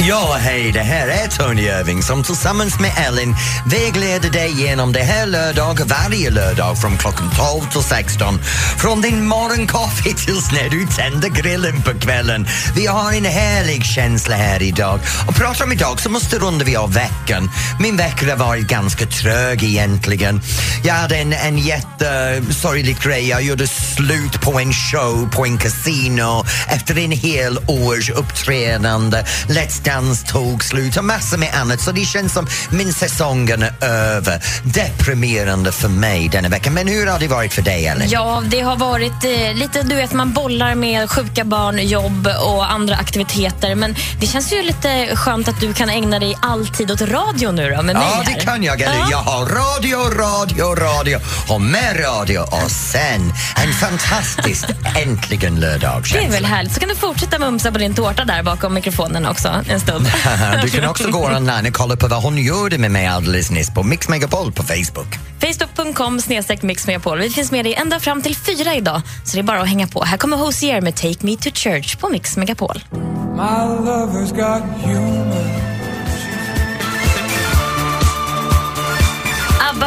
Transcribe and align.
Ja, 0.00 0.36
hej, 0.40 0.72
det 0.72 0.80
här 0.80 1.08
är 1.08 1.28
Tony 1.28 1.62
Irving 1.62 2.02
som 2.02 2.22
tillsammans 2.22 2.80
med 2.80 2.92
Ellen 3.06 3.34
vägleder 3.66 4.30
dig 4.30 4.62
genom 4.62 4.92
det 4.92 5.02
här 5.02 5.26
lördag 5.26 5.80
varje 5.84 6.30
lördag 6.30 6.78
från 6.78 6.96
klockan 6.98 7.30
12 7.60 7.70
till 7.70 7.82
16. 7.82 8.40
Från 8.78 9.00
din 9.00 9.26
morgonkaffe 9.26 10.02
tills 10.02 10.52
när 10.52 10.68
du 10.68 10.86
tänder 10.86 11.28
grillen 11.28 11.82
på 11.82 12.00
kvällen. 12.00 12.46
Vi 12.76 12.86
har 12.86 13.12
en 13.12 13.24
härlig 13.24 13.84
känsla 13.84 14.36
här 14.36 14.62
idag. 14.62 15.00
Och 15.28 15.34
pratar 15.34 15.64
om 15.64 15.72
idag 15.72 16.00
så 16.00 16.10
måste 16.10 16.38
runda 16.38 16.64
vi 16.64 16.76
av 16.76 16.92
veckan. 16.92 17.50
Min 17.80 17.96
vecka 17.96 18.30
har 18.30 18.36
varit 18.36 18.66
ganska 18.66 19.06
trög 19.06 19.62
egentligen. 19.62 20.40
Jag 20.84 20.94
hade 20.94 21.16
en, 21.16 21.32
en 21.32 21.58
jättesorglig 21.58 22.98
grej. 23.00 23.28
Jag 23.28 23.42
gjorde 23.42 23.66
slut 23.66 24.40
på 24.40 24.60
en 24.60 24.72
show 24.72 25.30
på 25.32 25.46
en 25.46 25.58
kasino 25.58 26.44
efter 26.68 26.98
en 26.98 27.12
hel 27.12 27.58
års 27.66 28.10
uppträdande. 28.10 29.24
Let's 29.48 29.83
Dance 29.84 30.26
tog 30.26 30.64
slut 30.64 30.96
och 30.96 31.04
massor 31.04 31.38
med 31.38 31.54
annat 31.54 31.80
så 31.80 31.92
det 31.92 32.04
känns 32.04 32.32
som 32.32 32.46
min 32.70 32.92
säsongen 32.92 33.62
är 33.62 33.84
över. 33.84 34.42
Deprimerande 34.64 35.72
för 35.72 35.88
mig 35.88 36.28
denna 36.28 36.48
vecka. 36.48 36.70
Men 36.70 36.88
hur 36.88 37.06
har 37.06 37.18
det 37.18 37.28
varit 37.28 37.52
för 37.54 37.62
dig 37.62 37.86
Ellen? 37.86 38.08
Ja, 38.10 38.42
det 38.46 38.60
har 38.60 38.76
varit 38.76 39.24
eh, 39.24 39.54
lite, 39.54 39.82
du 39.82 39.94
vet, 39.94 40.12
man 40.12 40.32
bollar 40.32 40.74
med 40.74 41.10
sjuka 41.10 41.44
barn, 41.44 41.88
jobb 41.88 42.28
och 42.44 42.72
andra 42.72 42.96
aktiviteter. 42.96 43.74
Men 43.74 43.96
det 44.20 44.26
känns 44.26 44.52
ju 44.52 44.62
lite 44.62 45.16
skönt 45.16 45.48
att 45.48 45.60
du 45.60 45.72
kan 45.74 45.88
ägna 45.90 46.18
dig 46.18 46.36
all 46.42 46.66
tid 46.66 46.90
åt 46.90 47.00
radio 47.00 47.50
nu 47.50 47.70
då, 47.70 47.82
med 47.82 47.96
mig 47.96 48.06
Ja, 48.10 48.22
här. 48.26 48.34
det 48.34 48.40
kan 48.44 48.62
jag. 48.62 48.80
Eller? 48.80 48.94
Ja. 48.98 49.08
Jag 49.10 49.18
har 49.18 49.46
radio, 49.46 49.96
radio, 49.96 50.64
radio 50.74 51.18
och 51.48 51.60
mer 51.60 51.94
radio 51.94 52.38
och 52.38 52.70
sen 52.70 53.32
en 53.64 53.72
fantastisk 53.72 54.64
äntligen 54.96 55.60
lördag 55.60 56.04
Det 56.12 56.24
är 56.24 56.30
väl 56.30 56.44
härligt. 56.44 56.72
Så 56.74 56.80
kan 56.80 56.88
du 56.88 56.94
fortsätta 56.94 57.38
mumsa 57.38 57.72
på 57.72 57.78
din 57.78 57.94
tårta 57.94 58.24
där 58.24 58.42
bakom 58.42 58.74
mikrofonen 58.74 59.26
också 59.26 59.64
en 59.74 59.80
stund. 59.80 60.06
Du 60.62 60.70
kan 60.70 60.90
också 60.90 61.10
gå 61.10 61.26
online 61.26 61.66
och 61.66 61.72
kolla 61.72 61.96
på 61.96 62.08
vad 62.08 62.22
hon 62.22 62.38
gjorde 62.38 62.78
med 62.78 62.90
mig 62.90 63.06
alldeles 63.06 63.50
nyss 63.50 63.74
på 63.74 63.82
Mix 63.82 64.08
Megapol 64.08 64.52
på 64.52 64.62
Facebook. 64.62 65.18
Facebook.com 65.40 66.20
snedstreck 66.20 66.62
mixmegapol. 66.62 67.18
Vi 67.18 67.30
finns 67.30 67.50
med 67.50 67.64
dig 67.64 67.74
ända 67.74 68.00
fram 68.00 68.22
till 68.22 68.36
fyra 68.36 68.74
idag, 68.74 69.02
så 69.24 69.36
det 69.36 69.40
är 69.40 69.42
bara 69.42 69.60
att 69.60 69.68
hänga 69.68 69.86
på. 69.86 70.04
Här 70.04 70.16
kommer 70.16 70.36
Hosier 70.36 70.80
med 70.80 70.96
Take 70.96 71.26
Me 71.26 71.36
To 71.36 71.50
Church 71.54 71.96
på 71.96 72.08
Mix 72.08 72.36
Megapol. 72.36 72.84
My 72.92 73.40
lover's 73.40 74.30
got 74.30 74.62
humor. 74.84 75.63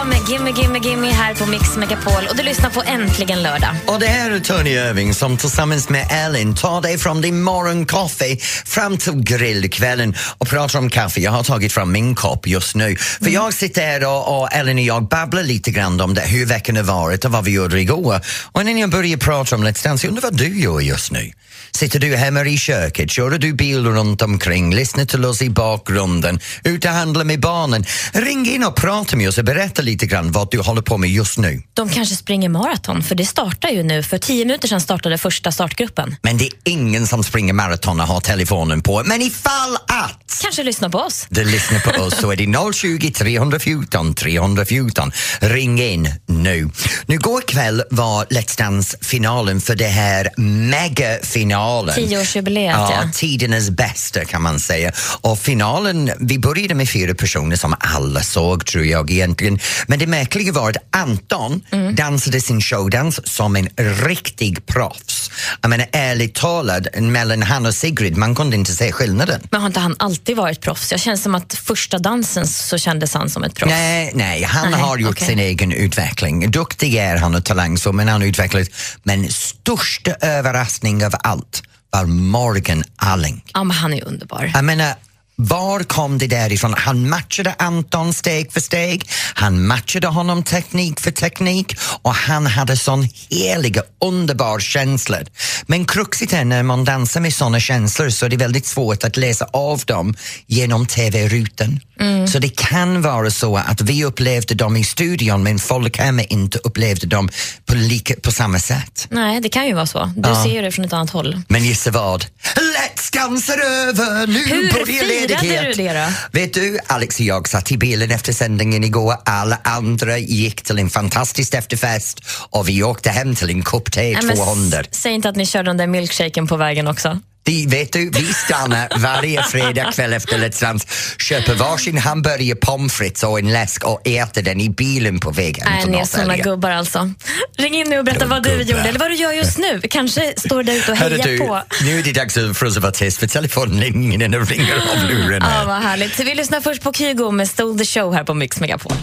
Med 0.08 0.30
Gimme 0.30 0.52
Gimme 0.52 0.80
Gimme 0.80 1.12
här 1.12 1.36
på 1.36 1.46
Mix 1.46 1.78
Megapol 1.78 2.28
och 2.30 2.36
du 2.36 2.44
lyssnar 2.44 2.70
på 2.70 2.84
Äntligen 2.86 3.44
lördag. 3.44 3.70
Och 3.86 4.00
det 4.00 4.06
här 4.06 4.32
är 4.32 4.40
Tony 4.40 4.70
Irving 4.70 5.14
som 5.14 5.38
tillsammans 5.38 5.90
med 5.90 6.08
Ellen 6.12 6.56
tar 6.56 6.82
dig 6.82 6.98
från 6.98 7.22
din 7.22 7.42
morgonkaffe 7.42 8.38
fram 8.66 8.98
till 8.98 9.14
grillkvällen 9.14 10.16
och 10.38 10.48
pratar 10.48 10.80
om 10.80 10.90
kaffe. 10.90 11.22
Jag 11.22 11.32
har 11.32 11.44
tagit 11.44 11.74
fram 11.74 11.92
min 11.92 12.16
kopp 12.16 12.48
just 12.48 12.76
nu. 12.76 12.96
För 12.96 13.30
jag 13.30 13.54
sitter 13.54 13.82
här 13.82 14.08
och, 14.08 14.42
och 14.42 14.54
Ellen 14.54 14.78
och 14.78 14.84
jag 14.84 15.08
babblar 15.08 15.44
lite 15.44 15.72
grann 15.72 16.02
om 16.02 16.14
det, 16.14 16.22
hur 16.22 16.46
veckan 16.46 16.76
har 16.76 16.84
varit 16.84 17.26
och 17.26 17.32
vad 17.32 17.44
vi 17.44 17.52
gjorde 17.52 17.82
igår. 17.82 18.22
Och 18.52 18.62
innan 18.62 18.78
jag 18.78 18.90
börjar 18.90 19.18
prata 19.18 19.56
om 19.56 19.64
Let's 19.64 19.84
Dance, 19.84 20.08
jag 20.08 20.10
undrar 20.10 20.22
vad 20.22 20.38
du 20.38 20.60
gör 20.60 20.80
just 20.80 21.12
nu? 21.12 21.32
Sitter 21.72 22.00
du 22.00 22.16
hemma 22.16 22.46
i 22.46 22.58
köket, 22.58 23.12
kör 23.12 23.30
du 23.30 23.54
bil 23.54 23.86
runt 23.86 24.22
omkring, 24.22 24.76
lyssnar 24.76 25.06
till 25.06 25.26
oss 25.26 25.42
i 25.42 25.50
bakgrunden, 25.50 26.40
ut 26.64 26.86
och 26.86 26.92
handlar 26.92 27.24
med 27.24 27.40
barnen? 27.40 27.86
Ring 28.14 28.48
in 28.48 28.64
och 28.64 28.76
prata 28.76 29.16
med 29.16 29.30
oss 29.30 29.38
och 29.38 29.46
berätta 29.46 29.82
lite 29.82 30.06
grann 30.06 30.32
vad 30.32 30.52
du 30.52 30.60
håller 30.60 30.82
på 30.82 30.98
med 30.98 31.10
just 31.10 31.38
nu. 31.38 31.62
De 31.74 31.90
kanske 31.90 32.16
springer 32.16 32.50
maraton, 32.50 33.04
för 33.04 33.16
det 33.16 33.26
startar 33.26 33.70
ju 33.70 33.84
nu. 33.84 34.04
För 34.04 34.18
tio 34.18 34.46
minuter 34.46 34.68
sedan 34.68 34.82
startade 34.82 35.18
första 35.18 35.52
startgruppen. 35.52 36.16
Men 36.22 36.38
det 36.38 36.46
är 36.46 36.52
ingen 36.64 37.08
som 37.08 37.24
springer 37.24 37.54
maraton 37.54 38.00
och 38.00 38.08
har 38.08 38.20
telefonen 38.20 38.82
på. 38.82 39.04
Men 39.06 39.22
ifall 39.22 39.76
att 39.76 40.40
Kanske 40.42 40.64
lyssna 40.64 40.90
på 40.90 40.98
oss. 40.98 41.28
du 41.30 41.46
lyssnar 41.46 41.80
på 41.80 42.02
oss 42.02 42.18
så 42.18 42.32
är 42.32 42.36
det 42.36 42.74
020 42.74 43.12
314 43.12 44.14
314. 44.14 45.12
Ring 45.40 45.82
in 45.82 46.14
nu. 46.26 46.70
Nu 47.06 47.18
går 47.18 47.42
kväll 47.42 47.84
var 47.92 48.26
Let's 48.26 48.58
Dance-finalen 48.58 49.62
för 49.62 49.76
det 49.76 49.88
här 49.88 50.30
megafinalen. 50.38 51.57
Tioårsjubileet, 51.96 52.76
ja. 52.78 52.94
ja. 53.04 53.10
Tidernas 53.14 53.70
bästa 53.70 54.26
kan 54.26 54.42
man 54.42 54.60
säga. 54.60 54.92
Och 55.22 55.40
finalen, 55.40 56.12
vi 56.20 56.40
började 56.40 56.76
med 56.76 56.90
fyra 56.90 57.14
personer 57.14 57.56
som 57.56 57.76
alla 57.80 58.22
såg 58.24 58.66
tror 58.66 58.86
jag 58.86 59.12
egentligen. 59.12 59.60
Men 59.88 60.00
det 60.00 60.08
märkliga 60.08 60.52
var 60.52 60.70
att 60.70 60.78
Anton 60.96 61.62
Mm. 61.72 61.96
dansade 61.96 62.42
sin 62.42 62.62
showdans 62.62 63.20
som 63.36 63.56
en 63.56 63.70
riktig 64.08 64.66
proffs. 64.66 65.32
Jag 65.62 65.70
menar 65.70 65.88
ärligt 65.92 66.36
talat, 66.36 66.84
mellan 67.00 67.42
han 67.44 67.66
och 67.66 67.76
Sigrid, 67.76 68.18
man 68.18 68.36
kunde 68.36 68.56
inte 68.56 68.72
se 68.72 68.92
skillnaden. 68.92 69.42
Men 69.52 69.62
har 69.62 69.68
inte 69.68 69.80
han 69.80 69.96
alltid 70.00 70.38
varit 70.38 70.62
proffs? 70.62 70.92
Jag 70.92 71.02
känner 71.02 71.18
som 71.18 71.36
att 71.36 71.54
första 71.54 71.98
dansen 71.98 72.48
så 72.48 72.78
kändes 72.78 73.14
han 73.14 73.30
som 73.30 73.44
ett 73.44 73.56
proffs. 73.56 73.70
Nej, 73.70 74.12
nej, 74.16 74.44
han 74.44 74.72
Nej, 74.72 74.80
har 74.82 74.98
gjort 74.98 75.12
okej. 75.12 75.28
sin 75.28 75.40
egen 75.40 75.72
utveckling. 75.72 76.52
Duktig 76.52 76.96
är 76.96 77.16
han 77.18 77.36
och 77.36 77.46
talangsfull, 77.46 77.94
men 77.94 78.08
han 78.08 78.22
har 78.22 78.28
utvecklats. 78.28 78.70
Men 79.04 79.30
största 79.32 80.12
överraskning 80.22 81.06
av 81.06 81.14
allt 81.24 81.47
var 81.90 82.06
Morgan 82.06 82.84
Alling. 82.96 83.44
Ja, 83.54 83.64
men 83.64 83.78
han 83.78 83.94
är 83.94 84.08
underbar. 84.08 84.52
Jag 84.54 84.66
menar, 84.66 84.96
var 85.40 85.84
kom 85.84 86.18
det 86.18 86.28
där 86.28 86.52
ifrån? 86.52 86.74
Han 86.78 87.10
matchade 87.10 87.56
Anton 87.60 88.14
steg 88.14 88.52
för 88.52 88.60
steg, 88.60 89.10
han 89.34 89.68
matchade 89.68 90.08
honom 90.08 90.44
teknik 90.44 91.00
för 91.00 91.12
teknik 91.12 91.76
och 92.02 92.14
han 92.14 92.48
hade 92.48 92.78
sån 92.78 93.10
heliga, 93.30 93.82
underbar 94.06 94.60
känsla. 94.60 95.18
Men 95.66 95.86
kruxigt 95.86 96.34
är 96.34 96.46
när 96.46 96.64
man 96.64 96.86
dansar 96.86 97.22
med 97.22 97.34
såna 97.34 97.60
känslor 97.60 98.10
så 98.10 98.26
är 98.26 98.30
det 98.30 98.38
väldigt 98.38 98.66
svårt 98.66 99.04
att 99.04 99.18
läsa 99.18 99.46
av 99.54 99.80
dem 99.86 100.16
genom 100.48 100.86
TV-rutan. 100.86 101.80
Så 102.28 102.40
det 102.40 102.50
kan 102.56 103.02
vara 103.02 103.32
så 103.32 103.58
att 103.58 103.82
vi 103.82 104.06
upplevde 104.06 104.56
dem 104.56 104.78
i 104.78 104.84
studion 104.84 105.44
men 105.44 105.60
folk 105.60 105.98
hemma 105.98 106.22
inte 106.24 106.58
upplevde 106.64 107.08
dem 107.08 107.30
på, 107.66 107.76
lika, 107.76 108.14
på 108.22 108.32
samma 108.32 108.60
sätt. 108.60 109.08
Nej, 109.10 109.42
det 109.42 109.50
kan 109.50 109.68
ju 109.68 109.74
vara 109.74 109.86
så. 109.86 110.12
Du 110.16 110.30
ser 110.44 110.54
ju 110.56 110.62
det 110.62 110.72
från 110.72 110.86
ett 110.86 110.94
annat 110.94 111.10
håll. 111.10 111.42
Men 111.48 111.66
gissa 111.66 111.92
vad? 111.92 112.26
Let's 112.56 113.14
Dance 113.14 113.54
är 113.54 113.58
över, 113.88 114.28
nu 114.28 114.40
Hur 114.40 114.86
firade 114.86 115.08
ledighet. 115.08 115.76
du 115.78 115.84
det 115.84 115.94
då? 115.94 116.08
Vet 116.40 116.54
du, 116.54 116.80
Alex 116.88 117.16
och 117.20 117.26
jag 117.26 117.48
satt 117.48 117.72
i 117.72 117.78
bilen 117.78 118.12
efter 118.12 118.34
sändningen 118.34 118.84
igår. 118.84 119.16
Alla 119.26 119.60
andra 119.64 120.18
gick 120.18 120.62
till 120.62 120.80
en 120.80 120.90
fantastisk 120.90 121.54
efterfest 121.54 122.22
och 122.50 122.70
vi 122.70 122.84
åkte 122.84 123.10
hem 123.10 123.36
till 123.36 123.50
en 123.50 123.64
kopp 123.64 123.92
te 123.92 124.16
200. 124.36 124.80
s- 124.80 124.88
Säg 124.92 125.12
inte 125.14 125.30
att 125.30 125.36
ni 125.36 125.46
körde 125.46 125.70
den 125.70 125.78
där 125.78 125.88
milkshaken 125.88 126.48
på 126.48 126.56
vägen 126.58 126.88
också. 126.88 127.20
De, 127.48 127.68
vet 127.68 127.94
du, 127.94 128.10
vi 128.10 128.34
stannar 128.34 128.88
varje 128.98 129.44
fredag 129.44 129.92
kväll 129.92 130.14
efter 130.14 130.38
Let's 130.38 130.62
Dance, 130.62 130.88
köper 131.20 131.56
varsin 131.56 131.98
hamburgare, 131.98 132.56
pommes 132.56 132.94
frites 132.94 133.24
och 133.24 133.40
en 133.40 133.54
läsk 133.54 133.84
och 133.84 134.08
äter 134.08 134.42
den 134.42 134.62
i 134.62 134.70
bilen 134.70 135.20
på 135.20 135.32
väg 135.32 135.58
hem 135.58 135.74
Nej, 135.74 135.86
ni 135.88 135.98
är 135.98 136.06
såna 136.06 136.38
gubbar 136.38 136.72
alltså. 136.72 137.10
Ring 137.58 137.76
in 137.76 137.90
nu 137.90 138.00
och 138.00 138.06
berätta 138.06 138.26
vad 138.26 138.44
du 138.44 138.62
gjorde 138.62 138.90
eller 138.90 139.00
vad 139.00 139.12
du 139.12 139.16
gör 139.16 139.32
just 139.32 139.58
nu. 139.58 139.82
Kanske 139.90 140.34
står 140.38 140.64
där 140.64 140.74
ute 140.74 140.92
och 140.92 140.98
hejar 140.98 141.24
du, 141.24 141.38
på. 141.38 141.62
nu 141.84 142.00
är 142.00 142.04
det 142.04 142.12
dags 142.12 142.34
för 142.34 142.66
oss 142.66 142.78
att 142.78 142.84
vara 142.84 142.92
tyst 142.92 143.18
för 143.18 143.28
telefonlinjen 143.28 144.46
ringer 144.46 144.76
av 144.76 145.10
luren 145.10 145.44
Ja, 145.46 145.64
vad 145.68 145.82
härligt. 145.82 146.20
Vi 146.20 146.36
lyssnar 146.36 146.62
först 146.62 146.82
på 146.82 146.94
Kygo 146.94 147.32
med 147.32 147.50
Stole 147.50 147.80
the 147.80 147.86
Show 147.86 148.14
här 148.14 148.24
på 148.24 148.34
Mix 148.34 148.60
Megapol. 148.60 148.94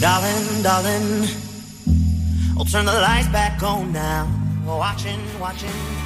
Darling, 0.00 0.62
darling, 0.62 1.28
I'll 2.58 2.72
turn 2.72 2.86
the 2.86 3.00
lights 3.00 3.28
back 3.32 3.62
on 3.62 3.92
now. 3.92 4.26
Watching, 4.66 5.18
watching, 5.40 5.99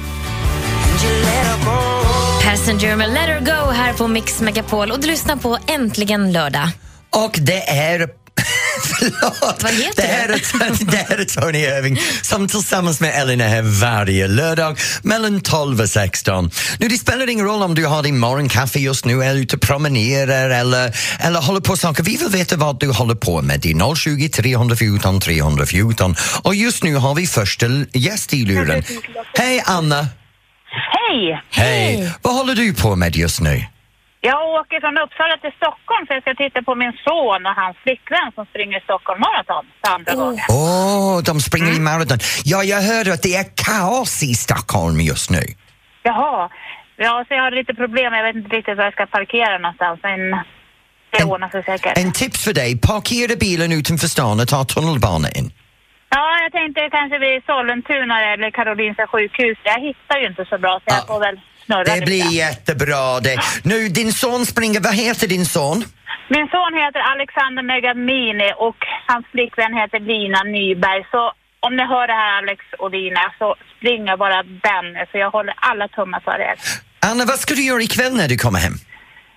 Passenger 2.43 2.95
med 2.95 3.09
Let 3.09 3.17
Her 3.17 3.39
Go 3.39 3.71
här 3.71 3.93
på 3.93 4.07
Mix 4.07 4.41
Megapol 4.41 4.91
och 4.91 4.99
du 4.99 5.07
lyssnar 5.07 5.35
på 5.35 5.57
Äntligen 5.67 6.31
lördag. 6.31 6.69
Och 7.09 7.35
det 7.41 7.69
är... 7.69 7.99
Förlåt! 8.83 9.63
Vad 9.63 9.71
heter 9.73 10.01
det? 10.01 10.07
Här 10.07 10.29
är, 10.29 10.85
det 10.85 10.97
här 10.97 11.17
är 11.17 11.25
Tony 11.25 11.59
Irving 11.59 11.99
som 12.21 12.47
tillsammans 12.47 12.99
med 12.99 13.21
Ellen 13.21 13.41
är 13.41 13.47
här 13.47 13.61
varje 13.61 14.27
lördag 14.27 14.79
mellan 15.01 15.41
12 15.41 15.81
och 15.81 15.89
16. 15.89 16.51
Nu, 16.79 16.87
det 16.87 16.97
spelar 16.97 17.29
ingen 17.29 17.45
roll 17.45 17.63
om 17.63 17.75
du 17.75 17.85
har 17.85 18.03
din 18.03 18.19
morgonkaffe 18.19 18.79
just 18.79 19.05
nu, 19.05 19.23
är 19.23 19.35
ute 19.35 19.55
och 19.55 19.61
promenerar 19.61 20.49
eller, 20.49 20.97
eller 21.19 21.41
håller 21.41 21.61
på 21.61 21.77
saker. 21.77 22.03
Vi 22.03 22.17
vill 22.17 22.29
veta 22.29 22.55
vad 22.55 22.79
du 22.79 22.91
håller 22.91 23.15
på 23.15 23.41
med. 23.41 23.59
Det 23.59 23.71
är 23.71 23.95
020 23.95 24.29
314 24.29 25.19
314. 25.19 26.15
Och 26.41 26.55
just 26.55 26.83
nu 26.83 26.95
har 26.95 27.15
vi 27.15 27.27
första 27.27 27.65
gäst 27.93 28.33
i 28.33 28.45
luren. 28.45 28.83
Hej 29.37 29.63
Anna! 29.65 30.07
Hej! 30.95 31.41
Hej! 31.51 32.13
Vad 32.21 32.33
håller 32.37 32.55
du 32.55 32.73
på 32.73 32.95
med 32.95 33.15
just 33.15 33.41
nu? 33.41 33.55
Jag 34.21 34.41
åker 34.59 34.77
från 34.83 34.97
Uppsala 35.03 35.35
till 35.43 35.51
Stockholm 35.61 36.03
för 36.07 36.13
jag 36.13 36.23
ska 36.25 36.33
titta 36.43 36.59
på 36.69 36.75
min 36.75 36.93
son 37.07 37.41
och 37.49 37.55
hans 37.61 37.77
flickvän 37.83 38.29
som 38.35 38.45
springer 38.51 38.79
Stockholm 38.79 39.19
Marathon 39.27 39.65
för 39.81 39.89
andra 39.95 40.13
gången. 40.21 40.45
Åh, 40.49 41.17
de 41.29 41.33
springer 41.47 41.73
i 41.75 41.79
maraton. 41.79 42.19
Ja, 42.45 42.63
jag 42.63 42.81
hörde 42.81 43.13
att 43.13 43.21
det 43.27 43.35
är 43.35 43.45
kaos 43.65 44.23
i 44.23 44.33
Stockholm 44.45 45.01
just 45.01 45.29
nu. 45.29 45.43
Jaha. 46.03 46.49
Ja, 46.97 47.25
så 47.27 47.33
jag 47.33 47.41
har 47.43 47.51
lite 47.51 47.73
problem. 47.73 48.13
Jag 48.13 48.23
vet 48.23 48.35
inte 48.35 48.55
riktigt 48.55 48.77
var 48.77 48.83
jag 48.83 48.93
ska 48.93 49.05
parkera 49.05 49.57
någonstans. 49.57 49.99
Men 50.03 50.19
det 51.11 51.21
En- 51.21 51.27
ordnar 51.31 51.49
sig 51.49 51.63
säkert. 51.63 51.97
En 51.97 52.11
tips 52.11 52.43
för 52.43 52.53
dig, 52.53 52.79
parkera 52.81 53.35
bilen 53.35 53.71
utanför 53.71 54.07
stan 54.07 54.39
och 54.39 54.47
ta 54.47 54.63
tunnelbanan 54.63 55.31
in. 55.35 55.51
Ja, 56.09 56.25
jag 56.43 56.51
tänkte 56.51 56.89
kanske 56.91 57.17
vid 57.19 57.43
Sollentuna 57.45 58.15
eller 58.33 58.51
Karolinska 58.51 59.07
sjukhus. 59.07 59.57
Jag 59.63 59.79
hittar 59.87 60.17
ju 60.21 60.27
inte 60.27 60.45
så 60.45 60.57
bra 60.57 60.73
så 60.79 60.85
jag 60.85 60.97
Ja. 60.97 61.05
får 61.07 61.19
väl 61.19 61.39
snurra 61.65 61.83
Det 61.83 61.93
lite. 61.93 62.05
blir 62.05 62.31
jättebra 62.45 63.19
det. 63.19 63.37
Nu, 63.63 63.87
din 63.89 64.11
son 64.13 64.45
springer, 64.45 64.79
vad 64.79 64.95
heter 64.95 65.27
din 65.27 65.45
son? 65.45 65.77
Min 66.35 66.47
son 66.53 66.73
heter 66.83 66.99
Alexander 67.13 67.63
Megamini 67.63 68.51
och 68.57 68.77
hans 69.07 69.25
flickvän 69.31 69.73
heter 69.73 69.99
Lina 69.99 70.43
Nyberg. 70.43 71.01
Så 71.11 71.31
om 71.59 71.75
ni 71.75 71.83
hör 71.93 72.07
det 72.07 72.13
här 72.13 72.37
Alex 72.37 72.59
och 72.79 72.91
Lina 72.91 73.23
så 73.39 73.55
springer 73.77 74.17
bara 74.17 74.43
den 74.43 74.85
för 75.11 75.17
jag 75.19 75.31
håller 75.31 75.53
alla 75.57 75.87
tummar 75.87 76.19
för 76.19 76.39
er. 76.49 76.55
Anna, 76.99 77.25
vad 77.25 77.39
ska 77.39 77.53
du 77.53 77.63
göra 77.63 77.81
ikväll 77.81 78.13
när 78.15 78.27
du 78.27 78.37
kommer 78.37 78.59
hem? 78.59 78.73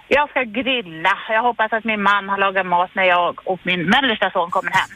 Jag 0.08 0.30
ska 0.30 0.42
grilla. 0.42 1.18
Jag 1.28 1.42
hoppas 1.42 1.72
att 1.72 1.84
min 1.84 2.02
man 2.02 2.28
har 2.28 2.38
lagat 2.38 2.66
mat 2.66 2.90
när 2.94 3.04
jag 3.04 3.48
och 3.48 3.60
min 3.62 3.82
mellersta 3.82 4.30
son 4.30 4.50
kommer 4.50 4.70
hem. 4.70 4.90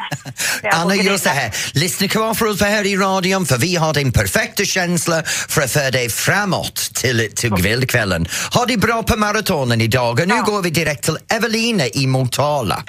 Anna, 0.72 0.94
gör 0.94 1.16
så 1.16 1.28
här. 1.28 1.50
Lyssna 1.74 2.08
kvar 2.08 2.34
för 2.34 2.46
oss 2.46 2.62
här 2.62 2.86
i 2.86 2.96
radion 2.96 3.46
för 3.46 3.58
vi 3.58 3.76
har 3.76 3.94
din 3.94 4.12
perfekta 4.12 4.64
känsla 4.64 5.22
för 5.48 5.62
att 5.62 5.72
föra 5.72 5.90
dig 5.90 6.08
framåt 6.08 6.76
till, 6.94 7.34
till 7.34 7.50
kvällskvällen. 7.52 8.26
Ha 8.54 8.66
det 8.66 8.76
bra 8.76 9.02
på 9.02 9.18
maratonen 9.18 9.80
idag 9.80 10.20
och 10.20 10.28
nu 10.28 10.42
går 10.42 10.62
vi 10.62 10.70
direkt 10.70 11.04
till 11.04 11.16
Evelina 11.36 11.84
i 11.94 12.06
Motala. 12.06 12.82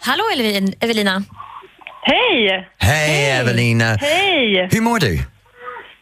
Hallå 0.00 0.24
Evelina. 0.80 1.22
Hej! 2.02 2.68
Hej 2.78 3.30
Evelina! 3.30 3.94
Hej! 3.94 4.68
Hur 4.72 4.80
mår 4.80 4.98
du? 4.98 5.18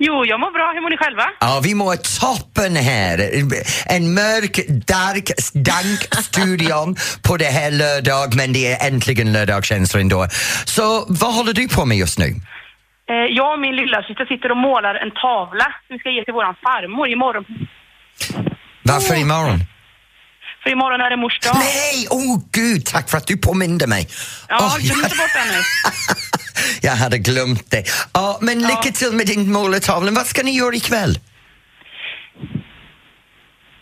Jo, 0.03 0.25
jag 0.27 0.41
mår 0.41 0.51
bra. 0.51 0.73
Hur 0.75 0.81
mår 0.81 0.91
ni 0.91 0.97
själva? 0.97 1.27
Ja, 1.41 1.61
vi 1.65 1.75
mår 1.75 1.97
toppen 2.21 2.77
här. 2.77 3.19
En 3.87 4.15
mörk, 4.15 4.57
dark, 4.87 5.29
dank 5.55 6.01
studion 6.25 6.97
på 7.23 7.37
det 7.37 7.51
här 7.59 7.71
lördag, 7.71 8.35
men 8.37 8.53
det 8.53 8.73
är 8.73 8.87
äntligen 8.87 9.33
lördagskänsla 9.33 10.01
ändå. 10.01 10.27
Så 10.65 11.07
vad 11.09 11.35
håller 11.35 11.53
du 11.53 11.69
på 11.69 11.85
med 11.85 11.99
just 11.99 12.19
nu? 12.19 12.29
Eh, 13.11 13.15
jag 13.39 13.53
och 13.55 13.61
min 13.61 13.77
lilla 13.77 14.03
syster 14.03 14.25
sitter 14.27 14.51
och 14.51 14.57
målar 14.57 14.95
en 14.95 15.11
tavla 15.11 15.67
som 15.87 15.91
vi 15.95 15.99
ska 15.99 16.11
ge 16.11 16.25
till 16.25 16.35
våran 16.35 16.55
farmor 16.65 17.09
imorgon. 17.09 17.45
Varför 18.83 19.15
imorgon? 19.15 19.61
För 20.63 20.71
imorgon 20.71 21.01
är 21.01 21.11
det 21.11 21.17
mors 21.17 21.39
dag. 21.41 21.57
Nej, 21.59 22.07
åh 22.11 22.19
oh, 22.19 22.41
gud, 22.53 22.87
tack 22.87 23.11
för 23.11 23.19
att 23.19 23.27
du 23.27 23.37
påminde 23.37 23.87
mig. 23.87 24.09
Ja, 24.49 24.77
glöm 24.81 24.99
inte 24.99 25.17
bort 25.17 25.35
det 25.35 25.45
nu. 25.53 25.61
jag 26.83 26.93
hade 26.93 27.19
glömt 27.19 27.71
det. 27.71 27.85
Ja, 28.13 28.39
men 28.41 28.59
lycka 28.59 28.91
till 28.95 29.13
med 29.13 29.27
din 29.27 29.53
målartavla. 29.53 30.11
Vad 30.11 30.27
ska 30.27 30.43
ni 30.43 30.51
göra 30.51 30.75
ikväll? 30.75 31.19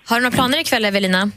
Har 0.09 0.17
du 0.17 0.23
några 0.23 0.35
planer 0.37 0.59
ikväll 0.59 0.85
Evelina? 0.85 1.31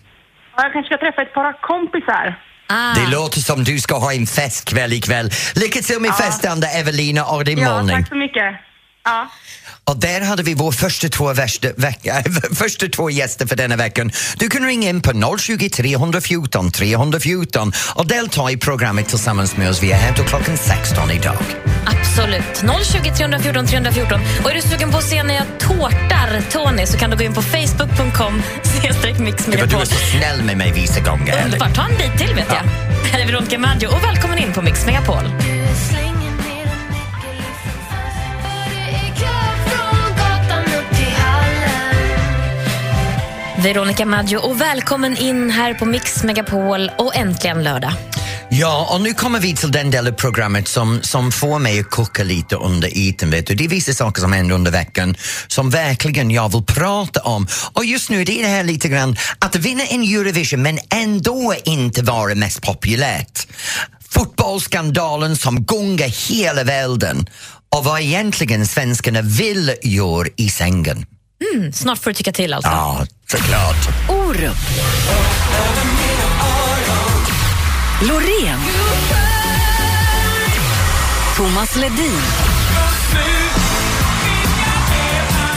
Ja, 0.57 0.63
Jag 0.63 0.73
kanske 0.73 0.95
ska 0.95 1.05
träffa 1.05 1.21
ett 1.21 1.33
par 1.33 1.61
kompisar. 1.61 2.39
Ah. 2.67 2.93
Det 2.93 3.07
låter 3.11 3.39
som 3.39 3.63
du 3.63 3.79
ska 3.79 3.97
ha 3.97 4.13
en 4.13 4.27
festkväll 4.27 4.93
ikväll. 4.93 5.29
Lycka 5.55 5.79
till 5.81 5.99
med 5.99 6.15
festande 6.15 6.67
Evelina 6.67 7.25
och 7.25 7.45
din 7.45 7.57
Ja, 7.57 7.73
målning. 7.73 7.95
tack 7.95 8.07
så 8.09 8.15
mycket. 8.15 8.55
Ja. 9.03 9.27
Och 9.91 9.97
där 9.97 10.21
hade 10.21 10.43
vi 10.43 10.53
vår 10.53 10.71
första 10.71 11.09
två, 11.09 11.33
värsta, 11.33 11.67
veck, 11.77 12.07
första 12.55 12.87
två 12.87 13.09
gäster 13.09 13.47
för 13.47 13.55
denna 13.55 13.75
veckan. 13.75 14.11
Du 14.37 14.49
kan 14.49 14.65
ringa 14.65 14.89
in 14.89 15.01
på 15.01 15.37
020 15.39 15.69
314 15.69 16.71
314 16.71 17.73
och 17.95 18.07
delta 18.07 18.51
i 18.51 18.57
programmet 18.57 19.07
tillsammans 19.07 19.57
med 19.57 19.69
oss. 19.69 19.83
Vi 19.83 19.91
är 19.91 19.95
här 19.95 20.13
till 20.13 20.23
klockan 20.23 20.57
16 20.57 21.11
idag. 21.11 21.37
Absolut. 21.85 22.63
020 22.83 23.11
314 23.17 23.67
314. 23.67 24.21
Och 24.43 24.51
är 24.51 24.55
du 24.55 24.61
sugen 24.61 24.91
på 24.91 24.97
att 24.97 25.03
se 25.03 25.23
när 25.23 25.35
jag 25.35 25.45
tårtar 25.59 26.41
Tony 26.51 26.85
så 26.85 26.97
kan 26.97 27.09
du 27.09 27.17
gå 27.17 27.23
in 27.23 27.33
på 27.33 27.41
facebook.com 27.41 28.41
vad 28.83 29.01
du 29.03 29.09
är 29.09 29.19
mixmegapol. 29.19 29.85
så 29.85 29.95
snäll 29.95 30.43
med 30.43 30.57
mig 30.57 30.71
vissa 30.71 30.99
gånger. 30.99 31.43
Underbart. 31.45 31.75
Ta 31.75 31.81
en 31.83 31.97
bit 31.97 32.27
till 32.27 32.35
vet 32.35 32.47
jag. 32.49 32.63
Här 33.11 33.19
är 33.19 33.25
Veronica 33.25 33.59
Maggio 33.59 33.87
och 33.87 34.03
välkommen 34.03 34.37
in 34.37 34.53
på 34.53 34.61
Mix 34.61 34.85
Megapol. 34.85 35.23
Veronica 43.63 44.05
Maggio 44.05 44.37
och 44.37 44.61
välkommen 44.61 45.17
in 45.17 45.49
här 45.49 45.73
på 45.73 45.85
Mix 45.85 46.23
Megapol 46.23 46.91
och 46.97 47.15
äntligen 47.15 47.63
lördag. 47.63 47.93
Ja, 48.49 48.89
och 48.93 49.01
nu 49.01 49.13
kommer 49.13 49.39
vi 49.39 49.55
till 49.55 49.71
den 49.71 49.91
del 49.91 50.07
av 50.07 50.11
programmet 50.11 50.67
som, 50.67 50.99
som 51.01 51.31
får 51.31 51.59
mig 51.59 51.79
att 51.79 51.89
koka 51.89 52.23
lite 52.23 52.55
under 52.55 52.97
ytan. 52.97 53.29
Vet 53.29 53.47
du. 53.47 53.55
Det 53.55 53.65
är 53.65 53.69
vissa 53.69 53.93
saker 53.93 54.21
som 54.21 54.33
händer 54.33 54.55
under 54.55 54.71
veckan 54.71 55.15
som 55.47 55.69
verkligen 55.69 56.31
jag 56.31 56.51
vill 56.51 56.63
prata 56.63 57.19
om. 57.21 57.47
Och 57.73 57.85
just 57.85 58.09
nu 58.09 58.23
det 58.23 58.39
är 58.39 58.43
det 58.43 58.49
här 58.49 58.63
lite 58.63 58.87
grann 58.87 59.15
att 59.39 59.55
vinna 59.55 59.83
en 59.83 60.01
Eurovision 60.01 60.61
men 60.61 60.79
ändå 60.89 61.53
inte 61.65 62.01
vara 62.01 62.35
mest 62.35 62.61
populärt. 62.61 63.47
Fotbollsskandalen 64.09 65.35
som 65.35 65.63
gungar 65.63 66.29
hela 66.29 66.63
världen 66.63 67.25
och 67.75 67.83
vad 67.83 68.01
egentligen 68.01 68.67
svenskarna 68.67 69.21
vill 69.21 69.75
göra 69.83 70.27
i 70.35 70.49
sängen. 70.49 71.05
Snart 71.73 71.99
får 71.99 72.09
du 72.09 72.13
tycka 72.13 72.31
till 72.31 72.53
alltså. 72.53 72.71
Ja, 72.71 73.05
såklart. 73.31 73.87
Orup. 74.09 74.57
Loreen. 78.01 78.59
Thomas 81.35 81.75
Ledin. 81.75 82.21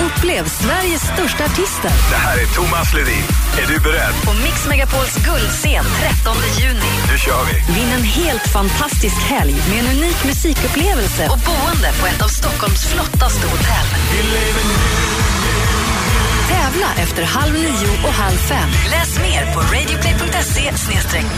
Upplev 0.00 0.48
Sveriges 0.48 1.02
största 1.02 1.44
artister 1.44 1.90
Det 2.10 2.16
här 2.16 2.38
är 2.38 2.46
Thomas 2.46 2.94
Ledin. 2.94 3.24
Är 3.62 3.66
du 3.66 3.80
beredd? 3.80 4.14
på 4.24 4.32
Mix 4.32 4.66
Megapols 4.68 5.16
guldscen 5.16 5.84
13 6.24 6.36
juni. 6.58 6.92
Nu 7.12 7.18
kör 7.18 7.44
vi! 7.44 7.72
Vinn 7.74 7.92
en 7.92 8.02
helt 8.02 8.46
fantastisk 8.52 9.16
helg 9.22 9.54
med 9.70 9.78
en 9.78 9.96
unik 9.96 10.24
musikupplevelse 10.24 11.28
och 11.30 11.38
boende 11.38 11.92
på 12.00 12.06
ett 12.06 12.22
av 12.22 12.28
Stockholms 12.28 12.84
flottaste 12.86 13.46
hotell. 13.46 13.86
Tävla 16.48 16.86
efter 16.98 17.22
halv 17.22 17.54
nio 17.54 18.06
och 18.06 18.12
halv 18.12 18.36
fem. 18.36 18.70
Läs 18.90 19.18
mer 19.18 19.54
på 19.54 19.60
radioplay.se 19.60 20.72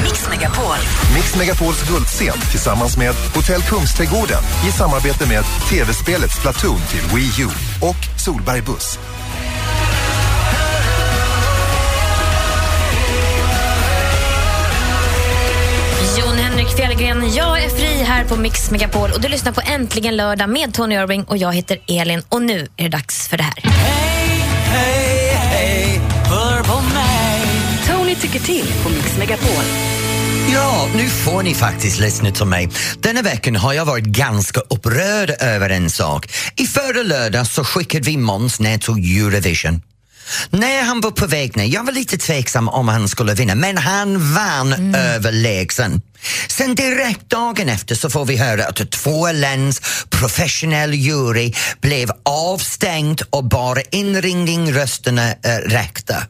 mixmegapol. 0.03 0.77
Mix 1.15 1.37
Megapols 1.37 1.89
guldscen 1.89 2.41
tillsammans 2.51 2.97
med 2.97 3.15
Hotell 3.35 3.63
Kungsträdgården 3.63 4.43
i 4.69 4.73
samarbete 4.73 5.29
med 5.29 5.45
tv-spelet 5.71 6.31
Splatoon 6.31 6.81
till 6.91 7.17
Wii 7.17 7.43
U 7.43 7.49
och 7.83 8.21
Solberg 8.25 8.63
Buss. 8.63 8.99
Jon 16.19 16.39
Henrik 16.39 16.69
Fjällgren, 16.69 17.35
jag 17.35 17.65
är 17.65 17.69
fri 17.69 18.03
här 18.03 18.25
på 18.25 18.37
Mix 18.37 18.71
Megapol 18.71 19.11
och 19.13 19.21
du 19.21 19.29
lyssnar 19.29 19.53
på 19.53 19.61
Äntligen 19.67 20.17
lördag 20.17 20.51
med 20.51 20.75
Tony 20.75 20.95
Irving 20.95 21.25
och 21.25 21.37
jag 21.37 21.53
heter 21.53 21.79
Elin 21.89 22.23
och 22.29 22.43
nu 22.43 22.69
är 22.77 22.83
det 22.83 22.89
dags 22.89 23.29
för 23.29 23.37
det 23.37 23.43
här. 23.43 24.06
Tony 27.87 28.15
tycker 28.15 28.41
till 28.41 28.73
på 28.83 28.89
Mix 28.89 29.19
Megapol. 29.19 29.65
Ja, 30.53 30.89
nu 30.95 31.09
får 31.09 31.43
ni 31.43 31.55
faktiskt 31.55 32.01
lyssna 32.01 32.31
till 32.31 32.47
mig. 32.47 32.69
Denna 33.01 33.23
veckan 33.23 33.57
har 33.57 33.73
jag 33.73 33.85
varit 33.85 34.05
ganska 34.05 34.61
upprörd 34.61 35.31
över 35.41 35.71
en 35.71 35.91
sak. 35.91 36.33
I 36.57 36.67
förra 36.67 37.03
lördag 37.03 37.47
så 37.47 37.65
skickade 37.65 38.05
vi 38.05 38.17
Måns 38.17 38.61
ner 38.61 38.79
till 38.79 39.19
Eurovision. 39.19 39.83
När 40.51 40.83
han 40.83 41.01
var 41.01 41.11
på 41.11 41.27
väg 41.27 41.57
ner, 41.57 41.65
jag 41.65 41.85
var 41.85 41.93
lite 41.93 42.19
tveksam 42.19 42.69
om 42.69 42.89
han 42.89 43.09
skulle 43.09 43.35
vinna, 43.35 43.55
men 43.55 43.79
han 43.79 44.35
vann 44.35 44.95
överlägsen. 44.95 46.01
Sen 46.49 46.75
direkt 46.75 47.31
dagen 47.31 47.69
efter 47.69 47.95
så 47.95 48.11
får 48.11 48.25
vi 48.25 48.37
höra 48.37 48.65
att 48.65 48.91
två 48.91 49.33
läns 49.33 49.81
professionell 50.11 50.95
jury 50.95 51.53
blev 51.81 52.11
avstängd 52.23 53.23
och 53.31 53.45
bara 53.45 53.81
inringningsrösterna 53.91 55.23
äh, 55.23 55.57
eh, 55.57 55.59
räckte. 55.59 56.27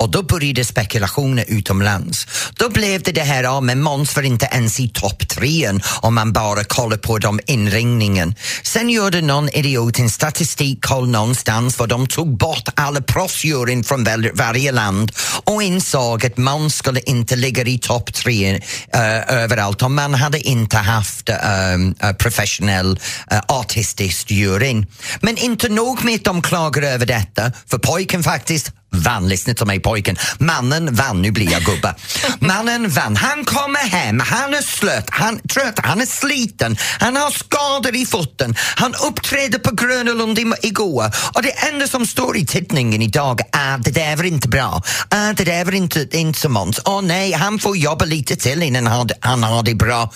Och 0.00 0.10
då 0.10 0.22
började 0.22 0.64
spekulationer 0.64 1.44
utomlands. 1.48 2.26
Då 2.54 2.68
blev 2.68 3.02
det 3.02 3.12
det 3.12 3.20
här, 3.20 3.42
ja 3.42 3.60
men 3.60 3.82
Måns 3.82 4.16
var 4.16 4.22
inte 4.22 4.48
ens 4.52 4.80
i 4.80 4.88
topp 4.88 5.28
trean 5.28 5.80
om 6.00 6.14
man 6.14 6.32
bara 6.32 6.64
kollar 6.64 6.96
på 6.96 7.18
de 7.18 7.40
inringningen. 7.46 8.34
Sen 8.62 8.90
gjorde 8.90 9.20
någon 9.20 9.48
idiot 9.48 9.98
en 9.98 10.10
statistikkoll 10.10 11.08
någonstans 11.08 11.76
för 11.76 11.86
de 11.86 12.06
tog 12.06 12.36
bort 12.36 12.68
alla 12.74 13.00
proffsjuryn 13.00 13.84
från 13.84 14.04
varje 14.34 14.72
land 14.72 15.12
och 15.44 15.62
insåg 15.62 16.26
att 16.26 16.36
Måns 16.36 16.74
skulle 16.74 17.00
inte 17.00 17.36
ligga 17.36 17.62
i 17.62 17.78
topp 17.78 18.14
tre 18.14 18.54
uh, 18.54 18.60
eh, 18.94 19.42
överallt 19.42 19.82
om 19.82 19.94
man 19.94 20.14
hade 20.14 20.40
inte 20.40 20.76
haft 20.76 21.28
um, 21.28 21.94
uh, 22.04 22.12
professionell 22.12 23.00
uh, 23.32 23.38
artistisk 23.48 24.30
juryn. 24.30 24.86
Men 25.20 25.36
inte 25.36 25.68
nog 25.68 26.04
med 26.04 26.14
att 26.14 26.24
de 26.24 26.42
klagar 26.42 26.82
över 26.82 27.06
detta, 27.06 27.52
för 27.66 27.78
pojken 27.78 28.22
faktiskt 28.22 28.72
vann, 28.92 29.28
lyssna 29.28 29.54
till 29.54 29.66
mig 29.66 29.80
pojken, 29.80 30.16
mannen 30.38 30.94
vann, 30.94 31.22
nu 31.22 31.30
blir 31.30 31.52
jag 31.52 31.62
gubbe. 31.62 31.94
Mannen 32.40 32.88
vann, 32.88 33.16
han 33.16 33.44
kommer 33.44 33.80
hem, 33.80 34.20
han 34.20 34.54
är 34.54 34.62
slött, 34.62 35.06
han 35.10 35.40
trött, 35.48 35.78
han 35.82 36.00
är 36.00 36.06
sliten, 36.06 36.76
han 36.98 37.16
har 37.16 37.30
skador 37.30 37.96
i 37.96 38.06
foten, 38.06 38.54
han 38.76 38.94
uppträdde 38.94 39.58
på 39.58 39.74
Gröna 39.74 40.12
Lund 40.12 40.38
i- 40.38 40.52
igår. 40.62 41.10
Och 41.34 41.42
det 41.42 41.50
enda 41.68 41.86
som 41.88 42.06
står 42.06 42.36
i 42.36 42.46
tidningen 42.46 43.02
idag 43.02 43.40
är 43.52 43.78
det 43.78 43.90
där 43.90 44.16
var 44.16 44.24
inte 44.24 44.48
bra, 44.48 44.82
ah, 45.08 45.32
det 45.32 45.44
där 45.44 45.64
var 45.64 45.72
inte, 45.74 46.06
inte 46.12 46.40
så 46.40 46.48
Måns, 46.48 46.80
åh 46.84 47.02
nej, 47.02 47.32
han 47.32 47.58
får 47.58 47.76
jobba 47.76 48.04
lite 48.04 48.36
till 48.36 48.62
innan 48.62 48.86
han, 48.86 49.08
han 49.20 49.42
har 49.42 49.62
det 49.62 49.74
bra. 49.74 50.12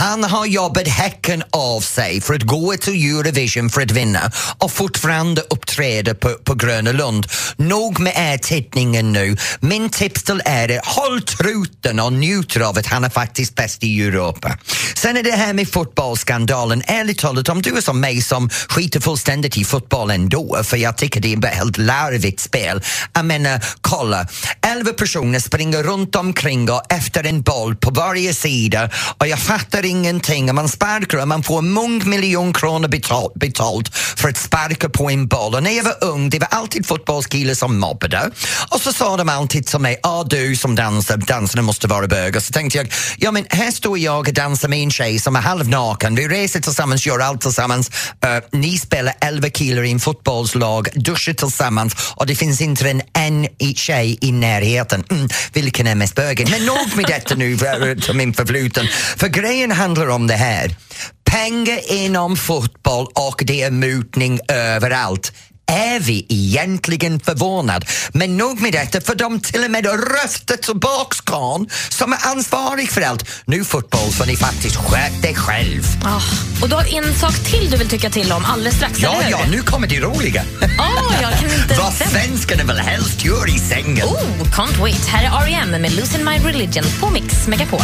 Han 0.00 0.24
har 0.24 0.46
jobbat 0.46 0.88
häcken 0.88 1.42
av 1.50 1.80
sig 1.80 2.20
för 2.20 2.34
att 2.34 2.42
gå 2.42 2.76
till 2.76 3.10
Eurovision 3.10 3.70
för 3.70 3.80
att 3.80 3.90
vinna 3.90 4.30
och 4.58 4.72
fortfarande 4.72 5.42
uppträda 5.50 6.14
på, 6.14 6.34
på 6.44 6.54
Gröna 6.54 6.92
Lund. 6.92 7.26
Nog 7.56 8.00
med 8.00 8.12
er 8.16 8.38
tittningen 8.38 9.12
nu. 9.12 9.36
Min 9.60 9.90
tips 9.90 10.22
till 10.22 10.42
er 10.46 10.70
är 10.70 10.80
håll 10.84 11.22
truten 11.22 12.00
och 12.00 12.12
njut 12.12 12.56
av 12.56 12.78
att 12.78 12.86
han 12.86 13.04
är 13.04 13.10
faktiskt 13.10 13.54
bäst 13.54 13.84
i 13.84 14.02
Europa. 14.02 14.58
Sen 14.94 15.16
är 15.16 15.22
det 15.22 15.32
här 15.32 15.52
med 15.52 15.68
fotbollsskandalen. 15.72 16.82
Ärligt 16.86 17.18
talat, 17.18 17.48
om 17.48 17.62
du 17.62 17.76
är 17.76 17.80
som 17.80 18.00
mig 18.00 18.22
som 18.22 18.50
skiter 18.68 19.00
fullständigt 19.00 19.56
i 19.56 19.64
fotboll 19.64 20.10
ändå, 20.10 20.60
för 20.64 20.76
jag 20.76 20.96
tycker 20.96 21.20
det 21.20 21.32
är 21.32 21.38
ett 21.38 21.54
helt 21.54 21.78
larvigt 21.78 22.40
spel. 22.40 22.82
Jag 23.12 23.24
menar, 23.24 23.64
kolla. 23.80 24.26
Elva 24.66 24.92
personer 24.92 25.38
springer 25.38 25.82
runt 25.82 26.16
omkring 26.16 26.70
och 26.70 26.92
efter 26.92 27.24
en 27.24 27.42
boll 27.42 27.76
på 27.76 27.90
varje 27.90 28.34
sida 28.34 28.90
och 29.18 29.28
jag 29.28 29.38
fattar 29.38 29.89
ingenting. 29.90 30.48
Och 30.48 30.54
Man 30.54 30.68
sparkar 30.68 31.18
och 31.18 31.28
man 31.28 31.42
får 31.42 31.62
många 31.62 32.04
miljoner 32.04 32.52
kronor 32.52 32.88
betalt, 32.88 33.34
betalt 33.34 33.96
för 33.96 34.28
att 34.28 34.36
sparka 34.36 34.88
på 34.88 35.10
en 35.10 35.26
boll. 35.26 35.54
Och 35.54 35.62
när 35.62 35.70
jag 35.70 35.84
var 35.84 36.04
ung, 36.04 36.30
det 36.30 36.38
var 36.38 36.48
alltid 36.50 36.86
fotbollskillar 36.86 37.54
som 37.54 37.78
mobbade. 37.78 38.30
Och 38.70 38.80
så 38.80 38.92
sa 38.92 39.16
de 39.16 39.28
alltid 39.28 39.66
till 39.66 39.78
mig, 39.78 39.98
ah, 40.02 40.24
du 40.24 40.56
som 40.56 40.74
dansar, 40.74 41.16
dansarna 41.16 41.62
måste 41.62 41.86
vara 41.86 42.06
bögar. 42.06 42.40
Så 42.40 42.52
tänkte 42.52 42.78
jag, 42.78 42.92
ja 43.16 43.30
men 43.30 43.46
här 43.50 43.70
står 43.70 43.98
jag 43.98 44.18
och 44.18 44.34
dansar 44.34 44.68
med 44.68 44.82
en 44.82 44.90
tjej 44.90 45.18
som 45.18 45.36
är 45.36 45.40
halvnaken. 45.40 46.14
Vi 46.14 46.28
reser 46.28 46.60
tillsammans, 46.60 47.06
gör 47.06 47.18
allt 47.18 47.40
tillsammans. 47.40 47.90
Uh, 48.24 48.60
ni 48.60 48.78
spelar 48.78 49.14
elva 49.20 49.50
killar 49.50 49.82
i 49.82 49.90
en 49.90 50.00
fotbollslag, 50.00 50.88
duschar 50.94 51.32
tillsammans 51.32 51.94
och 52.16 52.26
det 52.26 52.34
finns 52.34 52.60
inte 52.60 52.90
en, 52.90 53.02
en 53.12 53.48
tjej 53.74 54.18
i 54.20 54.32
närheten. 54.32 55.04
Mm, 55.10 55.28
vilken 55.52 55.86
är 55.86 55.94
mest 55.94 56.14
bögen? 56.14 56.48
Men 56.50 56.66
nog 56.66 56.96
med 56.96 57.04
detta 57.06 57.34
nu 57.34 57.58
för, 57.58 58.00
för 58.00 58.14
min 58.14 58.34
förfluten. 58.34 58.86
För 59.16 59.28
grejen 59.28 59.70
handlar 59.80 60.08
om 60.08 60.26
det 60.26 60.34
här. 60.34 60.76
Pengar 61.24 61.92
inom 61.92 62.36
fotboll 62.36 63.06
och 63.14 63.42
det 63.46 63.62
är 63.62 63.70
mutning 63.70 64.40
överallt. 64.48 65.32
Är 65.66 66.00
vi 66.00 66.26
egentligen 66.28 67.20
förvånade? 67.20 67.86
Men 68.12 68.36
nog 68.36 68.60
med 68.60 68.72
detta, 68.72 69.00
för 69.00 69.14
de 69.14 69.40
till 69.40 69.64
och 69.64 69.70
med 69.70 69.86
röstar 69.86 70.56
tillbaks 70.56 71.20
Kahn 71.20 71.68
som 71.88 72.12
är 72.12 72.18
ansvarig 72.26 72.90
för 72.90 73.00
allt. 73.00 73.30
Nu 73.44 73.64
fotboll 73.64 74.12
får 74.12 74.26
ni 74.26 74.36
faktiskt 74.36 74.76
sköta 74.76 75.20
dig 75.22 75.34
själv. 75.34 75.82
Ah, 76.04 76.20
och 76.62 76.68
du 76.68 76.74
har 76.74 76.94
en 76.94 77.14
sak 77.14 77.34
till 77.34 77.70
du 77.70 77.76
vill 77.76 77.88
tycka 77.88 78.10
till 78.10 78.32
om 78.32 78.44
alldeles 78.44 78.76
strax, 78.76 78.98
Ja, 78.98 79.14
eller 79.20 79.30
ja, 79.30 79.38
nu 79.50 79.62
kommer 79.62 79.86
det 79.86 80.00
roliga. 80.00 80.44
Ah, 80.78 81.22
jag 81.22 81.32
kan 81.32 81.50
inte 81.50 81.74
Vad 81.82 81.92
svenskarna 81.92 82.64
väl 82.64 82.78
helst 82.78 83.24
gör 83.24 83.48
i 83.54 83.58
sängen. 83.58 84.06
Oh, 84.06 84.42
can't 84.42 84.80
wait. 84.80 85.06
Här 85.06 85.24
är 85.24 85.46
R.E.M. 85.46 85.82
med 85.82 85.92
Losing 85.92 86.24
My 86.24 86.38
Religion 86.38 86.84
på 87.00 87.10
Mix 87.10 87.46
Megapol. 87.46 87.80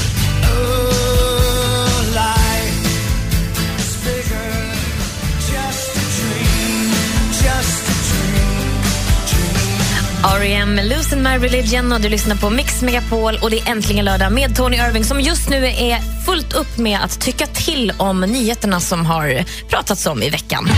R.E.M. 10.24 10.74
med 10.74 10.88
Losing 10.88 11.22
My 11.22 11.30
Religion 11.30 11.92
och 11.92 12.00
du 12.00 12.08
lyssnar 12.08 12.36
på 12.36 12.50
Mix 12.50 12.82
Megapol 12.82 13.38
och 13.42 13.50
det 13.50 13.58
är 13.58 13.70
äntligen 13.70 14.04
lördag 14.04 14.32
med 14.32 14.56
Tony 14.56 14.76
Irving 14.76 15.04
som 15.04 15.20
just 15.20 15.48
nu 15.48 15.66
är 15.66 16.24
fullt 16.24 16.52
upp 16.54 16.78
med 16.78 17.00
att 17.04 17.20
tycka 17.20 17.46
till 17.46 17.92
om 17.96 18.20
nyheterna 18.20 18.80
som 18.80 19.06
har 19.06 19.44
pratats 19.68 20.06
om 20.06 20.22
i 20.22 20.30
veckan. 20.30 20.68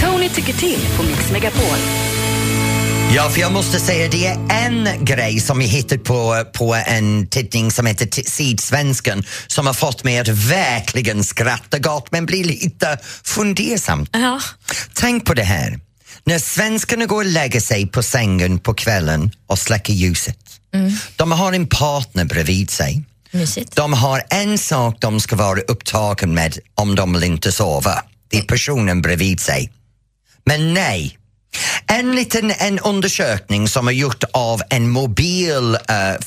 Tony 0.00 0.28
tycker 0.28 0.52
till 0.52 0.80
på 0.96 1.02
Mix 1.02 1.32
Megapol. 1.32 1.78
Ja, 3.14 3.30
för 3.30 3.40
jag 3.40 3.52
måste 3.52 3.80
säga 3.80 4.08
det 4.08 4.26
är 4.26 4.38
en 4.50 5.04
grej 5.04 5.40
som 5.40 5.60
jag 5.60 5.68
hittade 5.68 6.00
på, 6.00 6.44
på 6.52 6.74
en 6.74 7.26
tidning 7.26 7.70
som 7.70 7.86
heter 7.86 8.30
Sydsvenskan 8.30 9.24
som 9.46 9.66
har 9.66 9.74
fått 9.74 10.04
mig 10.04 10.18
att 10.18 10.28
verkligen 10.28 11.24
skratta 11.24 11.78
gott 11.78 12.12
men 12.12 12.26
bli 12.26 12.44
lite 12.44 12.98
fundersam. 13.24 14.06
Ja. 14.12 14.40
Tänk 14.92 15.24
på 15.24 15.34
det 15.34 15.42
här. 15.42 15.80
När 16.24 16.38
svenskarna 16.38 17.06
går 17.06 17.16
och 17.16 17.24
lägger 17.24 17.60
sig 17.60 17.86
på 17.86 18.02
sängen 18.02 18.58
på 18.58 18.74
kvällen 18.74 19.30
och 19.46 19.58
släcker 19.58 19.92
ljuset. 19.92 20.38
De 21.16 21.32
har 21.32 21.52
en 21.52 21.66
partner 21.66 22.24
bredvid 22.24 22.70
sig. 22.70 23.04
Mysigt. 23.30 23.76
De 23.76 23.92
har 23.92 24.22
en 24.30 24.58
sak 24.58 24.96
de 25.00 25.20
ska 25.20 25.36
vara 25.36 25.60
upptagen 25.60 26.34
med 26.34 26.58
om 26.74 26.94
de 26.94 27.12
vill 27.12 27.24
inte 27.24 27.52
sova. 27.52 28.02
Det 28.28 28.38
är 28.38 28.42
personen 28.42 29.02
bredvid 29.02 29.40
sig. 29.40 29.72
Men 30.44 30.74
nej. 30.74 31.18
En 31.86 32.16
liten 32.16 32.50
en 32.58 32.78
undersökning 32.78 33.68
som 33.68 33.88
är 33.88 33.92
gjort 33.92 34.24
av 34.32 34.62
en 34.70 34.90
mobilbolag 34.90 35.80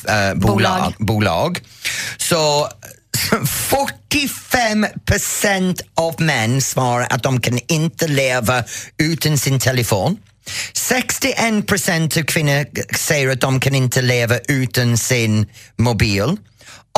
uh, 0.10 0.34
bolag, 0.36 0.94
bolag. 1.00 1.60
Så 2.18 2.70
45 3.46 4.88
procent 5.06 5.82
av 5.96 6.22
män 6.22 6.62
svarar 6.62 7.08
att 7.10 7.24
de 7.24 7.42
kan 7.42 7.60
inte 7.68 8.08
leva 8.08 8.64
utan 8.98 9.38
sin 9.38 9.60
telefon. 9.60 10.18
61 10.74 11.68
procent 11.68 12.18
av 12.18 12.22
kvinnor 12.22 12.66
säger 12.96 13.30
att 13.30 13.42
de 13.42 13.60
kan 13.60 13.76
inte 13.76 14.02
leva 14.02 14.38
utan 14.48 14.98
sin 14.98 15.46
mobil. 15.78 16.38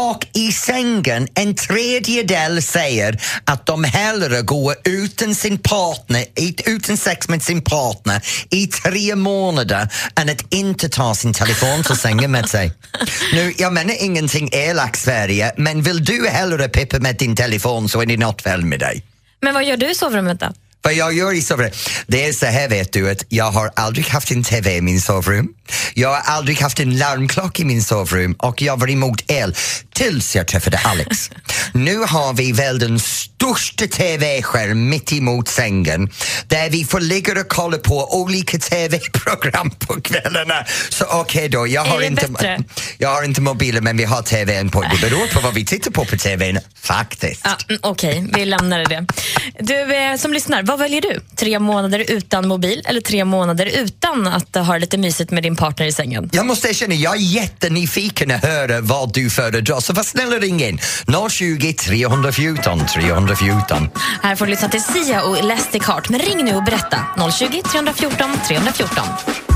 Och 0.01 0.27
i 0.33 0.51
sängen, 0.51 1.27
en 1.35 1.55
tredjedel 1.55 2.61
säger 2.63 3.21
att 3.45 3.65
de 3.65 3.83
hellre 3.83 4.41
går 4.41 4.75
utan 4.83 5.35
sin 5.35 5.57
partner, 5.57 6.25
utan 6.65 6.97
sex 6.97 7.29
med 7.29 7.43
sin 7.43 7.61
partner 7.61 8.21
i 8.49 8.67
tre 8.67 9.15
månader 9.15 9.87
än 10.15 10.29
att 10.29 10.53
inte 10.53 10.89
ta 10.89 11.15
sin 11.15 11.33
telefon 11.33 11.83
till 11.83 11.95
sängen 11.95 12.31
med 12.31 12.49
sig. 12.49 12.73
Nu, 13.33 13.53
jag 13.57 13.73
menar 13.73 14.03
ingenting 14.03 14.49
elakt 14.51 14.99
Sverige, 14.99 15.53
men 15.57 15.81
vill 15.81 16.05
du 16.05 16.27
hellre 16.29 16.69
pippa 16.69 16.99
med 16.99 17.15
din 17.15 17.35
telefon 17.35 17.89
så 17.89 18.01
är 18.01 18.05
det 18.05 18.17
något 18.17 18.41
fel 18.41 18.65
med 18.65 18.79
dig. 18.79 19.03
Men 19.41 19.53
vad 19.53 19.65
gör 19.65 19.77
du 19.77 19.91
i 19.91 19.95
sovrummet 19.95 20.39
då? 20.39 20.47
Vad 20.83 20.93
jag 20.93 21.13
gör 21.13 21.33
i 21.33 21.41
sovrummet, 21.41 21.75
det 22.07 22.25
är 22.25 22.33
så 22.33 22.45
här 22.45 22.69
vet 22.69 22.93
du 22.93 23.09
att 23.11 23.25
jag 23.29 23.51
har 23.51 23.71
aldrig 23.75 24.05
haft 24.05 24.31
en 24.31 24.43
TV 24.43 24.75
i 24.75 24.81
min 24.81 25.01
sovrum. 25.01 25.47
Jag 25.93 26.09
har 26.09 26.21
aldrig 26.35 26.61
haft 26.61 26.79
en 26.79 26.97
larmklocka 26.97 27.61
i 27.61 27.65
min 27.65 27.83
sovrum 27.83 28.33
och 28.33 28.61
jag 28.61 28.79
var 28.79 28.89
emot 28.89 29.31
el 29.31 29.55
tills 29.93 30.35
jag 30.35 30.47
träffade 30.47 30.79
Alex. 30.83 31.29
nu 31.73 31.97
har 31.97 32.33
vi 32.33 32.51
väl 32.51 32.79
den 32.79 32.99
största 32.99 33.87
TV-skärm 33.87 34.89
mitt 34.89 35.13
emot 35.13 35.47
sängen 35.47 36.09
där 36.47 36.69
vi 36.69 36.85
får 36.85 36.99
ligga 36.99 37.39
och 37.39 37.47
kolla 37.49 37.77
på 37.77 38.21
olika 38.21 38.57
TV-program 38.57 39.71
på 39.71 40.01
kvällarna. 40.01 40.65
Så 40.89 41.05
okej 41.09 41.49
då, 41.49 41.67
jag 41.67 41.85
har, 41.85 42.01
inte, 42.01 42.27
bättre? 42.27 42.63
jag 42.97 43.09
har 43.09 43.23
inte 43.23 43.41
mobilen 43.41 43.83
men 43.83 43.97
vi 43.97 44.03
har 44.03 44.21
TVn 44.21 44.69
på. 44.69 44.81
Det 44.81 45.09
beror 45.09 45.33
på 45.33 45.39
vad 45.39 45.53
vi 45.53 45.65
tittar 45.65 45.91
på 45.91 46.05
på 46.05 46.17
TVn, 46.17 46.59
faktiskt. 46.81 47.41
Ja, 47.43 47.57
mm, 47.69 47.79
Okej, 47.83 48.25
vi 48.35 48.45
lämnar 48.45 48.85
det. 48.85 49.05
Du 49.59 49.95
eh, 49.95 50.15
som 50.15 50.33
lyssnar, 50.33 50.63
vad 50.63 50.79
väljer 50.79 51.01
du? 51.01 51.21
Tre 51.35 51.59
månader 51.59 52.05
utan 52.07 52.47
mobil 52.47 52.81
eller 52.85 53.01
tre 53.01 53.25
månader 53.25 53.65
utan 53.65 54.27
att 54.27 54.55
ha 54.55 54.77
lite 54.77 54.97
mysigt 54.97 55.31
med 55.31 55.43
din 55.43 55.55
partner 55.55 55.85
i 55.85 55.91
sängen? 55.91 56.29
Jag 56.33 56.45
måste 56.45 56.69
erkänna, 56.69 56.93
jag 56.93 57.15
är 57.15 57.19
jättenyfiken 57.19 58.31
att 58.31 58.45
höra 58.45 58.81
vad 58.81 59.13
du 59.13 59.29
föredrar, 59.29 59.61
så 59.83 59.93
var 59.93 60.03
snäll 60.03 60.33
och 60.33 60.41
ring 60.41 60.63
in. 60.63 60.79
020 61.29 61.73
314 61.73 62.85
314. 62.93 63.89
Här 64.21 64.35
får 64.35 64.45
du 64.45 64.51
lyssna 64.51 64.69
till 64.69 64.83
Sia 64.83 65.23
och 65.23 65.37
Elastic 65.37 65.83
Heart. 65.83 66.09
Men 66.09 66.19
ring 66.19 66.45
nu 66.45 66.55
och 66.55 66.63
berätta. 66.63 66.97
020 67.31 67.61
314 67.71 68.37
314. 68.47 69.52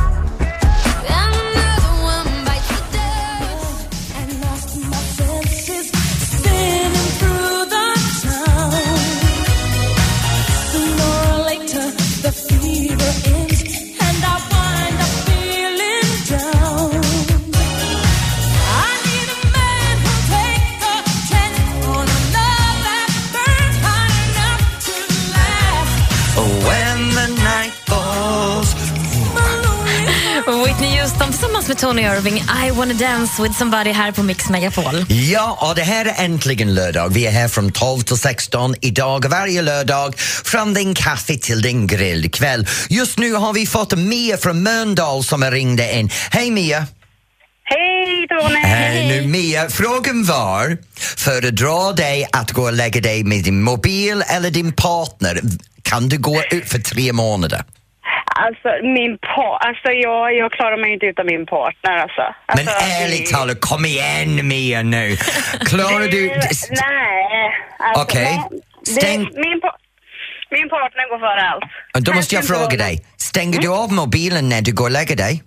Tony 31.78 32.02
Irving. 32.02 32.36
I 32.68 32.72
wanna 32.72 32.94
dance 32.94 33.44
with 33.44 33.58
somebody 33.58 33.92
här 33.92 34.12
på 34.12 34.24
Mix 34.24 34.50
Megapol. 34.50 35.06
Ja, 35.10 35.58
och 35.62 35.76
det 35.76 35.84
här 35.84 36.06
är 36.06 36.26
äntligen 36.26 36.76
lördag. 36.76 37.10
Vi 37.14 37.26
är 37.26 37.32
här 37.32 37.48
från 37.48 37.72
12 37.72 38.02
till 38.02 38.18
16 38.18 38.76
idag, 38.82 39.26
varje 39.30 39.62
lördag, 39.62 40.20
från 40.20 40.74
din 40.74 40.94
kaffe 40.94 41.38
till 41.38 41.62
din 41.62 41.88
grillkväll. 41.88 42.68
Just 42.90 43.18
nu 43.18 43.34
har 43.34 43.54
vi 43.54 43.66
fått 43.66 43.98
Mia 43.98 44.38
från 44.38 44.64
Mölndal 44.64 45.24
som 45.24 45.42
har 45.42 45.52
ringt 45.52 45.82
in. 45.82 46.10
Hej 46.32 46.52
Mia! 46.52 46.86
Hej 47.64 48.28
Tony! 48.28 48.60
Hej 48.64 49.08
nu 49.08 49.28
Mia, 49.28 49.70
frågan 49.70 50.24
var, 50.24 50.78
föredrar 50.96 51.96
dig 51.96 52.28
att 52.32 52.52
gå 52.52 52.64
och 52.64 52.74
lägga 52.74 53.02
dig 53.02 53.24
med 53.24 53.44
din 53.44 53.64
mobil 53.64 54.24
eller 54.28 54.50
din 54.50 54.74
partner? 54.74 55.42
Kan 55.82 56.10
du 56.10 56.18
gå 56.18 56.44
ut 56.52 56.70
för 56.70 56.80
tre 56.80 57.14
månader? 57.14 57.64
Alltså, 58.46 58.70
min 58.98 59.18
par... 59.18 59.58
Alltså, 59.68 59.90
jag, 59.92 60.34
jag 60.36 60.52
klarar 60.52 60.78
mig 60.82 60.94
inte 60.94 61.06
utan 61.06 61.26
min 61.26 61.46
partner, 61.46 61.98
alltså. 61.98 62.26
Men 62.56 62.68
alltså, 62.68 62.86
ärligt 63.04 63.32
talat, 63.34 63.58
kom 63.62 63.86
igen 63.86 64.48
Mia 64.48 64.82
nu. 64.84 65.16
Klarar 65.70 66.08
du... 66.16 66.22
Nej. 66.28 67.52
Alltså, 67.80 68.04
Okej. 68.04 68.34
Stäng- 68.88 69.32
Min, 69.46 69.62
pa- 69.62 69.78
min 70.52 70.70
partner 70.70 71.10
går 71.10 71.20
före 71.20 71.42
allt. 71.50 72.06
Då 72.06 72.14
måste 72.14 72.36
jag 72.36 72.48
fråga 72.48 72.78
dig, 72.78 73.06
stänger 73.18 73.60
du 73.62 73.68
av 73.68 73.92
mobilen 73.94 74.50
när 74.50 74.62
du 74.62 74.74
går 74.74 74.86
och 74.86 74.92
lägger 74.92 75.16
dig? 75.16 75.44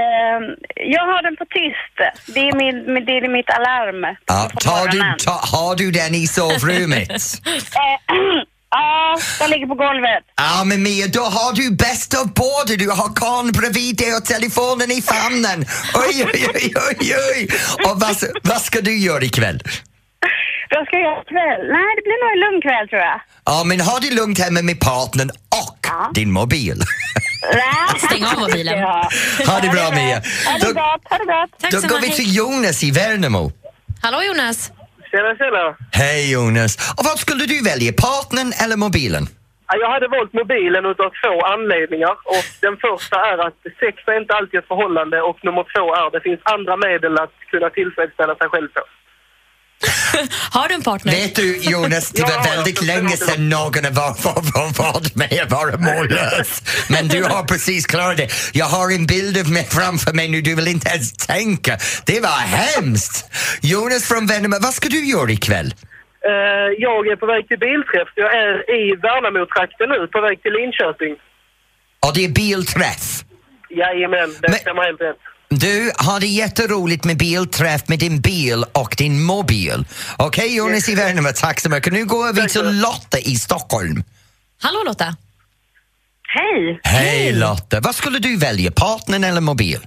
Ehm, 0.00 0.44
jag 0.74 1.00
har 1.06 1.22
den 1.22 1.36
på 1.36 1.44
tyst. 1.44 1.96
Det 2.34 2.40
är, 2.48 2.52
min, 2.56 3.04
det 3.06 3.12
är 3.12 3.28
mitt 3.28 3.50
alarm. 3.50 4.16
Ja, 4.26 4.50
tar 4.60 4.88
du, 4.88 4.98
ta, 5.24 5.30
har 5.56 5.76
du 5.76 5.90
den 5.90 6.14
i 6.14 6.26
sovrummet? 6.26 7.08
Ja, 8.70 9.18
den 9.38 9.50
ligger 9.50 9.66
på 9.66 9.74
golvet. 9.74 10.24
Ja 10.36 10.64
men 10.64 10.82
Mia, 10.82 11.06
då 11.06 11.20
har 11.22 11.52
du 11.52 11.70
bäst 11.76 12.14
av 12.20 12.26
båda. 12.34 12.76
Du 12.78 12.90
har 12.90 13.14
karln 13.14 13.52
bredvid 13.52 13.96
dig 13.96 14.14
och 14.16 14.24
telefonen 14.24 14.90
i 14.90 15.02
famnen. 15.02 15.66
Oj, 15.94 16.24
oj, 16.34 16.46
oj, 16.54 16.72
oj, 16.90 17.14
oj. 17.34 17.48
Och 17.86 18.00
vad, 18.00 18.16
vad 18.42 18.60
ska 18.62 18.80
du 18.80 18.98
göra 18.98 19.24
ikväll? 19.24 19.62
Vad 20.70 20.86
ska 20.86 20.96
jag 20.96 21.02
göra 21.04 21.20
ikväll? 21.22 21.60
Nej, 21.76 21.90
det 21.96 22.02
blir 22.06 22.18
nog 22.24 22.30
en 22.34 22.40
lugn 22.44 22.62
kväll 22.62 22.88
tror 22.88 23.00
jag. 23.00 23.20
Ja, 23.44 23.64
men 23.64 23.80
ha 23.80 23.98
det 23.98 24.10
lugnt 24.10 24.38
hemma 24.38 24.62
med 24.62 24.80
partnern 24.80 25.30
och 25.30 26.14
din 26.14 26.32
mobil. 26.32 26.82
Stäng 28.06 28.24
av 28.24 28.38
mobilen. 28.40 28.78
Ja. 28.78 29.08
Ha 29.46 29.60
det 29.60 29.68
bra 29.68 29.90
Mia. 29.90 30.22
Ha 30.46 30.58
det 30.58 30.66
Då, 30.66 30.72
gott, 30.72 31.02
ha 31.10 31.18
det 31.18 31.24
gott. 31.24 31.60
Tack 31.60 31.70
då 31.72 31.80
så 31.80 31.88
går 31.88 32.00
vi 32.00 32.10
till 32.10 32.36
Jonas 32.36 32.84
i 32.84 32.90
Värnamo. 32.90 33.52
Hallå 34.02 34.22
Jonas. 34.22 34.70
Tjena, 35.10 35.36
tjena. 35.40 35.64
Hej 35.92 36.32
Jonas. 36.32 36.72
Och 36.98 37.04
vad 37.08 37.18
skulle 37.24 37.44
du 37.52 37.56
välja, 37.70 37.92
partnern 38.06 38.50
eller 38.62 38.76
mobilen? 38.76 39.24
Ja, 39.68 39.74
Jag 39.82 39.90
hade 39.94 40.08
valt 40.08 40.32
mobilen 40.32 40.84
utav 40.92 41.10
två 41.22 41.34
anledningar. 41.54 42.14
Och 42.34 42.44
den 42.66 42.76
första 42.86 43.16
är 43.32 43.38
att 43.46 43.58
sex 43.82 43.94
är 44.06 44.20
inte 44.20 44.34
alltid 44.34 44.58
ett 44.60 44.68
förhållande 44.72 45.16
och 45.28 45.38
nummer 45.46 45.64
två 45.74 45.84
är 45.98 46.06
att 46.06 46.12
det 46.16 46.20
finns 46.28 46.40
andra 46.54 46.74
medel 46.76 47.18
att 47.24 47.34
kunna 47.50 47.70
tillfredsställa 47.70 48.34
sig 48.36 48.48
själv 48.52 48.68
på. 48.76 48.82
Har 50.52 50.68
du 50.68 50.74
en 50.74 50.82
partner? 50.82 51.12
Vet 51.12 51.36
du 51.36 51.56
Jonas, 51.56 52.10
det 52.10 52.22
var 52.22 52.30
Ja, 52.30 52.44
väldigt 52.54 52.82
ja, 52.82 52.94
länge 52.94 53.16
sedan 53.16 53.48
någon 53.48 53.82
var, 54.00 54.22
var, 54.24 54.42
var, 54.54 54.92
varit 54.92 55.14
med 55.14 55.40
att 55.42 55.50
vara 55.52 55.76
mållös. 55.76 56.62
Men 56.90 57.08
du 57.08 57.22
har 57.24 57.42
precis 57.42 57.86
klarat 57.86 58.16
det. 58.16 58.28
Jag 58.52 58.66
har 58.66 58.94
en 58.94 59.06
bild 59.06 59.38
av 59.38 59.50
mig 59.50 59.66
framför 59.70 60.12
mig 60.12 60.28
nu, 60.28 60.40
du 60.40 60.54
vill 60.54 60.68
inte 60.68 60.88
ens 60.88 61.12
tänka. 61.12 61.78
Det 62.06 62.20
var 62.20 62.38
hemskt! 62.58 63.30
Jonas 63.62 64.08
från 64.08 64.26
Värnamo, 64.26 64.56
vad 64.60 64.74
ska 64.74 64.88
du 64.88 65.04
göra 65.06 65.30
ikväll? 65.30 65.74
Eh, 66.30 66.68
jag 66.78 67.06
är 67.06 67.16
på 67.16 67.26
väg 67.26 67.48
till 67.48 67.58
bilträff. 67.58 68.08
Jag 68.14 68.30
är 68.34 68.70
i 68.80 68.96
Värnamo-trakten 69.06 69.88
nu, 69.88 70.06
på 70.06 70.20
väg 70.20 70.42
till 70.42 70.52
Linköping. 70.52 71.14
Och 72.06 72.12
det 72.14 72.24
är 72.24 72.28
bilträff. 72.28 73.04
Jajamän, 73.70 74.30
det 74.42 74.52
stämmer 74.52 74.82
helt 74.82 75.00
rätt. 75.00 75.16
Du 75.50 75.92
har 75.96 76.20
det 76.20 76.26
jätteroligt 76.26 77.04
med 77.04 77.16
bilträff 77.16 77.88
med 77.88 77.98
din 77.98 78.20
bil 78.20 78.64
och 78.72 78.94
din 78.98 79.22
mobil. 79.22 79.84
Okej 80.16 80.56
Jonas 80.56 80.88
i 80.88 80.94
Värnamo, 80.94 81.28
tack 81.34 81.60
så 81.60 81.68
mycket. 81.70 81.92
Nu 81.92 82.04
går 82.04 82.32
vi 82.32 82.48
till. 82.48 82.80
Lotta 82.80 83.18
i 83.18 83.36
Stockholm. 83.36 84.02
Hallå 84.62 84.82
Lotta. 84.86 85.16
Hej! 86.34 86.80
Hej 86.82 87.32
Lotta, 87.32 87.80
vad 87.80 87.94
skulle 87.94 88.18
du 88.18 88.36
välja, 88.36 88.70
partnern 88.70 89.24
eller 89.24 89.40
mobil? 89.40 89.78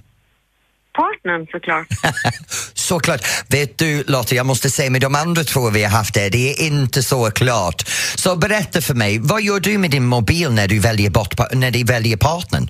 Partnern 0.94 1.46
såklart. 1.46 1.86
Såklart. 2.74 3.20
Vet 3.48 3.78
du 3.78 4.04
Lotta, 4.06 4.34
jag 4.34 4.46
måste 4.46 4.70
säga 4.70 4.90
med 4.90 5.00
de 5.00 5.14
andra 5.14 5.44
två 5.44 5.70
vi 5.70 5.82
har 5.82 5.90
haft 5.90 6.14
där, 6.14 6.30
det 6.30 6.50
är 6.50 6.66
inte 6.66 7.02
så 7.02 7.30
klart. 7.30 7.82
Så 8.16 8.36
berätta 8.36 8.80
för 8.80 8.94
mig, 8.94 9.18
vad 9.22 9.42
gör 9.42 9.60
du 9.60 9.78
med 9.78 9.90
din 9.90 10.06
mobil 10.06 10.50
när 10.50 10.68
du 10.68 10.78
väljer, 10.78 11.10
bort, 11.10 11.34
när 11.52 11.70
du 11.70 11.84
väljer 11.84 12.16
partnern? 12.16 12.68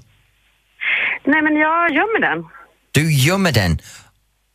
Nej, 1.26 1.42
men 1.42 1.56
jag 1.56 1.90
gömmer 1.90 2.20
den. 2.20 2.44
Du 2.92 3.12
gömmer 3.12 3.52
den. 3.52 3.72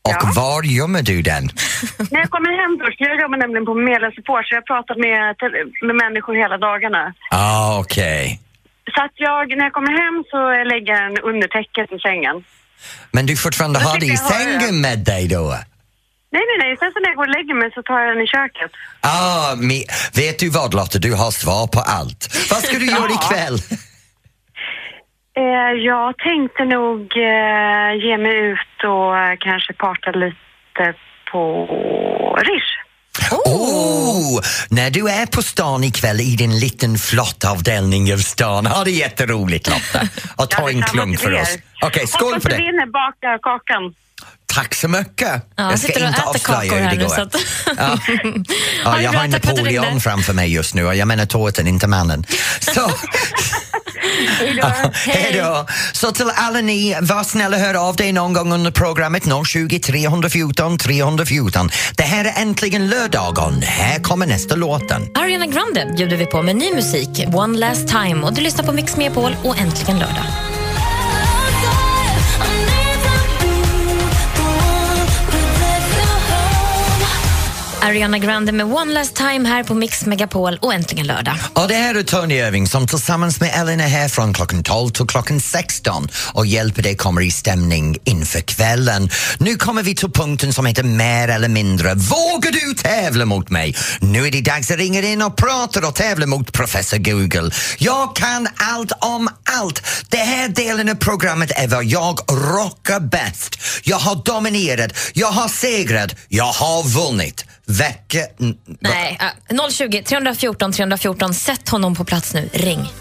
Och 0.09 0.13
Ja. 0.23 0.31
var 0.35 0.63
gömmer 0.63 1.01
du 1.01 1.21
den? 1.21 1.43
När 2.11 2.19
jag 2.19 2.29
kommer 2.29 2.51
hem 2.61 2.73
först, 2.85 2.99
jag 3.01 3.21
jobbar 3.21 3.37
nämligen 3.37 3.65
på 3.65 3.73
medlemsupport 3.91 4.43
så 4.47 4.51
jag 4.55 4.61
har 4.61 4.69
pratat 4.73 4.97
med, 5.05 5.21
med 5.87 5.95
människor 6.03 6.33
hela 6.43 6.57
dagarna. 6.57 7.13
Ah, 7.31 7.79
okej. 7.79 8.39
Så 8.95 8.99
att 9.05 9.11
jag, 9.15 9.43
när 9.57 9.63
jag 9.63 9.73
kommer 9.73 9.93
hem 10.03 10.17
så 10.31 10.39
lägger 10.71 10.89
jag 10.93 11.01
den 11.07 11.17
under 11.29 11.47
täcket 11.47 11.87
i 11.97 11.99
sängen. 12.07 12.35
Men 13.11 13.25
du 13.25 13.35
fortfarande 13.37 13.79
har 13.79 13.99
det 13.99 14.05
i 14.05 14.09
har 14.09 14.15
det. 14.29 14.33
sängen 14.33 14.81
med 14.81 14.99
dig 14.99 15.27
då? 15.27 15.43
Nej, 16.35 16.43
nej, 16.49 16.57
nej. 16.63 16.77
Sen 16.79 16.91
så 16.93 16.99
när 16.99 17.07
jag 17.09 17.15
går 17.15 17.27
och 17.29 17.35
lägger 17.39 17.53
mig 17.61 17.69
så 17.75 17.81
tar 17.83 17.99
jag 17.99 18.15
den 18.15 18.23
i 18.23 18.27
köket. 18.27 18.71
Ah, 19.01 19.55
vet 20.13 20.39
du 20.39 20.49
vad 20.49 20.73
Lotta, 20.73 20.97
du 20.99 21.13
har 21.13 21.31
svar 21.31 21.67
på 21.67 21.79
allt. 21.79 22.21
Vad 22.51 22.59
ska 22.63 22.79
du 22.79 22.85
göra 22.97 23.11
ikväll? 23.19 23.57
Eh, 25.37 25.71
jag 25.85 26.17
tänkte 26.17 26.65
nog 26.65 27.01
eh, 27.17 28.05
ge 28.05 28.17
mig 28.17 28.35
ut 28.37 28.83
och 28.83 29.17
eh, 29.17 29.35
kanske 29.39 29.73
parta 29.73 30.11
lite 30.11 30.93
på 31.31 31.65
Rish. 32.41 32.73
Oh, 33.31 34.39
när 34.69 34.89
du 34.89 35.09
är 35.09 35.25
på 35.25 35.41
stan 35.41 35.83
ikväll 35.83 36.21
i 36.21 36.35
din 36.35 36.59
liten 36.59 36.97
flott 36.97 37.45
avdelning 37.51 38.13
av 38.13 38.17
stan, 38.17 38.65
ha 38.65 38.83
det 38.83 38.91
jätteroligt 38.91 39.67
Lotta. 39.69 40.07
Och 40.43 40.49
ta 40.49 40.61
Ja, 40.61 40.69
en 40.69 40.81
klunk 40.81 41.19
för 41.19 41.33
oss. 41.41 41.57
Okej, 41.81 42.07
skål 42.07 42.27
Hoppas 42.27 42.43
för 42.43 42.49
du 42.49 42.55
det. 42.55 42.61
vinner 42.61 42.85
baka 42.85 43.37
kakan. 43.41 43.93
Tack 44.53 44.75
så 44.75 44.87
mycket. 44.87 45.41
Ja, 45.55 45.69
jag 45.69 45.79
ska 45.79 46.07
inte 46.07 46.23
avslöja 46.23 46.75
hur 46.75 46.97
det 46.97 47.05
går. 47.05 47.19
Att... 47.19 47.35
Ja. 47.77 47.97
Ja, 48.83 49.01
jag 49.01 49.11
har 49.13 49.27
Napoleon 49.27 50.01
framför 50.01 50.33
mig 50.33 50.53
just 50.53 50.73
nu 50.73 50.85
och 50.85 50.95
jag 50.95 51.07
menar 51.07 51.25
tårtan, 51.25 51.67
inte 51.67 51.87
mannen. 51.87 52.25
Så, 52.59 52.91
hej 55.05 55.33
då. 55.33 55.65
Så 55.93 56.11
till 56.11 56.31
alla 56.35 56.61
ni, 56.61 56.97
var 57.01 57.23
snälla 57.23 57.57
hör 57.57 57.73
av 57.73 57.95
dig 57.95 58.11
någon 58.11 58.33
gång 58.33 58.53
under 58.53 58.71
programmet 58.71 59.23
020 59.47 59.79
314 59.79 60.77
314. 60.77 61.69
Det 61.95 62.03
här 62.03 62.25
är 62.25 62.41
äntligen 62.41 62.87
lördagen. 62.89 63.61
Här 63.61 63.99
kommer 63.99 64.25
nästa 64.25 64.55
låten. 64.55 65.01
Ariana 65.15 65.45
Grande 65.45 65.93
bjuder 65.97 66.17
vi 66.17 66.25
på 66.25 66.41
med 66.41 66.55
ny 66.55 66.73
musik, 66.73 67.25
One 67.33 67.57
Last 67.57 67.87
Time. 67.87 68.23
Och 68.25 68.33
du 68.33 68.41
lyssnar 68.41 68.65
på 68.65 68.71
Mix 68.71 68.97
Megapol 68.97 69.35
och 69.43 69.57
Äntligen 69.57 69.99
lördag. 69.99 70.25
Ariana 77.87 78.19
Grande 78.19 78.51
med 78.51 78.65
One 78.65 78.93
Last 78.93 79.15
Time 79.15 79.49
här 79.49 79.63
på 79.63 79.73
Mix 79.73 80.05
Megapol 80.05 80.57
och 80.61 80.73
Äntligen 80.73 81.07
lördag. 81.07 81.35
Och 81.53 81.67
det 81.67 81.73
här 81.73 81.95
är 81.95 82.03
Tony 82.03 82.35
Irving 82.35 82.67
som 82.67 82.87
tillsammans 82.87 83.39
med 83.39 83.51
Ellen 83.61 83.79
är 83.79 83.87
här 83.87 84.07
från 84.07 84.33
klockan 84.33 84.63
12 84.63 84.89
till 84.89 85.07
klockan 85.07 85.39
16 85.39 86.07
och 86.33 86.45
hjälper 86.45 86.83
dig 86.83 86.95
komma 86.97 87.21
i 87.21 87.31
stämning 87.31 87.97
inför 88.03 88.39
kvällen. 88.39 89.09
Nu 89.39 89.55
kommer 89.55 89.83
vi 89.83 89.95
till 89.95 90.11
punkten 90.11 90.53
som 90.53 90.65
heter 90.65 90.83
mer 90.83 91.27
eller 91.27 91.47
mindre. 91.49 91.93
Vågar 91.93 92.51
du 92.51 92.73
tävla 92.73 93.25
mot 93.25 93.49
mig? 93.49 93.75
Nu 93.99 94.27
är 94.27 94.31
det 94.31 94.41
dags 94.41 94.71
att 94.71 94.77
ringa 94.77 95.01
in 95.01 95.21
och 95.21 95.35
prata 95.35 95.87
och 95.87 95.95
tävla 95.95 96.25
mot 96.25 96.53
professor 96.53 96.97
Google. 96.97 97.51
Jag 97.77 98.15
kan 98.15 98.47
allt 98.55 98.91
om 98.99 99.29
allt. 99.59 99.83
Det 100.09 100.17
här 100.17 100.49
delen 100.49 100.89
av 100.89 100.95
programmet 100.95 101.51
är 101.55 101.67
vad 101.67 101.85
jag 101.85 102.19
rockar 102.29 102.99
bäst. 102.99 103.59
Jag 103.83 103.97
har 103.97 104.21
dominerat, 104.25 104.91
jag 105.13 105.31
har 105.31 105.47
segrat, 105.47 106.15
jag 106.27 106.51
har 106.51 106.83
vunnit. 106.83 107.45
Väcke... 107.67 108.27
Nej, 108.79 109.19
020 109.71 110.03
314 110.03 110.71
314. 110.71 111.33
Sätt 111.33 111.69
honom 111.69 111.95
på 111.95 112.05
plats 112.05 112.33
nu. 112.33 112.49
Ring. 112.53 112.93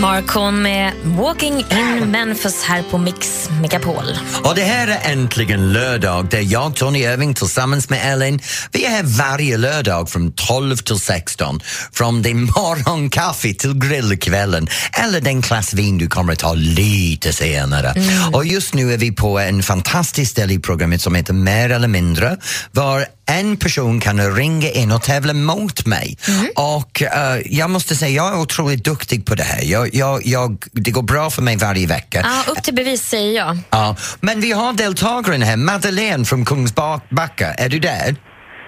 Marcon 0.00 0.62
med 0.62 0.92
Walking 1.04 1.58
in 1.58 2.10
Memphis 2.10 2.62
här 2.64 2.82
på 2.82 2.98
Mix 2.98 3.50
Megapol. 3.60 4.04
Och 4.44 4.54
det 4.54 4.62
här 4.62 4.88
är 4.88 5.12
äntligen 5.12 5.72
lördag 5.72 6.26
där 6.30 6.40
jag, 6.40 6.76
Tony 6.76 6.98
Irving 6.98 7.34
tillsammans 7.34 7.90
med 7.90 8.12
Ellen, 8.12 8.40
vi 8.72 8.84
är 8.84 8.90
här 8.90 9.02
varje 9.02 9.56
lördag 9.56 10.10
från 10.10 10.32
12 10.32 10.76
till 10.76 11.00
16. 11.00 11.60
Från 11.92 12.22
din 12.22 12.44
morgonkaffe 12.56 13.54
till 13.54 13.74
grillkvällen 13.74 14.68
eller 14.92 15.20
den 15.20 15.42
klass 15.42 15.74
vin 15.74 15.98
du 15.98 16.06
kommer 16.06 16.32
att 16.32 16.38
ta 16.38 16.54
lite 16.54 17.32
senare. 17.32 17.94
Och 18.32 18.46
just 18.46 18.74
nu 18.74 18.92
är 18.92 18.98
vi 18.98 19.12
på 19.12 19.38
en 19.38 19.62
fantastisk 19.62 20.30
ställe 20.30 20.52
i 20.52 20.58
programmet 20.58 21.02
som 21.02 21.14
heter 21.14 21.32
Mer 21.32 21.70
eller 21.70 21.88
mindre 21.88 22.36
var 22.72 23.06
en 23.30 23.56
person 23.56 24.00
kan 24.00 24.34
ringa 24.34 24.70
in 24.70 24.92
och 24.92 25.02
tävla 25.02 25.32
mot 25.32 25.86
mig. 25.86 26.18
Och 26.56 27.02
eh, 27.02 27.40
jag 27.44 27.70
måste 27.70 27.96
säga, 27.96 28.10
jag 28.24 28.34
är 28.34 28.40
otroligt 28.40 28.84
duktig 28.84 29.26
på 29.26 29.34
det 29.34 29.42
här. 29.42 29.64
Jag, 29.64 29.94
jag, 29.94 30.26
jag, 30.26 30.64
det 30.72 30.90
går 30.90 31.02
bra 31.02 31.30
för 31.30 31.42
mig 31.42 31.56
varje 31.56 31.86
vecka. 31.86 32.20
Ja, 32.24 32.52
upp 32.52 32.62
till 32.62 32.74
bevis 32.74 33.02
säger 33.02 33.36
jag. 33.36 33.58
Ja, 33.70 33.96
men 34.20 34.40
vi 34.40 34.52
har 34.52 34.72
deltagaren 34.72 35.42
här, 35.42 35.56
Madeleine 35.56 36.24
från 36.24 36.44
Kungsbacka. 36.44 37.54
Är 37.54 37.68
du 37.68 37.78
där? 37.78 38.16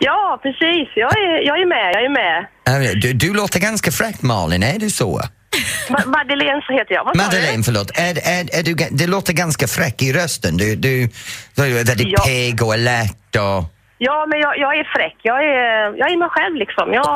Ja, 0.01 0.41
precis. 0.43 0.89
Jag 0.97 1.13
är, 1.13 1.47
jag 1.47 1.57
är 1.63 1.69
med. 1.69 1.93
Jag 1.95 2.05
är 2.05 2.11
med. 2.11 3.03
Du, 3.03 3.13
du 3.13 3.35
låter 3.35 3.61
ganska 3.61 3.93
fräck 3.93 4.23
Malin, 4.23 4.63
är 4.63 4.79
du 4.79 4.91
så? 4.91 5.21
Ma- 5.89 6.07
Madeleine 6.07 6.63
så 6.67 6.73
heter 6.73 6.95
jag. 6.95 7.05
Vad 7.05 7.17
Madeleine, 7.17 7.63
förlåt. 7.63 7.91
Är, 7.95 8.19
är, 8.29 8.59
är 8.59 8.63
du, 8.63 8.75
det 8.91 9.07
låter 9.07 9.33
ganska 9.33 9.69
fräck 9.69 10.03
i 10.03 10.13
rösten. 10.13 10.57
Du, 10.57 10.77
du, 10.77 11.09
du 11.55 11.63
är 11.81 11.85
väldigt 11.85 12.09
Ja. 12.11 12.25
pigg 12.25 12.63
och 12.63 12.73
alert 12.75 13.37
och... 13.37 13.65
Ja, 14.07 14.27
men 14.31 14.41
jag, 14.41 14.59
jag 14.59 14.73
är 14.81 14.85
fräck. 14.97 15.17
Jag 15.23 15.41
är, 15.45 15.99
jag 16.01 16.13
är 16.13 16.17
mig 16.17 16.29
själv 16.29 16.57
liksom. 16.57 16.93
Jag, 16.93 17.07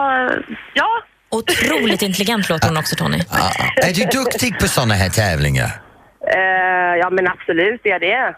ja, 0.75 0.89
Otroligt 1.31 2.03
intelligent 2.03 2.49
låter 2.49 2.69
hon 2.69 2.77
också, 2.77 2.97
Tony. 2.97 3.19
Är 3.77 3.95
du 3.95 4.05
duktig 4.19 4.59
på 4.59 4.69
såna 4.69 4.95
här 4.95 5.09
tävlingar? 5.09 5.71
Eh, 6.35 6.95
ja, 7.01 7.11
men 7.11 7.29
absolut 7.29 7.81
är 7.85 7.91
jag 7.91 8.01
det. 8.01 8.35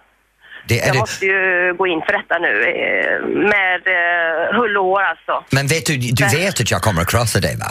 Det 0.69 0.81
är 0.81 0.87
jag 0.87 0.95
du. 0.95 0.99
måste 0.99 1.27
ju 1.27 1.75
gå 1.79 1.87
in 1.87 2.01
för 2.07 2.13
detta 2.13 2.39
nu 2.39 2.53
eh, 2.65 3.27
med 3.55 3.83
eh, 3.99 4.59
hull 4.59 4.77
och 4.77 4.85
hår 4.85 5.03
alltså. 5.03 5.45
Men 5.51 5.67
vet 5.67 5.87
du, 5.87 5.97
du 5.97 6.25
vet 6.37 6.61
att 6.61 6.71
jag 6.71 6.83
kommer 6.83 7.03
att 7.03 7.11
krossa 7.11 7.41
dig 7.41 7.57
va? 7.57 7.71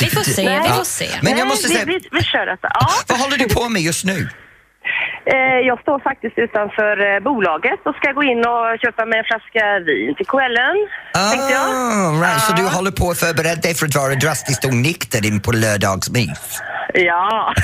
Vi 0.00 0.06
får 0.06 0.22
se, 0.22 0.44
Nej. 0.44 0.60
vi 0.62 0.68
får 0.68 0.84
se. 0.84 1.08
Men 1.22 1.30
jag 1.32 1.38
Nej, 1.38 1.48
måste 1.48 1.68
vi, 1.68 1.74
säga, 1.74 1.86
vi, 1.86 2.08
vi 2.12 2.22
kör 2.22 2.46
detta. 2.46 2.68
Ja. 2.74 2.86
vad 3.08 3.18
håller 3.18 3.36
du 3.36 3.48
på 3.48 3.68
med 3.68 3.82
just 3.82 4.04
nu? 4.04 4.28
Eh, 5.34 5.58
jag 5.70 5.80
står 5.80 5.98
faktiskt 6.08 6.38
utanför 6.38 6.94
eh, 7.14 7.20
bolaget 7.28 7.80
och 7.88 7.94
ska 8.00 8.12
gå 8.12 8.22
in 8.22 8.38
och 8.52 8.66
köpa 8.82 9.02
mig 9.10 9.18
en 9.18 9.24
flaska 9.30 9.64
vin 9.88 10.14
till 10.16 10.26
kvällen. 10.34 10.76
Ah, 11.14 11.32
right. 12.24 12.40
Så 12.46 12.52
du 12.52 12.62
håller 12.76 12.90
på 12.90 13.10
att 13.10 13.18
förbereda 13.18 13.60
dig 13.60 13.74
för 13.74 13.86
att 13.86 13.94
vara 13.94 14.14
drastiskt 14.14 14.64
onykter 14.64 15.26
in 15.26 15.40
på 15.40 15.52
lördagsmys? 15.52 16.60
Ja. 16.94 17.54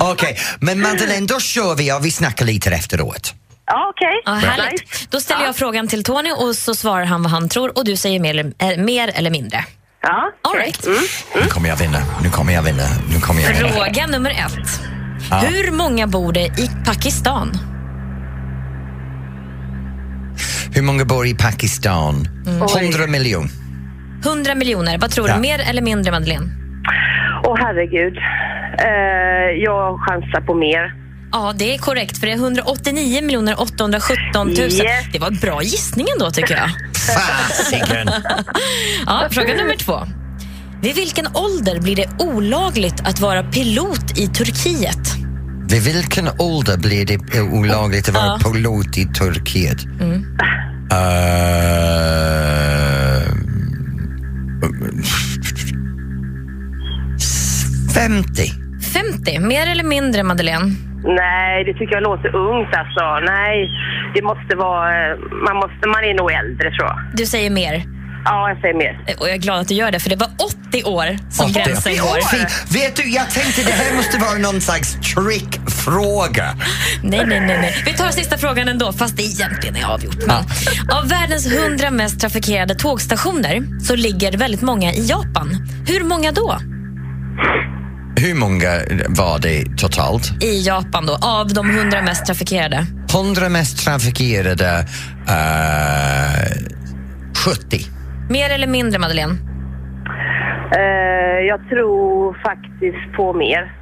Okej, 0.00 0.36
men 0.60 0.80
Madeleine, 0.80 1.26
då 1.26 1.40
kör 1.40 1.74
vi 1.74 1.92
och 1.92 2.04
vi 2.04 2.10
snackar 2.10 2.46
lite 2.46 2.70
efteråt. 2.70 3.34
ja, 3.66 3.86
okej. 3.94 4.22
Ja, 4.24 4.32
härligt. 4.32 5.10
Då 5.10 5.20
ställer 5.20 5.44
jag 5.44 5.56
frågan 5.56 5.88
till 5.88 6.04
Tony 6.04 6.30
och 6.32 6.54
så 6.56 6.74
svarar 6.74 7.04
han 7.04 7.22
vad 7.22 7.32
han 7.32 7.48
tror 7.48 7.78
och 7.78 7.84
du 7.84 7.96
säger 7.96 8.20
mer, 8.20 8.30
eller- 8.30 8.52
eh, 8.58 8.78
mer 8.84 9.10
eller 9.14 9.30
mindre. 9.30 9.64
Ja, 10.02 10.32
All 10.42 10.54
right. 10.56 10.86
Nu 11.34 11.46
kommer 11.48 11.68
jag 11.68 11.76
vinna, 11.76 11.98
nu 12.22 12.30
kommer 12.30 12.52
jag 12.52 12.62
vinna, 12.62 12.82
nu 13.14 13.20
kommer 13.20 13.42
jag 13.42 13.48
vinna. 13.54 13.68
Fråga 13.68 14.06
nummer 14.06 14.30
ett. 14.30 14.91
Ja. 15.32 15.38
Hur 15.38 15.70
många 15.72 16.06
bor 16.06 16.32
det 16.32 16.44
i 16.46 16.70
Pakistan? 16.86 17.52
Hur 20.74 20.82
många 20.82 21.04
bor 21.04 21.26
i 21.26 21.34
Pakistan? 21.34 22.28
Mm. 22.46 22.62
100 22.62 23.06
miljoner. 23.06 23.50
100 24.24 24.54
miljoner. 24.54 24.98
Vad 24.98 25.10
tror 25.10 25.28
Ja. 25.28 25.34
du? 25.34 25.40
Mer 25.40 25.58
eller 25.58 25.82
mindre, 25.82 26.12
Madeleine? 26.12 26.44
Åh 27.44 27.56
herregud. 27.58 28.16
Eh, 28.78 29.62
jag 29.64 30.00
chansar 30.00 30.40
på 30.46 30.54
mer. 30.54 31.02
Ja, 31.32 31.52
det 31.56 31.74
är 31.74 31.78
korrekt, 31.78 32.18
för 32.18 32.26
det 32.26 32.32
är 32.32 32.36
189 32.36 33.22
miljoner 33.22 33.60
817 33.60 34.46
000. 34.48 34.56
Yes. 34.58 34.82
Det 35.12 35.18
var 35.18 35.26
en 35.28 35.38
bra 35.38 35.62
gissning 35.62 36.06
ändå, 36.12 36.30
tycker 36.30 36.54
jag. 36.56 36.70
Fasiken! 37.16 38.10
Ja, 39.06 39.28
fråga 39.30 39.54
nummer 39.54 39.76
två. 39.76 40.00
Vid 40.82 40.94
vilken 40.94 41.26
ålder 41.36 41.80
blir 41.80 41.96
det 41.96 42.06
olagligt 42.18 43.00
att 43.04 43.20
vara 43.20 43.42
pilot 43.42 44.18
i 44.18 44.26
Turkiet? 44.26 45.21
Vid 45.72 45.82
vilken 45.82 46.28
ålder 46.38 46.76
blir 46.78 47.06
det 47.06 47.40
olagligt 47.40 48.08
att 48.08 48.14
vara 48.14 48.26
Ja. 48.26 48.52
pilot 48.52 48.98
i 48.98 49.04
Turkiet? 49.04 49.84
Mm. 50.00 50.24
Uh, 50.92 50.98
50. 57.94 58.52
50. 58.94 59.38
Mer 59.38 59.66
eller 59.66 59.84
mindre, 59.84 60.22
Madeleine? 60.22 60.74
Nej, 61.04 61.64
det 61.64 61.72
tycker 61.72 61.94
jag 61.94 62.02
låter 62.02 62.36
ungt 62.36 62.74
alltså. 62.74 63.32
Nej, 63.32 63.70
det 64.14 64.22
måste 64.22 64.56
vara... 64.56 65.16
Man, 65.46 65.56
måste, 65.56 65.88
man 65.88 66.04
är 66.04 66.14
nog 66.14 66.32
äldre 66.32 66.70
tror 66.70 66.88
jag. 66.88 66.98
Du 67.14 67.26
säger 67.26 67.50
mer. 67.50 67.82
Ja, 68.24 68.48
jag 68.48 68.60
säger 68.60 68.74
mer. 68.74 69.00
Och 69.20 69.28
jag 69.28 69.34
är 69.34 69.38
glad 69.38 69.60
att 69.60 69.68
du 69.68 69.74
gör 69.74 69.90
det, 69.90 70.00
för 70.00 70.10
det 70.10 70.16
var 70.16 70.28
80 70.70 70.84
år 70.84 71.06
som 71.30 71.46
80. 71.46 71.54
gränsen 71.54 71.92
går. 71.92 72.18
Vet 72.72 72.96
du, 72.96 73.10
jag 73.10 73.30
tänkte 73.30 73.62
det 73.62 73.72
här 73.72 73.96
måste 73.96 74.18
vara 74.18 74.38
någon 74.38 74.60
slags 74.60 74.96
trickfråga. 75.82 76.44
Nej, 77.02 77.26
nej, 77.26 77.40
nej, 77.40 77.58
nej. 77.60 77.82
Vi 77.86 77.92
tar 77.92 78.08
sista 78.08 78.38
frågan 78.38 78.68
ändå, 78.68 78.92
fast 78.92 79.16
det 79.16 79.22
egentligen 79.22 79.76
är 79.76 79.84
avgjort. 79.84 80.16
Men 80.26 80.36
Av 80.98 81.08
världens 81.08 81.46
100 81.46 81.90
mest 81.90 82.20
trafikerade 82.20 82.74
tågstationer 82.74 83.80
så 83.80 83.96
ligger 83.96 84.36
väldigt 84.38 84.62
många 84.62 84.92
i 84.92 85.06
Japan. 85.06 85.48
Hur 85.86 86.04
många 86.04 86.32
då? 86.32 86.56
Hur 88.16 88.34
många 88.34 88.68
var 89.08 89.38
det 89.38 89.64
totalt? 89.76 90.42
I 90.42 90.62
Japan 90.62 91.06
då, 91.06 91.18
av 91.22 91.48
de 91.54 91.70
100 91.70 92.02
mest 92.02 92.26
trafikerade. 92.26 92.86
100 93.14 93.48
mest 93.48 93.84
trafikerade, 93.84 94.86
uh, 95.28 95.36
70. 97.44 97.86
Mer 98.30 98.50
eller 98.50 98.66
mindre, 98.66 98.98
Madeleine? 98.98 99.32
Eh, 100.76 101.46
jag 101.48 101.68
tror 101.68 102.36
faktiskt 102.42 103.16
på 103.16 103.32
mer. 103.32 103.81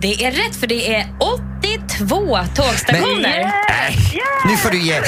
Det 0.00 0.24
är 0.24 0.30
rätt, 0.30 0.56
för 0.56 0.66
det 0.66 0.94
är 0.94 1.06
82 1.86 2.38
tågstationer. 2.54 3.40
Äh, 3.40 3.94
nu 4.46 4.56
får 4.56 4.70
du 4.70 4.78
ge... 4.78 5.00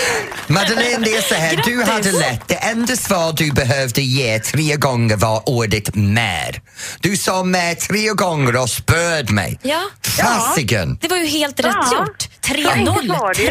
Madeleine, 0.46 1.04
det 1.04 1.16
är 1.16 1.22
så 1.22 1.34
här, 1.34 1.60
du 1.64 1.82
hade 1.82 2.12
lätt. 2.12 2.48
Det 2.48 2.54
enda 2.54 2.96
svar 2.96 3.32
du 3.36 3.52
behövde 3.52 4.02
ge 4.02 4.38
tre 4.38 4.76
gånger 4.76 5.16
var 5.16 5.48
ordet 5.48 5.94
med. 5.94 6.60
Du 7.00 7.16
sa 7.16 7.44
med 7.44 7.78
tre 7.78 8.08
gånger 8.08 8.56
och 8.56 8.68
spöd 8.70 9.30
mig. 9.30 9.58
Ja. 9.62 9.80
Fasiken! 10.20 10.98
Det 11.00 11.08
var 11.08 11.16
ju 11.16 11.26
helt 11.26 11.60
rätt 11.60 11.74
Ja. 11.90 11.98
gjort. 11.98 12.28
Ja, 12.64 12.70
enkelt 12.72 12.98
3-0. 13.00 13.18
var 13.18 13.34
det 13.34 13.42
ju. 13.42 13.48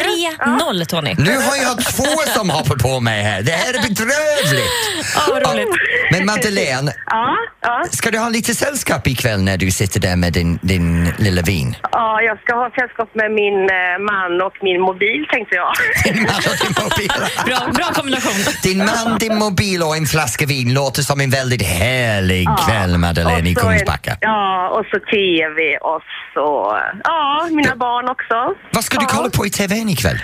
3-0, 0.80 0.84
Tony. 0.84 1.14
Nu 1.18 1.36
har 1.36 1.56
jag 1.56 1.84
två 1.84 2.04
som 2.36 2.50
hoppar 2.50 2.76
på 2.76 3.00
mig 3.00 3.22
här. 3.22 3.42
Det 3.42 3.52
här 3.52 3.74
är 3.74 3.82
bedrövligt. 3.88 4.70
Ja, 5.14 5.50
roligt. 5.52 5.68
Men 6.10 6.26
Madeleine, 6.26 6.92
Ja, 7.06 7.36
ja. 7.62 7.84
ska 7.92 8.10
du 8.10 8.18
ha 8.18 8.28
lite 8.28 8.54
sällskap 8.54 9.06
ikväll 9.06 9.42
när 9.42 9.56
du 9.56 9.70
sitter 9.70 10.00
där 10.00 10.16
med 10.16 10.32
din, 10.32 10.58
din 10.62 11.12
lilla 11.18 11.42
vin? 11.42 11.76
ja, 11.92 12.20
jag 12.22 12.38
ska 12.40 12.54
ha 12.54 12.70
sällskap 12.74 13.11
med 13.14 13.30
min 13.30 13.58
eh, 13.70 13.98
man 14.10 14.40
och 14.46 14.56
min 14.60 14.80
mobil 14.80 15.26
tänkte 15.30 15.54
jag. 15.56 15.72
Din 16.04 16.22
man 16.22 16.42
och 16.50 16.58
din 16.64 16.74
mobil. 16.84 17.10
Bra, 17.46 17.58
bra 17.78 17.84
kombination. 17.94 18.32
Din 18.62 18.78
man, 18.78 19.18
din 19.18 19.38
mobil 19.38 19.82
och 19.82 19.96
en 19.96 20.06
flaska 20.06 20.46
vin 20.46 20.74
låter 20.74 21.02
som 21.02 21.20
en 21.20 21.30
väldigt 21.30 21.62
härlig 21.66 22.46
kväll, 22.66 22.98
Madeleine, 22.98 23.48
i 23.48 23.54
så 23.54 23.60
en- 23.60 23.66
Kungsbacka. 23.78 24.12
Ja, 24.20 24.68
och 24.68 24.84
så 24.90 24.98
TV 24.98 25.76
och 25.78 26.02
så... 26.34 26.78
Ja, 27.04 27.46
mina 27.50 27.76
barn 27.76 28.08
också. 28.08 28.54
Vad 28.72 28.84
ska 28.84 28.98
du 28.98 29.06
kolla 29.06 29.30
på 29.30 29.46
i 29.46 29.50
TVn 29.50 29.88
ikväll? 29.88 30.18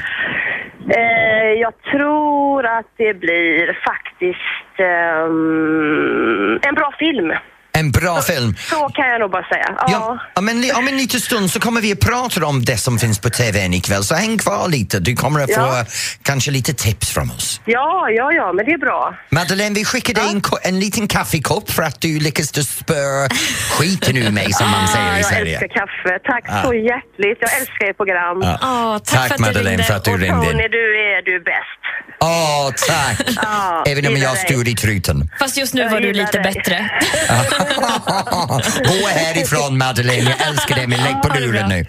Eh, 0.90 1.52
jag 1.64 1.72
tror 1.92 2.66
att 2.66 2.86
det 2.96 3.14
blir 3.14 3.78
faktiskt 3.90 4.74
ehm, 4.78 6.58
en 6.68 6.74
bra 6.74 6.92
film. 6.98 7.32
En 7.78 7.90
bra 7.90 8.22
film. 8.22 8.56
Så 8.70 8.88
kan 8.88 9.08
jag 9.08 9.20
nog 9.20 9.30
bara 9.30 9.42
säga. 9.54 9.74
Ja. 9.78 9.84
Ja, 9.90 10.18
ja, 10.34 10.40
men 10.40 10.60
li- 10.60 10.72
om 10.72 10.88
en 10.88 10.96
liten 10.96 11.20
stund 11.20 11.50
så 11.50 11.60
kommer 11.60 11.80
vi 11.80 11.92
att 11.92 12.00
prata 12.00 12.46
om 12.46 12.64
det 12.64 12.76
som 12.78 12.98
finns 12.98 13.18
på 13.18 13.30
TVn 13.30 13.74
ikväll, 13.74 14.04
så 14.04 14.14
häng 14.14 14.38
kvar 14.38 14.68
lite. 14.68 15.00
Du 15.00 15.16
kommer 15.16 15.40
att 15.40 15.54
få 15.54 15.60
Ja. 15.60 15.80
eh, 15.80 15.86
kanske 16.22 16.50
lite 16.50 16.74
tips 16.74 17.10
från 17.14 17.30
oss. 17.30 17.60
ja, 17.64 18.06
ja, 18.10 18.32
ja, 18.32 18.52
men 18.52 18.64
det 18.66 18.72
är 18.72 18.78
bra. 18.78 19.14
Madeleine, 19.30 19.74
vi 19.74 19.84
skickar 19.84 20.14
dig 20.14 20.24
en, 20.32 20.42
en 20.62 20.80
liten 20.80 21.08
kaffekopp 21.08 21.70
för 21.70 21.82
att 21.82 22.00
du 22.00 22.18
lyckas 22.20 22.46
spöa 22.68 23.28
skiten 23.78 24.16
ur 24.16 24.30
mig, 24.30 24.52
som 24.52 24.70
man 24.70 24.88
säger 24.88 25.06
i 25.06 25.10
Ah, 25.10 25.16
jag 25.16 25.26
Sverige. 25.26 25.58
älskar 25.58 25.68
kaffe. 25.80 26.18
Tack 26.24 26.44
Ja. 26.48 26.62
så 26.62 26.74
hjärtligt. 26.74 27.38
Jag 27.40 27.60
älskar 27.60 27.90
ert 27.90 27.96
program. 27.96 28.40
Ja. 28.42 28.58
Åh, 28.62 28.98
tack, 28.98 29.06
Tack, 29.14 29.28
för 29.28 29.34
att 29.34 29.38
du 29.38 29.42
Madeleine, 29.42 29.70
ringde. 29.70 29.84
för 29.84 29.94
att 29.94 30.04
du 30.04 30.12
och 30.12 30.18
ringde 30.18 30.46
in. 30.46 30.52
Tony, 30.52 30.68
du 30.68 30.84
är 31.00 31.22
du 31.24 31.36
är 31.36 31.40
bäst. 31.44 31.82
Åh, 32.20 32.70
tack! 32.88 33.28
Ja, 33.42 33.82
Även 33.86 34.06
om 34.06 34.16
jag 34.16 34.38
stod 34.38 34.68
i 34.68 34.74
truten. 34.74 35.30
Fast 35.38 35.56
just 35.56 35.74
nu 35.74 35.80
Jag 35.82 35.90
var 35.90 36.00
du 36.00 36.12
lite 36.12 36.42
dig. 36.42 36.52
bättre. 36.54 36.90
Gå 38.84 39.06
härifrån 39.08 39.78
Madeleine, 39.78 40.30
jag 40.38 40.48
älskar 40.48 40.74
dig 40.76 40.86
men 40.86 41.02
lägg 41.02 41.22
på 41.22 41.28
luren 41.38 41.68
nu. 41.68 41.86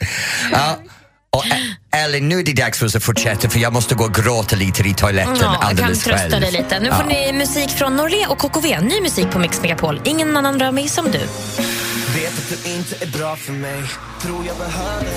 Ja. 0.51 0.77
Och 1.31 1.43
Ellen, 1.95 2.29
nu 2.29 2.39
är 2.39 2.43
det 2.43 2.53
dags 2.53 2.79
för 2.79 2.85
oss 2.85 2.95
att 2.95 3.03
fortsätta 3.03 3.49
för 3.49 3.59
jag 3.59 3.73
måste 3.73 3.95
gå 3.95 4.03
och 4.03 4.13
gråta 4.13 4.55
lite 4.55 4.83
i 4.83 4.93
toaletten 4.93 5.35
Ja, 5.41 5.45
jag 5.51 5.61
kan 5.61 5.69
alldeles 5.69 6.03
trösta 6.03 6.29
själv. 6.29 6.41
dig 6.41 6.51
lite. 6.51 6.79
Nu 6.79 6.91
får 6.91 7.05
Ja. 7.11 7.27
ni 7.31 7.33
musik 7.33 7.69
från 7.69 7.95
Norlé 7.95 8.25
och 8.27 8.37
KKV. 8.39 8.79
Ny 8.81 9.01
musik 9.01 9.31
på 9.31 9.39
Mix 9.39 9.61
Megapol. 9.61 10.01
Ingen 10.05 10.37
annan 10.37 10.59
rör 10.59 10.71
mig 10.71 10.87
som 10.89 11.05
du. 11.05 11.19
Vet 12.15 12.37
att 12.37 12.63
du 12.63 12.69
inte 12.69 12.95
är 13.05 13.07
bra 13.17 13.35
för 13.35 13.51
mig 13.51 13.83
Tror 14.21 14.45
jag 14.45 14.57
behöver 14.57 15.07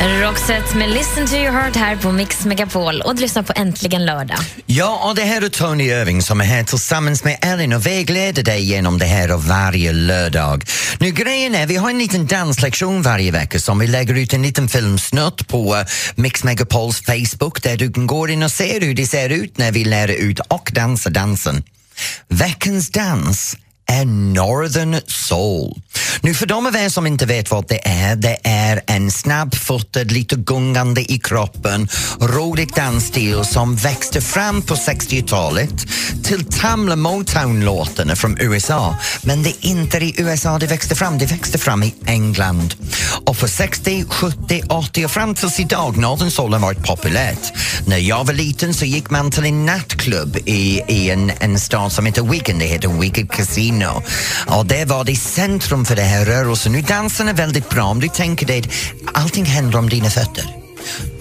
Roxette 0.00 0.76
med 0.76 0.90
Listen 0.90 1.26
to 1.26 1.34
your 1.34 1.50
heart 1.50 1.76
här 1.76 1.96
på 1.96 2.12
Mix 2.12 2.44
Megapol. 2.44 3.00
Och 3.00 3.14
du 3.14 3.22
lyssnar 3.22 3.42
på 3.42 3.52
Äntligen 3.56 4.06
lördag. 4.06 4.38
Ja, 4.66 5.08
och 5.08 5.16
det 5.16 5.22
här 5.22 5.42
är 5.42 5.48
Tony 5.48 5.84
Irving 5.84 6.22
som 6.22 6.40
är 6.40 6.44
här 6.44 6.64
tillsammans 6.64 7.24
med 7.24 7.38
Ellen 7.42 7.72
och 7.72 7.86
vägleder 7.86 8.42
dig 8.42 8.62
genom 8.62 8.98
det 8.98 9.04
här 9.04 9.32
och 9.32 9.44
varje 9.44 9.92
lördag. 9.92 10.64
Nu 11.00 11.10
grejen 11.10 11.54
är, 11.54 11.66
vi 11.66 11.76
har 11.76 11.90
en 11.90 11.98
liten 11.98 12.26
danslektion 12.26 13.02
varje 13.02 13.30
vecka 13.30 13.58
som 13.58 13.78
vi 13.78 13.86
lägger 13.86 14.14
ut 14.14 14.32
en 14.32 14.42
liten 14.42 14.68
filmsnutt 14.68 15.48
på 15.48 15.76
eh, 15.76 15.86
Mix 16.14 16.44
Megapols 16.44 17.02
Facebook 17.02 17.62
där 17.62 17.76
du 17.76 17.92
kan 17.92 18.06
gå 18.06 18.28
in 18.28 18.42
och 18.42 18.50
se 18.50 18.80
hur 18.80 18.94
det 18.94 19.06
ser 19.06 19.28
ut 19.28 19.58
när 19.58 19.72
vi 19.72 19.84
lär 19.84 20.08
ut 20.08 20.40
och 20.40 20.70
dansa 20.74 21.10
dansen. 21.10 21.62
Veckans 22.28 22.90
dans 22.90 23.56
är 23.86 24.04
Northern 24.04 25.00
Soul. 25.06 25.80
Nu 26.20 26.34
för 26.34 26.46
de 26.46 26.66
av 26.66 26.76
er 26.76 26.88
som 26.88 27.06
inte 27.06 27.26
vet 27.26 27.50
vad 27.50 27.68
det 27.68 27.88
är, 27.88 28.16
det 28.16 28.38
är 28.44 28.82
en 28.86 29.10
snabbfotad, 29.10 30.04
lite 30.04 30.36
gungande 30.36 31.12
i 31.12 31.18
kroppen, 31.18 31.88
rolig 32.20 32.74
dansstil 32.74 33.44
som 33.44 33.76
växte 33.76 34.20
fram 34.20 34.62
på 34.62 34.74
60-talet 34.74 35.86
till 36.24 36.44
Tamla 36.44 36.96
Motown-låtarna 36.96 38.16
från 38.16 38.36
USA. 38.40 38.96
Men 39.22 39.42
det 39.42 39.50
är 39.50 39.66
inte 39.66 39.98
i 39.98 40.14
USA 40.16 40.58
det 40.58 40.66
växte 40.66 40.94
fram, 40.94 41.18
det 41.18 41.26
växte 41.26 41.58
fram 41.58 41.82
i 41.82 41.94
England. 42.06 42.74
Och 43.26 43.36
för 43.36 43.46
60, 43.46 44.04
70, 44.08 44.62
80 44.68 45.04
och 45.04 45.10
fram 45.10 45.34
tills 45.34 45.60
idag, 45.60 45.96
Northern 45.96 46.30
Soul 46.30 46.52
har 46.52 46.60
varit 46.60 46.86
populärt. 46.86 47.52
När 47.86 47.98
jag 47.98 48.24
var 48.24 48.34
liten 48.34 48.74
så 48.74 48.84
gick 48.84 49.10
man 49.10 49.30
till 49.30 49.44
en 49.44 49.66
nattklubb 49.66 50.36
i, 50.46 50.82
i 50.88 51.10
en, 51.10 51.32
en 51.40 51.60
stad 51.60 51.92
som 51.92 52.06
heter 52.06 52.22
Wigan, 52.22 52.58
det 52.58 52.64
heter 52.64 52.88
Wigan 52.88 53.26
Casino. 53.26 53.73
Och 54.46 54.66
det 54.66 54.84
var 54.84 55.04
det 55.04 55.16
centrum 55.16 55.84
för 55.84 55.96
den 55.96 56.06
här 56.06 56.24
rörelsen. 56.24 56.72
Nu 56.72 56.80
dansen 56.80 57.28
är 57.28 57.34
väldigt 57.34 57.68
bra 57.68 57.84
om 57.84 58.00
du 58.00 58.08
tänker 58.08 58.46
dig, 58.46 58.62
allting 59.12 59.44
händer 59.44 59.78
om 59.78 59.88
dina 59.88 60.10
fötter. 60.10 60.44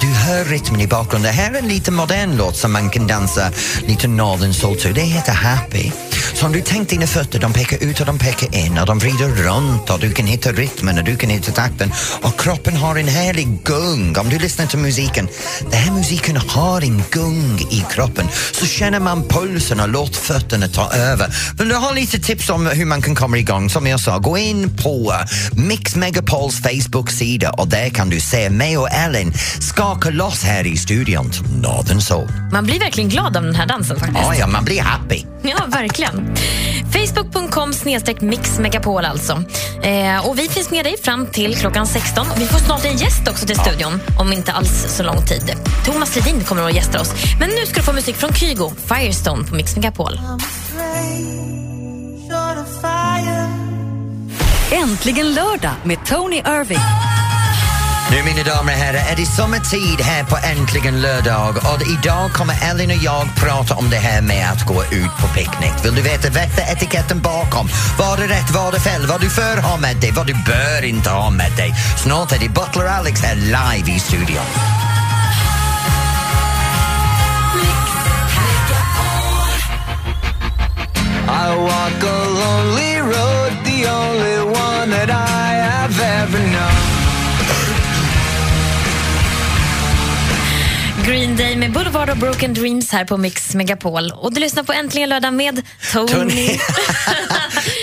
Du 0.03 0.09
hör 0.09 0.45
rytmen 0.45 0.81
i 0.81 0.87
bakgrunden. 0.87 1.35
Det 1.35 1.41
här 1.41 1.51
är 1.51 1.59
en 1.59 1.67
lite 1.67 1.91
modern 1.91 2.37
låt 2.37 2.55
som 2.55 2.73
man 2.73 2.89
kan 2.89 3.07
dansa 3.07 3.51
lite 3.87 4.07
northern 4.07 4.53
soul 4.53 4.77
till. 4.77 4.93
Det 4.93 5.01
heter 5.01 5.33
Happy. 5.33 5.91
Så 6.33 6.45
om 6.45 6.51
du 6.51 6.61
tänker 6.61 6.95
dina 6.95 7.07
fötter, 7.07 7.39
de 7.39 7.53
pekar 7.53 7.83
ut 7.83 7.99
och 7.99 8.05
de 8.05 8.17
pekar 8.17 8.55
in 8.55 8.77
och 8.77 8.85
de 8.85 8.99
vrider 8.99 9.27
runt 9.27 9.89
och 9.89 9.99
du 9.99 10.11
kan 10.11 10.25
hitta 10.25 10.51
rytmen 10.51 10.97
och 10.97 11.03
du 11.03 11.15
kan 11.15 11.29
hitta 11.29 11.51
takten. 11.51 11.93
Och 12.21 12.39
kroppen 12.39 12.75
har 12.75 12.95
en 12.95 13.07
härlig 13.07 13.63
gung. 13.63 14.17
Om 14.17 14.29
du 14.29 14.39
lyssnar 14.39 14.65
till 14.65 14.79
musiken, 14.79 15.27
den 15.61 15.79
här 15.79 15.91
musiken 15.91 16.37
har 16.37 16.81
en 16.81 17.03
gung 17.11 17.59
i 17.71 17.85
kroppen. 17.91 18.27
Så 18.51 18.65
känner 18.65 18.99
man 18.99 19.27
pulsen 19.27 19.79
och 19.79 19.89
låt 19.89 20.15
fötterna 20.15 20.67
ta 20.67 20.93
över. 20.93 21.35
Vill 21.57 21.69
du 21.69 21.75
ha 21.75 21.91
lite 21.91 22.19
tips 22.19 22.49
om 22.49 22.67
hur 22.67 22.85
man 22.85 23.01
kan 23.01 23.15
komma 23.15 23.37
igång? 23.37 23.69
Som 23.69 23.87
jag 23.87 23.99
sa, 23.99 24.17
gå 24.17 24.37
in 24.37 24.77
på 24.77 25.13
Mix 25.51 25.95
Megapols 25.95 26.61
Facebook-sida 26.61 27.49
och 27.49 27.67
där 27.67 27.89
kan 27.89 28.09
du 28.09 28.19
se 28.19 28.49
mig 28.49 28.77
och 28.77 28.91
Ellen 28.91 29.33
skaka 29.93 30.09
loss 30.09 30.43
här 30.43 30.67
i 30.67 30.77
studion 30.77 31.31
till 31.31 31.43
Northern 31.61 32.01
Soul. 32.01 32.27
Man 32.51 32.65
blir 32.65 32.79
verkligen 32.79 33.09
glad 33.09 33.37
av 33.37 33.43
den 33.43 33.55
här 33.55 33.65
dansen 33.65 33.99
faktiskt. 33.99 34.21
Ja, 34.23 34.35
ja, 34.35 34.47
man 34.47 34.65
blir 34.65 34.81
happy. 34.81 35.23
Ja, 35.43 35.65
verkligen. 35.67 36.35
Facebook.com 36.91 37.73
snedstreck 37.73 38.21
mixmegapol 38.21 39.05
alltså. 39.05 39.43
Eh, 39.83 40.27
och 40.27 40.39
vi 40.39 40.49
finns 40.49 40.71
med 40.71 40.85
dig 40.85 40.95
fram 41.03 41.27
till 41.27 41.55
klockan 41.55 41.87
16. 41.87 42.27
Vi 42.37 42.45
får 42.45 42.59
snart 42.59 42.85
en 42.85 42.97
gäst 42.97 43.27
också 43.29 43.45
till 43.45 43.55
studion 43.55 43.99
om 44.19 44.33
inte 44.33 44.51
alls 44.51 44.85
så 44.87 45.03
lång 45.03 45.25
tid. 45.25 45.55
Thomas 45.85 46.15
Ledin 46.15 46.43
kommer 46.43 46.63
att 46.63 46.75
gästa 46.75 47.01
oss. 47.01 47.13
Men 47.39 47.49
nu 47.49 47.65
ska 47.65 47.75
du 47.75 47.83
få 47.83 47.93
musik 47.93 48.15
från 48.15 48.33
Kygo, 48.33 48.71
Firestone 48.87 49.43
på 49.43 49.55
Mix 49.55 49.75
Megapol. 49.75 50.19
Äntligen 54.71 55.33
lördag 55.33 55.73
med 55.83 56.05
Tony 56.05 56.37
Irving. 56.37 57.22
Nu 58.11 58.23
mina 58.23 58.43
damer 58.43 58.73
och 58.73 58.79
herrar 58.79 59.11
är 59.11 59.15
det 59.15 59.25
sommartid 59.25 60.01
här 60.01 60.23
på 60.23 60.37
Äntligen 60.37 61.01
lördag 61.01 61.57
och 61.57 61.81
idag 61.81 62.33
kommer 62.33 62.55
Elin 62.69 62.91
och 62.91 63.03
jag 63.03 63.35
prata 63.35 63.75
om 63.75 63.89
det 63.89 63.97
här 63.97 64.21
med 64.21 64.51
att 64.51 64.65
gå 64.65 64.83
ut 64.83 65.15
på 65.21 65.27
picknick. 65.27 65.85
Vill 65.85 65.95
du 65.95 66.01
veta 66.01 66.29
veta 66.29 66.61
etiketten 66.71 67.21
bakom? 67.21 67.69
Vad 67.99 68.19
är 68.19 68.27
rätt, 68.27 68.51
vad 68.51 68.73
är 68.73 68.79
fel, 68.79 69.05
vad 69.07 69.21
du 69.21 69.29
för 69.29 69.57
ha 69.57 69.77
med 69.77 69.97
dig, 69.97 70.11
vad 70.11 70.27
du 70.27 70.33
bör 70.33 70.83
inte 70.85 71.09
ha 71.09 71.29
med 71.29 71.51
dig. 71.51 71.73
Snart 71.97 72.31
är 72.31 72.39
det 72.39 72.49
Butler 72.49 72.85
Alex 72.85 73.21
här 73.21 73.35
live 73.35 73.91
i 73.91 73.99
studion. 73.99 74.43
I 81.27 81.55
walk 81.55 82.03
a 82.03 82.17
lonely 82.39 82.97
road, 82.97 83.53
the 83.65 83.87
only 83.87 84.37
one 84.39 84.89
that 84.91 85.09
I 85.09 85.53
have 85.55 85.99
ever 85.99 86.39
known. 86.39 86.92
Green 91.05 91.35
Day 91.35 91.55
med 91.55 91.71
Boulevard 91.71 92.09
of 92.09 92.17
Broken 92.17 92.53
Dreams 92.53 92.91
här 92.91 93.05
på 93.05 93.17
Mix 93.17 93.55
Megapol. 93.55 94.11
Och 94.11 94.33
du 94.33 94.39
lyssnar 94.39 94.63
på 94.63 94.73
Äntligen 94.73 95.09
lördag 95.09 95.33
med 95.33 95.61
Tony. 95.93 96.07
Tony. 96.07 96.47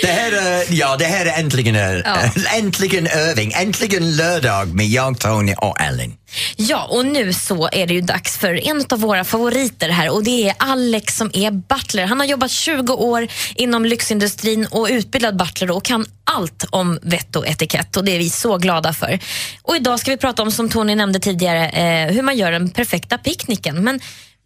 Det 0.01 0.07
här 0.07 0.31
är, 0.31 0.63
ja, 0.69 0.95
det 0.97 1.05
här 1.05 1.25
är 1.25 1.39
äntligen, 1.39 1.75
ö- 1.75 2.01
Ja. 2.05 2.17
äntligen 2.57 3.07
öving, 3.07 3.51
äntligen 3.53 4.15
lördag 4.15 4.75
med 4.75 4.85
jag, 4.85 5.19
Tony 5.19 5.53
och 5.57 5.81
Ellen. 5.81 6.13
Ja, 6.55 6.83
och 6.89 7.05
nu 7.05 7.33
så 7.33 7.69
är 7.71 7.87
det 7.87 7.93
ju 7.93 8.01
dags 8.01 8.37
för 8.37 8.67
en 8.67 8.85
av 8.89 8.99
våra 8.99 9.23
favoriter 9.23 9.89
här 9.89 10.09
och 10.09 10.23
det 10.23 10.49
är 10.49 10.55
Alex 10.59 11.17
som 11.17 11.31
är 11.33 11.51
butler. 11.51 12.05
Han 12.05 12.19
har 12.19 12.27
jobbat 12.27 12.51
20 12.51 12.93
år 12.93 13.27
inom 13.55 13.85
lyxindustrin 13.85 14.65
och 14.71 14.87
utbildad 14.91 15.37
butler 15.37 15.71
och 15.71 15.85
kan 15.85 16.05
allt 16.23 16.65
om 16.69 16.99
vett 17.01 17.35
och 17.35 17.47
etikett 17.47 17.97
och 17.97 18.05
det 18.05 18.11
är 18.11 18.17
vi 18.19 18.29
så 18.29 18.57
glada 18.57 18.93
för. 18.93 19.19
Och 19.61 19.75
idag 19.75 19.99
ska 19.99 20.11
vi 20.11 20.17
prata 20.17 20.41
om, 20.41 20.51
som 20.51 20.69
Tony 20.69 20.95
nämnde 20.95 21.19
tidigare, 21.19 21.69
eh, 21.69 22.13
hur 22.13 22.21
man 22.21 22.37
gör 22.37 22.51
den 22.51 22.69
perfekta 22.69 23.17
picknicken. 23.17 23.83
Men 23.83 23.99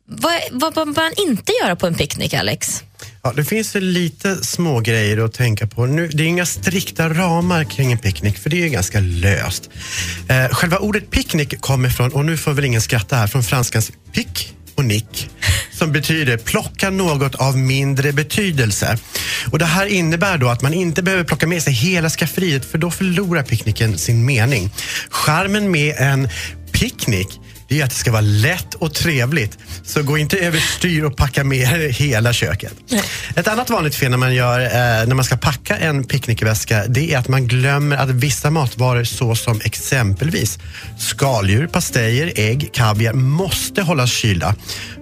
vad, 0.08 0.34
vad 0.52 0.74
bör 0.74 0.86
man 0.86 1.12
inte 1.18 1.52
göra 1.63 1.76
på 1.76 1.88
en 1.88 1.96
picknick, 1.96 2.34
Alex? 2.34 2.84
Ja, 3.26 3.34
det 3.36 3.46
finns 3.46 3.76
ju 3.76 3.80
lite 3.80 4.36
små 4.36 4.80
grejer 4.80 5.26
att 5.26 5.34
tänka 5.34 5.68
på. 5.68 5.86
Nu, 5.86 6.08
det 6.08 6.24
är 6.24 6.28
inga 6.28 6.46
strikta 6.46 7.10
ramar 7.10 7.64
kring 7.64 7.92
en 7.92 7.98
picknick, 7.98 8.38
för 8.38 8.50
det 8.50 8.58
är 8.58 8.62
ju 8.62 8.70
ganska 8.70 9.00
löst. 9.00 9.70
Eh, 10.28 10.56
själva 10.56 10.78
ordet 10.78 11.12
picknick 11.12 11.62
kommer 11.62 11.90
från, 11.90 12.12
och 12.14 12.26
nu 12.26 12.38
får 12.38 12.54
väl 12.54 12.66
ingen 12.66 12.82
skratta 12.82 13.16
här, 13.16 13.28
från 13.28 13.44
franskans 13.44 13.92
pick 14.14 14.54
och 14.76 14.86
nick 14.86 15.30
som 15.72 15.92
betyder 15.92 16.38
plocka 16.38 16.90
något 16.90 17.36
av 17.36 17.58
mindre 17.58 18.12
betydelse. 18.12 18.98
Och 19.52 19.60
Det 19.60 19.66
här 19.66 19.86
innebär 19.86 20.38
då 20.38 20.50
att 20.50 20.62
man 20.62 20.74
inte 20.74 21.04
behöver 21.04 21.24
plocka 21.24 21.48
med 21.48 21.64
sig 21.64 21.74
hela 21.74 22.10
skafferiet 22.10 22.66
för 22.66 22.78
då 22.78 22.92
förlorar 22.92 23.44
picknicken 23.44 23.98
sin 23.98 24.26
mening. 24.26 24.70
Charmen 25.10 25.72
med 25.72 25.96
en 25.98 26.30
picknick 26.72 27.40
det 27.67 27.82
är 27.82 27.84
att 27.84 27.89
det 27.89 27.95
ska 27.95 28.12
vara 28.12 28.21
lätt 28.21 28.73
och 28.73 28.93
trevligt. 28.93 29.58
Så 29.84 30.04
gå 30.04 30.17
inte 30.17 30.38
överstyr 30.38 31.04
och 31.04 31.17
packa 31.17 31.43
med 31.43 31.67
hela 31.93 32.34
köket. 32.34 32.73
Ett 33.36 33.47
annat 33.47 33.69
vanligt 33.69 33.95
fel 33.95 34.12
när 34.12 34.17
man, 34.17 34.36
gör, 34.36 34.60
eh, 34.60 35.08
när 35.08 35.15
man 35.15 35.25
ska 35.25 35.38
packa 35.38 35.78
en 35.78 36.04
picknickväska 36.04 36.86
det 36.88 37.13
är 37.13 37.17
att 37.17 37.28
man 37.28 37.47
glömmer 37.47 37.97
att 37.97 38.10
vissa 38.10 38.51
matvaror 38.51 39.04
såsom 39.04 39.62
exempelvis 39.63 40.60
skaldjur, 40.99 41.67
pastejer, 41.67 42.34
ägg, 42.36 42.69
kaviar 42.73 43.13
måste 43.13 43.82
hållas 43.82 44.12
kylda. 44.12 44.56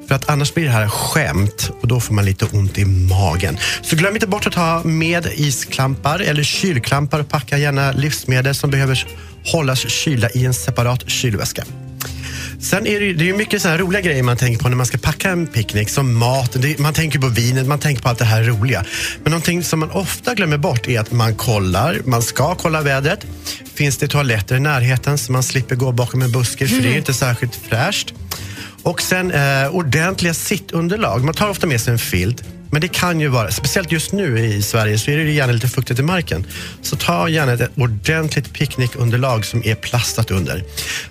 För 0.08 0.16
att 0.16 0.30
annars 0.30 0.54
blir 0.54 0.64
det 0.64 0.72
här 0.72 0.88
skämt 0.88 1.72
och 1.82 1.88
då 1.88 2.00
får 2.00 2.14
man 2.14 2.26
lite 2.26 2.46
ont 2.46 2.78
i 2.78 2.86
magen. 2.86 3.58
Så 3.82 3.96
glöm 3.96 4.14
inte 4.14 4.28
bort 4.28 4.48
att 4.48 4.56
ha 4.56 4.84
med 4.84 5.28
isklampar 5.36 6.20
eller 6.20 6.44
kylklampar 6.44 7.20
och 7.20 7.30
packa 7.30 7.58
gärna 7.58 7.92
livsmedel 7.92 8.56
som 8.56 8.70
behöver 8.70 9.08
hållas 9.46 9.90
kylda 9.90 10.30
i 10.30 10.46
en 10.46 10.54
separat 10.54 11.10
kylväska. 11.10 11.64
Sen 12.60 12.88
är 12.88 13.00
det, 13.00 13.06
ju- 13.06 13.14
det 13.14 13.30
är 13.30 13.34
mycket 13.34 13.62
så 13.62 13.68
här 13.70 13.78
roliga 13.78 14.02
grejer 14.02 14.24
man 14.24 14.38
tänker 14.38 14.64
på 14.64 14.70
när 14.70 14.76
man 14.78 14.86
ska 14.86 14.98
packa 14.98 15.30
en 15.30 15.48
picknick, 15.48 15.90
som 15.90 16.14
mat. 16.18 16.52
Det, 16.62 16.80
man 16.80 16.94
tänker 16.94 17.20
på 17.20 17.28
vinet, 17.28 17.68
man 17.68 17.80
tänker 17.80 18.02
på 18.04 18.10
allt 18.10 18.20
det 18.20 18.26
här 18.26 18.44
roliga. 18.44 18.86
Men 19.24 19.32
någonting 19.32 19.64
som 19.64 19.80
man 19.80 19.92
ofta 19.92 20.34
glömmer 20.36 20.58
bort 20.58 20.88
är 20.88 21.00
att 21.00 21.12
man 21.12 21.36
kollar, 21.36 22.02
man 22.06 22.22
ska 22.22 22.56
kolla 22.56 22.82
vädret. 22.82 23.26
Finns 23.76 23.98
det 23.98 24.08
toaletter 24.08 24.56
i 24.56 24.60
närheten 24.60 25.18
så 25.18 25.32
man 25.32 25.44
slipper 25.44 25.76
gå 25.76 25.92
bakom 25.92 26.22
en 26.22 26.32
buske, 26.32 26.68
för 26.68 26.82
det 26.82 26.94
är 26.94 26.98
inte 26.98 27.14
särskilt 27.14 27.56
fräscht. 27.70 28.14
Och 28.84 29.02
sen 29.02 29.32
eh, 29.32 29.68
ordentliga 29.76 30.34
sittunderlag. 30.34 31.24
Man 31.24 31.34
tar 31.34 31.50
ofta 31.50 31.68
med 31.68 31.82
sig 31.82 31.94
en 31.94 32.00
filt. 32.00 32.44
Men 32.74 32.82
det 32.82 32.88
kan 32.88 33.20
ju 33.20 33.28
vara, 33.28 33.52
speciellt 33.52 33.92
just 33.92 34.12
nu 34.12 34.40
i 34.40 34.62
Sverige 34.62 34.98
så 34.98 35.12
är 35.12 35.18
det 35.18 35.24
ju 35.24 35.32
gärna 35.32 35.54
lite 35.54 35.68
fuktigt 35.68 36.00
i 36.00 36.04
marken. 36.04 36.46
Så 36.82 36.96
ta 36.96 37.30
gärna 37.30 37.54
ett 37.54 37.72
ordentligt 37.76 38.54
picknickunderlag 38.54 39.46
som 39.46 39.64
är 39.66 39.76
plastat 39.76 40.32
under. 40.32 40.64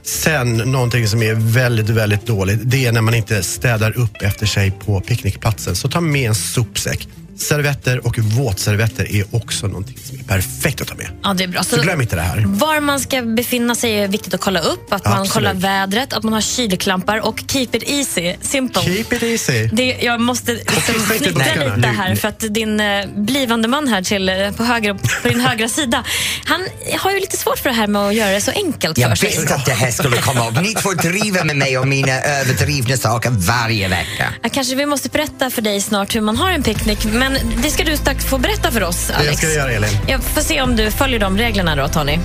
Sen 0.03 0.57
någonting 0.57 1.09
som 1.09 1.23
är 1.23 1.35
väldigt, 1.35 1.89
väldigt 1.89 2.27
dåligt, 2.27 2.61
det 2.63 2.87
är 2.87 2.93
när 2.93 3.01
man 3.01 3.15
inte 3.15 3.43
städar 3.43 3.99
upp 3.99 4.23
efter 4.23 4.47
sig 4.47 4.71
på 4.71 5.01
picknickplatsen. 5.01 5.77
Så 5.77 5.89
ta 5.89 6.01
med 6.01 6.29
en 6.29 6.35
sopsäck. 6.35 7.09
Servetter 7.37 8.07
och 8.07 8.19
våtservetter 8.19 9.13
är 9.17 9.25
också 9.31 9.67
någonting 9.67 9.99
som 10.05 10.19
är 10.19 10.23
perfekt 10.25 10.81
att 10.81 10.89
ta 10.89 10.95
med. 10.95 11.11
Ja, 11.23 11.35
det 11.35 11.45
är 11.45 11.49
bra. 11.49 11.63
Så 11.63 11.81
glöm 11.81 12.01
inte 12.01 12.17
det 12.17 12.23
här. 12.23 12.45
Var 12.47 12.81
man 12.81 13.01
ska 13.01 13.23
befinna 13.23 13.75
sig 13.75 13.93
är 14.01 14.09
viktigt 14.09 14.35
att 14.35 14.41
kolla 14.41 14.61
upp. 14.61 14.93
Att 14.93 15.05
man 15.05 15.13
Absolut. 15.13 15.33
kollar 15.33 15.55
vädret, 15.55 16.13
att 16.13 16.23
man 16.23 16.33
har 16.33 16.41
kylklampar 16.41 17.27
och 17.27 17.43
keep 17.49 17.69
it 17.73 17.83
easy, 17.87 18.35
simple. 18.41 18.83
Keep 18.83 19.05
it 19.17 19.23
easy. 19.23 19.67
Det, 19.73 19.97
jag 20.03 20.21
måste 20.21 20.53
liksom 20.53 20.95
snickra 20.95 21.33
buskarna. 21.33 21.77
lite 21.77 21.89
här 21.89 22.15
för 22.15 22.29
att 22.29 22.41
din 22.55 22.81
eh, 22.81 23.07
blivande 23.17 23.69
man 23.69 23.89
här 23.89 24.03
till, 24.03 24.29
eh, 24.29 24.51
på, 24.57 24.65
höger, 24.65 24.95
på 25.23 25.29
din 25.29 25.41
högra 25.41 25.69
sida, 25.79 26.05
han 26.45 26.67
har 26.99 27.11
ju 27.13 27.21
lite 27.21 27.37
svårt 27.37 27.59
för 27.59 27.69
det 27.71 27.77
här 27.77 27.87
med 27.87 28.03
att 28.03 28.15
göra 28.15 28.31
det 28.31 28.41
så 28.41 28.51
enkelt 28.51 28.99
Jag 28.99 29.09
för 29.11 29.17
sig. 29.17 29.29
visste 29.29 29.55
att 29.55 29.67
det 29.67 29.73
här 29.73 29.91
skulle 29.91 30.17
komma 30.17 30.49
upp. 30.49 30.63
Ni 30.63 30.75
får 30.83 30.95
driva 30.95 31.45
med 31.45 31.57
mig 31.57 31.79
och 31.79 31.89
mina 31.89 32.21
överdrivna 32.21 32.97
saker 32.97 33.31
varje 33.31 33.89
vecka. 33.89 34.35
Ja, 34.43 34.49
kanske 34.49 34.75
vi 34.75 34.87
måste 34.87 35.09
berätta 35.09 35.51
för 35.51 35.63
dig 35.63 35.81
snart 35.81 36.15
hur 36.15 36.21
man 36.21 36.37
har 36.37 36.51
en 36.51 36.63
picknick, 36.63 37.05
men 37.23 37.39
det 37.63 37.71
ska 37.71 37.85
du 37.85 37.97
strax 37.97 38.25
få 38.25 38.39
berätta 38.39 38.71
för 38.71 38.83
oss, 38.83 39.11
Alex. 39.11 39.37
ska 39.37 39.47
jag 39.47 39.57
göra, 39.57 39.73
Elin. 39.73 39.91
Jag 40.09 40.23
får 40.23 40.41
se 40.41 40.63
om 40.63 40.77
du 40.77 40.91
följer 40.91 41.21
de 41.21 41.39
reglerna 41.39 41.77
då, 41.77 41.89
Tony. 41.89 42.19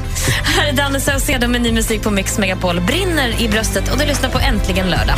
Här 0.44 0.68
är 0.68 0.74
Danne 0.74 1.00
Saucedo 1.00 1.48
med 1.48 1.62
ny 1.62 1.72
musik 1.72 2.02
på 2.02 2.12
Mix 2.12 2.38
Megapol. 2.38 2.82
Brinner 2.82 3.42
i 3.42 3.48
bröstet 3.50 3.92
och 3.92 4.00
du 4.00 4.06
lyssnar 4.06 4.30
på 4.30 4.40
Äntligen 4.40 4.90
lördag. 4.90 5.18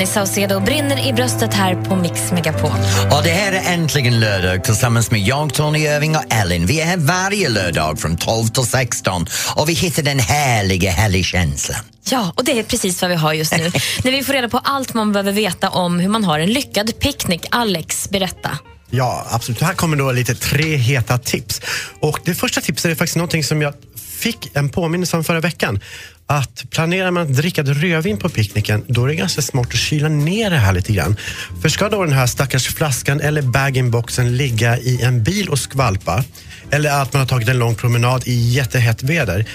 Danny 0.00 0.12
Saucedo 0.12 0.60
brinner 0.60 1.08
i 1.08 1.12
bröstet 1.12 1.54
här 1.54 1.74
på 1.74 1.96
Mix 1.96 2.32
Megapol. 2.32 2.70
Och 3.10 3.22
det 3.24 3.30
här 3.30 3.52
är 3.52 3.74
äntligen 3.74 4.20
lördag 4.20 4.64
tillsammans 4.64 5.10
med 5.10 5.20
jag, 5.20 5.54
Tony 5.54 5.78
Irving 5.78 6.16
och 6.16 6.22
Ellen. 6.30 6.66
Vi 6.66 6.80
är 6.80 6.84
här 6.84 6.96
varje 6.96 7.48
lördag 7.48 8.00
från 8.00 8.16
12 8.16 8.46
till 8.46 8.62
16 8.62 9.26
och 9.56 9.68
vi 9.68 9.72
hittar 9.72 10.02
den 10.02 10.18
härliga 10.18 10.90
helgkänslan. 10.90 11.80
Ja, 12.10 12.32
och 12.36 12.44
det 12.44 12.58
är 12.58 12.62
precis 12.62 13.02
vad 13.02 13.10
vi 13.10 13.16
har 13.16 13.32
just 13.32 13.52
nu. 13.52 13.64
När 14.04 14.10
vi 14.12 14.22
får 14.22 14.32
reda 14.32 14.48
på 14.48 14.58
allt 14.58 14.94
man 14.94 15.12
behöver 15.12 15.32
veta 15.32 15.70
om 15.70 16.00
hur 16.00 16.08
man 16.08 16.24
har 16.24 16.38
en 16.38 16.52
lyckad 16.52 16.98
picknick. 16.98 17.46
Alex, 17.50 18.10
berätta. 18.10 18.58
Ja, 18.90 19.26
absolut. 19.30 19.60
Här 19.60 19.74
kommer 19.74 19.96
då 19.96 20.12
lite 20.12 20.34
tre 20.34 20.76
heta 20.76 21.18
tips. 21.18 21.60
Och 22.00 22.20
Det 22.24 22.34
första 22.34 22.60
tipset 22.60 22.90
är 22.90 22.94
faktiskt 22.94 23.16
någonting 23.16 23.44
som 23.44 23.62
jag 23.62 23.74
fick 24.20 24.56
en 24.56 24.68
påminnelse 24.68 25.16
om 25.16 25.24
förra 25.24 25.40
veckan. 25.40 25.80
Att 26.26 26.70
planerar 26.70 27.10
man 27.10 27.22
att 27.22 27.36
dricka 27.36 27.62
rödvin 27.62 28.16
på 28.18 28.28
picknicken, 28.28 28.84
då 28.86 29.04
är 29.04 29.08
det 29.08 29.14
ganska 29.14 29.42
smart 29.42 29.66
att 29.66 29.78
kyla 29.78 30.08
ner 30.08 30.50
det 30.50 30.56
här 30.56 30.72
lite 30.72 30.92
grann. 30.92 31.16
För 31.62 31.68
ska 31.68 31.88
då 31.88 32.04
den 32.04 32.12
här 32.12 32.26
stackars 32.26 32.66
flaskan 32.74 33.20
eller 33.20 33.42
bag-in-boxen 33.42 34.36
ligga 34.36 34.78
i 34.78 35.02
en 35.02 35.24
bil 35.24 35.48
och 35.48 35.58
skvalpa, 35.58 36.24
eller 36.70 37.02
att 37.02 37.12
man 37.12 37.20
har 37.20 37.26
tagit 37.26 37.48
en 37.48 37.58
lång 37.58 37.74
promenad 37.74 38.22
i 38.26 38.34
jättehett 38.34 39.02
väder, 39.02 39.46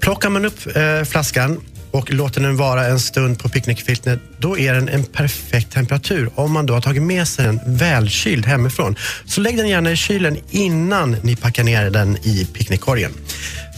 plockar 0.00 0.30
man 0.30 0.44
upp 0.44 0.76
eh, 0.76 1.04
flaskan 1.04 1.60
och 1.90 2.12
låter 2.12 2.40
den 2.40 2.56
vara 2.56 2.86
en 2.86 3.00
stund 3.00 3.38
på 3.38 3.48
picknickfiltret, 3.48 4.20
då 4.38 4.58
är 4.58 4.74
den 4.74 4.88
en 4.88 5.04
perfekt 5.04 5.72
temperatur 5.72 6.30
om 6.34 6.52
man 6.52 6.66
då 6.66 6.74
har 6.74 6.80
tagit 6.80 7.02
med 7.02 7.28
sig 7.28 7.44
den 7.44 7.60
välkyld 7.66 8.46
hemifrån. 8.46 8.96
Så 9.26 9.40
lägg 9.40 9.56
den 9.56 9.68
gärna 9.68 9.92
i 9.92 9.96
kylen 9.96 10.38
innan 10.50 11.16
ni 11.22 11.36
packar 11.36 11.64
ner 11.64 11.90
den 11.90 12.16
i 12.16 12.48
picknickkorgen. 12.52 13.12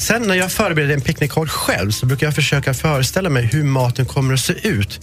Sen 0.01 0.23
när 0.23 0.35
jag 0.35 0.53
förbereder 0.53 0.95
en 0.95 1.01
picknickkorg 1.01 1.49
själv 1.49 1.91
så 1.91 2.07
brukar 2.07 2.27
jag 2.27 2.35
försöka 2.35 2.75
föreställa 2.75 3.31
mig 3.31 3.45
hur 3.45 3.65
maten 3.65 4.07
kommer 4.07 4.35
att 4.35 4.41
se 4.41 4.69
ut 4.69 5.01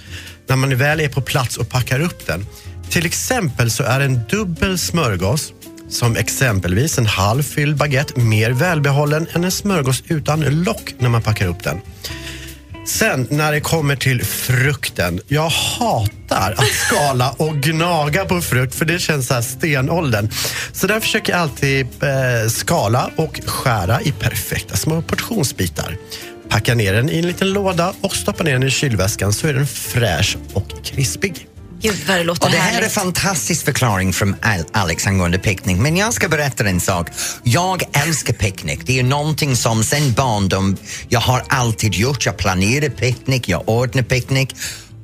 när 0.48 0.56
man 0.56 0.78
väl 0.78 1.00
är 1.00 1.10
på 1.10 1.22
plats 1.22 1.58
och 1.58 1.70
packar 1.70 2.00
upp 2.00 2.28
den. 2.28 2.46
Till 2.90 3.06
exempel 3.06 3.72
så 3.72 3.84
är 3.84 4.00
en 4.00 4.20
dubbel 4.30 4.78
smörgås 4.78 5.54
som 5.90 6.16
exempelvis 6.16 6.98
en 6.98 7.06
halvfylld 7.06 7.78
baguette 7.78 8.20
mer 8.20 8.52
välbehållen 8.52 9.28
än 9.34 9.44
en 9.44 9.52
smörgås 9.52 10.04
utan 10.08 10.64
lock 10.64 10.94
när 11.00 11.10
man 11.10 11.22
packar 11.22 11.48
upp 11.48 11.64
den. 11.64 11.82
Sen 12.88 13.28
när 13.30 13.52
det 13.52 13.60
kommer 13.60 13.96
till 13.96 14.26
frukten. 14.26 15.20
Jag 15.28 15.50
hatar 15.50 16.52
att 16.58 16.66
skala 16.66 17.32
och 17.38 17.56
gnaga 17.56 18.26
på 18.26 18.42
frukt 18.42 18.76
för 18.76 18.86
det 18.86 19.00
känns 19.00 19.28
så 19.28 19.34
här 19.34 19.42
stenåldern. 19.42 20.30
Så 20.72 20.88
där 20.88 21.00
försöker 21.00 21.34
jag 21.34 21.42
alltid 21.42 21.86
eh, 21.86 22.50
skala 22.50 23.10
och 23.16 23.42
skära 23.46 24.02
i 24.02 24.12
perfekta 24.12 24.76
små 24.76 25.02
portionsbitar. 25.02 25.98
Packa 26.50 26.76
ner 26.76 26.94
den 26.94 27.10
i 27.10 27.20
en 27.20 27.28
liten 27.28 27.54
låda 27.54 27.94
och 28.02 28.16
stoppa 28.16 28.44
ner 28.44 28.54
den 28.54 28.64
i 28.64 28.72
kylväskan 28.72 29.34
så 29.34 29.48
är 29.48 29.54
den 29.54 29.68
fräsch 29.68 30.38
och 30.54 30.86
krispig. 30.86 31.48
Gud 31.82 31.96
vad 32.08 32.18
det 32.18 32.24
låter 32.24 32.46
Och 32.46 32.52
det 32.52 32.58
här 32.58 32.70
är 32.70 32.74
härligt. 32.74 32.92
fantastisk 32.92 33.66
förklaring 33.66 34.14
från 34.14 34.36
Al- 34.42 34.66
Alex 34.72 35.08
angående 35.08 35.40
picknick. 35.40 35.78
Men 35.78 35.98
jag 35.98 36.14
ska 36.14 36.30
berätta 36.30 36.64
en 36.70 36.80
sak. 36.80 37.08
Jag 37.44 37.84
älskar 37.94 38.34
picknick. 38.34 38.80
Det 38.86 39.00
är 39.00 39.04
någonting 39.04 39.56
som 39.56 39.84
sen 39.84 40.14
barndom 40.14 40.78
jag 41.10 41.20
har 41.20 41.44
alltid 41.50 41.94
gjort. 41.96 42.26
Jag 42.26 42.38
planerar 42.38 42.90
picknick, 42.90 43.50
jag 43.50 43.70
ordnar 43.70 44.04
picknick. 44.04 44.56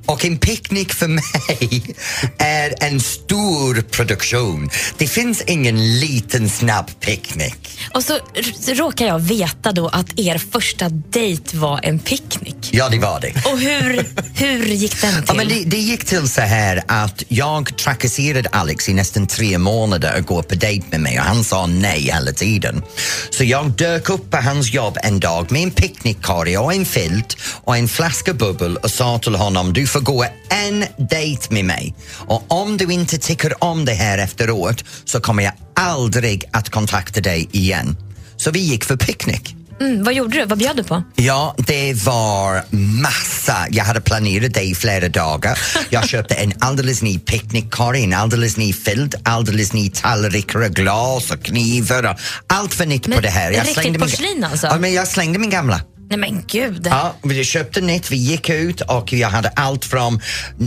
Och 0.06 0.26
en 0.26 0.38
picknick 0.38 0.94
för 0.94 1.08
mig 1.08 1.96
är 2.38 2.74
en 2.80 3.00
stor 3.00 3.82
produktion. 3.82 4.70
Det 4.98 5.08
finns 5.08 5.42
ingen 5.42 6.00
liten 6.00 6.50
snabb 6.50 7.00
picknick. 7.00 7.80
Och 7.94 8.04
så 8.04 8.20
råkar 8.68 9.06
jag 9.06 9.20
veta 9.20 9.72
då 9.72 9.88
att 9.88 10.20
er 10.20 10.38
första 10.38 10.90
dejt 10.90 11.58
var 11.58 11.80
en 11.84 12.00
picknick. 12.00 12.70
Ja, 12.72 12.90
det 12.90 13.00
var 13.00 13.20
det. 13.20 13.34
Och 13.46 13.60
hur, 13.60 14.06
hur 14.34 14.66
gick 14.66 15.02
den 15.02 15.14
till? 15.14 15.24
Ja, 15.28 15.34
men 15.34 15.48
det, 15.48 15.64
det 15.66 15.78
gick 15.78 16.06
till 16.06 16.30
så 16.30 16.42
här 16.42 16.84
att 16.88 17.24
jag 17.28 17.78
trakasserade 17.78 18.50
Alex 18.50 18.90
i 18.90 18.94
nästan 18.94 19.28
tre 19.28 19.58
månader 19.58 20.20
att 20.20 20.26
gå 20.26 20.44
på 20.44 20.56
dejt 20.56 20.86
med 20.92 21.00
mig 21.00 21.20
och 21.20 21.26
han 21.26 21.44
sa 21.44 21.68
nej 21.68 22.02
hela 22.02 22.32
tiden. 22.32 22.84
Så 23.30 23.44
jag 23.44 23.72
dök 23.72 24.10
upp 24.10 24.32
på 24.32 24.38
hans 24.38 24.74
jobb 24.74 24.98
en 25.04 25.20
dag 25.20 25.52
med 25.52 25.64
en 25.64 25.72
picknickkorg 25.72 26.58
och 26.58 26.74
en 26.74 26.86
filt 26.86 27.38
och 27.64 27.78
en 27.78 27.88
flaska 27.88 28.34
bubbel 28.34 28.78
och 28.78 28.92
sa 28.92 29.20
till 29.20 29.36
honom 29.36 29.74
du 29.74 29.88
får 29.94 30.00
gå 30.00 30.26
en 30.50 30.86
dejt 31.10 31.54
med 31.54 31.66
mig 31.66 31.96
och 32.28 32.52
om 32.52 32.78
du 32.78 32.94
inte 32.94 33.18
tycker 33.18 33.64
om 33.64 33.86
det 33.86 33.94
här 33.94 34.18
efteråt 34.18 34.84
så 35.06 35.20
kommer 35.20 35.44
jag 35.44 35.54
aldrig 35.74 36.44
att 36.52 36.70
kontakta 36.70 37.22
dig 37.22 37.50
igen. 37.52 37.98
Så 38.38 38.52
vi 38.52 38.60
gick 38.60 38.84
för 38.84 38.96
picknick. 38.98 39.56
Mm, 39.82 40.04
vad 40.04 40.14
gjorde 40.14 40.40
du? 40.40 40.46
Vad 40.46 40.58
bjöd 40.58 40.78
du 40.78 40.84
på? 40.84 41.04
Ja, 41.16 41.56
det 41.58 41.94
var 41.94 42.76
massa. 43.02 43.68
Jag 43.70 43.84
hade 43.86 44.02
planerat 44.02 44.54
det 44.54 44.62
i 44.62 44.76
flera 44.76 45.10
dagar. 45.10 45.60
Jag 45.90 46.10
köpte 46.10 46.36
en 46.36 46.54
alldeles 46.60 47.02
ny 47.02 47.20
picknickkorg, 47.20 48.04
en 48.04 48.14
alldeles 48.14 48.58
ny 48.58 48.74
filt, 48.74 49.16
alldeles 49.24 49.74
ny 49.74 49.90
tallrikar 49.90 50.60
och 50.60 50.72
glas 50.72 51.32
och 51.32 51.44
knivar 51.44 52.04
och 52.04 52.20
allt 52.48 52.80
var 52.80 52.86
nytt 52.86 53.08
Men 53.08 53.16
på 53.16 53.22
det 53.22 53.30
här. 53.30 53.52
riktigt 53.52 53.84
min, 53.84 54.00
porslin 54.02 54.44
alltså? 54.44 54.68
Ja, 54.68 54.78
men 54.80 54.94
jag 54.94 55.08
slängde 55.08 55.40
min 55.40 55.50
gamla. 55.50 55.82
Nej 56.18 56.32
men 56.32 56.44
gud. 56.48 56.88
Ja, 56.92 57.16
vi 57.24 57.44
köpte 57.44 57.82
nytt, 57.82 58.12
vi 58.12 58.16
gick 58.18 58.50
ut 58.50 58.82
och 58.82 59.14
jag 59.14 59.30
hade 59.30 59.50
allt 59.50 59.86
från 59.86 60.22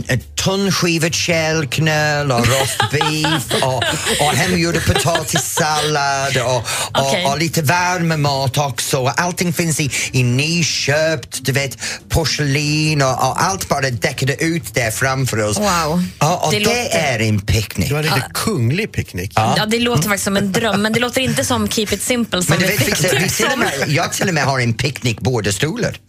eh, 0.07 0.19
tunnskivad 0.43 1.13
kälknöl 1.13 2.31
och 2.31 2.39
rostbeef 2.47 3.43
och, 3.63 3.83
och 4.27 4.33
hemgjorda 4.33 4.79
potatissallad 4.79 6.37
och, 6.37 6.55
och, 6.55 7.07
Okej. 7.07 7.25
och 7.25 7.37
lite 7.37 7.61
värmemat 7.61 8.57
också. 8.57 9.05
Allting 9.07 9.53
finns 9.53 9.79
i, 9.79 9.91
i 10.11 10.23
nyköpt, 10.23 11.39
du 11.41 11.51
vet, 11.51 11.77
porslin 12.09 13.01
och, 13.01 13.09
och 13.09 13.43
allt 13.43 13.69
bara 13.69 13.89
däckade 13.89 14.43
ut 14.43 14.73
där 14.73 14.91
framför 14.91 15.43
oss. 15.43 15.57
Wow. 15.59 16.03
Ja, 16.19 16.35
och 16.37 16.51
Det 16.51 16.59
det, 16.59 16.65
låter- 16.65 16.97
är 16.97 17.19
en 17.19 17.39
picknick. 17.41 17.89
Du 17.89 17.95
har 17.95 18.03
en 18.03 18.13
riktigt 18.13 18.33
kunglig 18.33 18.91
picknick. 18.91 19.31
Ja. 19.35 19.65
det 19.67 19.79
låter 19.79 20.03
faktiskt 20.03 20.23
som 20.23 20.37
en 20.37 20.51
dröm, 20.51 20.81
men 20.81 20.93
det 20.93 20.99
låter 20.99 21.21
inte 21.21 21.45
som 21.45 21.69
Keep 21.69 21.87
it 21.91 22.01
simple 22.03 22.43
som 22.43 22.53
Men 22.53 22.59
du 22.59 22.65
vet, 22.67 22.81
vi, 22.81 22.95
fick 22.95 23.13
vi 23.21 23.29
till 23.29 23.45
och 23.53 23.59
med, 23.59 23.71
jag 23.87 24.13
till 24.13 24.27
och 24.27 24.33
med 24.33 24.43
har 24.43 24.59
en 24.59 24.73
picknickbord 24.73 25.36
och 25.45 25.53
stolar. 25.53 25.99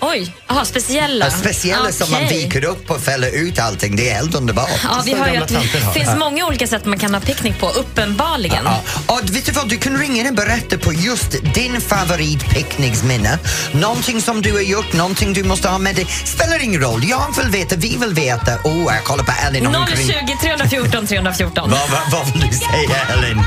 Oj, 0.00 0.34
aha, 0.46 0.64
speciella. 0.64 1.24
Ja, 1.24 1.30
speciella 1.30 1.92
som 1.92 2.10
man 2.10 2.26
viker 2.28 2.64
upp 2.64 2.90
och 2.90 3.00
fäller 3.00 3.30
ut 3.30 3.58
allting. 3.58 3.96
Det 3.96 4.10
är 4.10 4.14
helt 4.14 4.34
underbart. 4.34 4.70
Ja, 4.84 5.02
vi 5.04 5.14
hör 5.14 5.32
ju 5.32 5.36
att 5.36 5.48
det 5.48 5.92
finns 5.94 6.16
många 6.18 6.46
olika 6.46 6.66
sätt 6.66 6.84
man 6.84 6.98
kan 6.98 7.14
ha 7.14 7.20
picknick 7.20 7.58
på, 7.58 7.68
uppenbarligen. 7.68 8.64
Ja. 8.64 8.80
Och 9.06 9.20
vet 9.36 9.46
du 9.46 9.52
vad, 9.52 9.68
du 9.68 9.76
kan 9.76 9.98
ringa 9.98 10.20
in 10.20 10.26
och 10.28 10.34
berätta 10.34 10.78
på 10.78 10.92
just 10.92 11.54
din 11.54 11.80
favoritpicknicksminne. 11.80 13.38
Någonting 13.72 14.22
som 14.22 14.42
du 14.42 14.52
har 14.52 14.60
gjort, 14.60 14.92
någonting 14.92 15.32
du 15.32 15.44
måste 15.44 15.68
ha 15.68 15.78
med 15.78 15.94
dig. 15.94 16.06
Spelar 16.06 16.64
ingen 16.64 16.80
roll, 16.80 17.04
jag 17.04 17.36
vill 17.36 17.50
veta, 17.50 17.76
vi 17.76 17.96
vill 17.96 18.14
veta. 18.14 18.56
Oh, 18.64 18.94
jag 18.94 19.04
kollar 19.04 19.24
på 19.24 19.32
ringa. 19.52 19.86
020 19.86 20.36
314 20.42 21.06
314. 21.06 21.70
Vad, 21.70 21.80
vad, 21.90 22.10
vad 22.12 22.32
vill 22.32 22.48
du 22.50 22.56
säga, 22.56 23.00
Ellen? 23.12 23.44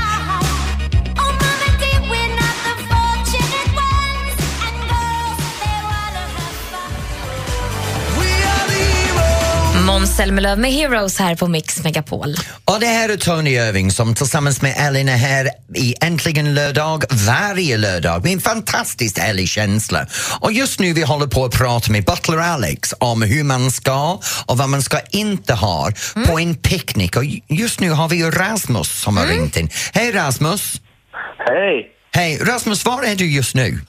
Måns 10.04 10.16
Zelmerlöw 10.16 10.58
med 10.58 10.72
Heroes 10.72 11.18
här 11.18 11.34
på 11.34 11.48
Mix 11.48 11.84
Megapol. 11.84 12.34
Och 12.64 12.80
det 12.80 12.86
här 12.86 13.08
är 13.08 13.16
Tony 13.16 13.50
Irving 13.50 13.90
som 13.90 14.14
tillsammans 14.14 14.62
med 14.62 14.74
Ellen 14.78 15.08
är 15.08 15.16
här 15.16 15.48
i 15.74 15.94
Äntligen 16.00 16.54
lördag 16.54 17.04
varje 17.26 17.76
lördag 17.76 18.24
med 18.24 18.32
en 18.32 18.40
fantastiskt 18.40 19.18
härlig 19.18 19.48
känsla. 19.48 20.06
Och 20.40 20.52
just 20.52 20.80
nu 20.80 20.92
vi 20.92 21.02
håller 21.02 21.26
på 21.26 21.44
att 21.44 21.58
prata 21.58 21.92
med 21.92 22.04
Butler 22.04 22.38
Alex 22.38 22.94
om 22.98 23.22
hur 23.22 23.44
man 23.44 23.70
ska 23.70 24.20
och 24.46 24.58
vad 24.58 24.68
man 24.68 24.82
ska 24.82 25.00
inte 25.10 25.54
ha 25.54 25.90
på 26.26 26.38
en 26.38 26.54
picknick. 26.54 27.16
Och 27.16 27.24
just 27.48 27.80
nu 27.80 27.90
har 27.90 28.08
vi 28.08 28.22
Rasmus 28.22 29.00
som 29.00 29.16
har 29.16 29.26
ringt 29.26 29.56
in. 29.56 29.68
Hej 29.92 30.12
Rasmus! 30.12 30.80
Hej! 31.38 31.86
Hej 32.14 32.38
Rasmus, 32.42 32.84
var 32.84 33.02
är 33.02 33.16
du 33.16 33.30
just 33.30 33.54
nu? 33.54 33.80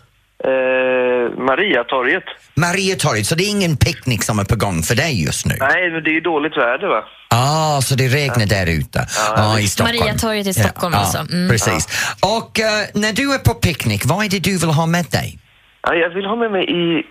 Eh, 0.51 1.45
Mariatorget. 1.49 2.23
Mariatorget, 2.55 3.27
så 3.27 3.35
det 3.35 3.43
är 3.43 3.49
ingen 3.49 3.77
picknick 3.77 4.23
som 4.23 4.39
är 4.39 4.43
på 4.43 4.55
gång 4.55 4.83
för 4.83 4.95
dig 4.95 5.23
just 5.23 5.45
nu? 5.45 5.55
Nej, 5.59 5.91
men 5.91 6.03
det 6.03 6.09
är 6.09 6.13
ju 6.13 6.21
dåligt 6.21 6.57
väder 6.57 6.87
va? 6.87 7.03
Ah, 7.29 7.81
så 7.81 7.95
det 7.95 8.07
regnar 8.07 8.45
där 8.45 8.67
ute? 8.79 9.07
Ja, 9.35 9.59
i 9.59 9.67
Stockholm. 9.67 9.99
Mariatorget 9.99 10.47
i 10.47 10.53
Stockholm 10.53 10.93
ja, 10.93 10.99
alltså. 10.99 11.17
Mm. 11.17 11.49
Precis. 11.49 11.87
Och 12.21 12.59
eh, 12.59 12.85
när 12.93 13.13
du 13.13 13.33
är 13.33 13.37
på 13.37 13.53
picknick, 13.53 14.01
vad 14.05 14.25
är 14.25 14.29
det 14.29 14.39
du 14.39 14.57
vill 14.57 14.69
ha 14.69 14.85
med 14.85 15.05
dig? 15.05 15.39
Ja, 15.81 15.93
jag 15.93 16.09
vill 16.09 16.25
ha 16.25 16.35
med 16.35 16.51
mig 16.51 16.63
i, 16.63 17.03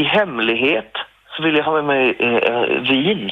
i 0.00 0.04
hemlighet, 0.04 0.92
så 1.36 1.42
vill 1.42 1.54
jag 1.54 1.64
ha 1.64 1.72
med 1.82 1.84
mig 1.84 2.16
eh, 2.20 2.36
eh, 2.52 2.82
vin. 2.90 3.30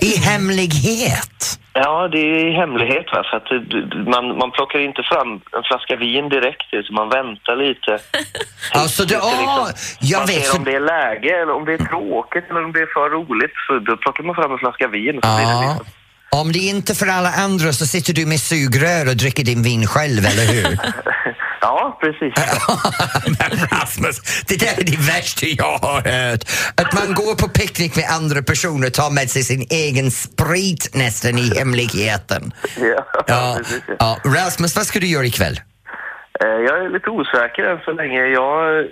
I 0.00 0.16
hemlighet? 0.18 1.49
Ja, 1.72 2.08
det 2.08 2.18
är 2.18 2.52
hemlighet 2.52 3.06
va, 3.12 3.24
för 3.30 3.36
att 3.36 3.50
man, 4.06 4.38
man 4.38 4.50
plockar 4.50 4.78
inte 4.78 5.02
fram 5.02 5.32
en 5.32 5.62
flaska 5.64 5.96
vin 5.96 6.28
direkt 6.28 6.68
utan 6.72 6.94
man 6.94 7.08
väntar 7.08 7.56
lite. 7.56 7.98
Alltså, 8.74 9.04
det, 9.04 9.16
åh, 9.16 9.68
jag 10.00 10.18
man 10.18 10.26
vet. 10.26 10.46
ser 10.46 10.58
om 10.58 10.64
det 10.64 10.74
är 10.74 10.80
läge 10.80 11.42
eller 11.42 11.52
om 11.52 11.64
det 11.64 11.72
är 11.72 11.78
tråkigt 11.78 12.44
eller 12.50 12.64
om 12.64 12.72
det 12.72 12.80
är 12.80 12.86
för 12.94 13.10
roligt 13.10 13.52
så 13.66 13.78
då 13.78 13.96
plockar 13.96 14.24
man 14.24 14.34
fram 14.34 14.52
en 14.52 14.58
flaska 14.58 14.88
vin. 14.88 15.20
Så 15.22 15.36
blir 15.36 15.46
det 15.46 15.52
ja. 15.52 15.60
liksom, 15.60 15.86
Om 16.36 16.52
det 16.52 16.58
inte 16.58 16.92
är 16.92 16.94
för 16.94 17.06
alla 17.06 17.32
andra 17.32 17.72
så 17.72 17.86
sitter 17.86 18.12
du 18.12 18.26
med 18.26 18.40
sugrör 18.40 19.08
och 19.08 19.16
dricker 19.16 19.44
din 19.44 19.62
vin 19.62 19.86
själv, 19.86 20.24
eller 20.26 20.46
hur? 20.52 20.78
Ja, 21.62 21.98
precis. 22.00 22.34
Men 23.38 23.68
Rasmus, 23.80 24.42
det 24.48 24.56
där 24.60 24.80
är 24.80 24.84
det 24.84 24.96
värsta 24.98 25.46
jag 25.46 25.78
har 25.78 26.00
hört. 26.02 26.40
Att 26.76 26.92
man 26.94 27.14
går 27.14 27.34
på 27.34 27.48
picknick 27.48 27.96
med 27.96 28.04
andra 28.10 28.42
personer 28.42 28.86
och 28.86 28.92
tar 28.94 29.10
med 29.10 29.30
sig 29.30 29.42
sin 29.42 29.66
egen 29.70 30.10
sprit 30.10 30.90
nästan 30.94 31.38
i 31.38 31.58
hemligheten. 31.58 32.52
Ja, 32.80 33.06
Ja, 33.26 33.54
precis. 33.58 33.82
ja. 33.98 34.18
Rasmus, 34.24 34.76
vad 34.76 34.86
ska 34.86 34.98
du 35.00 35.06
göra 35.06 35.26
ikväll? 35.26 35.60
Eh, 36.40 36.46
Jag 36.48 36.84
är 36.84 36.90
lite 36.92 37.10
osäker 37.10 37.62
än 37.62 37.78
så 37.84 37.92
länge. 37.92 38.20
Jag 38.26 38.78
eh, 38.78 38.84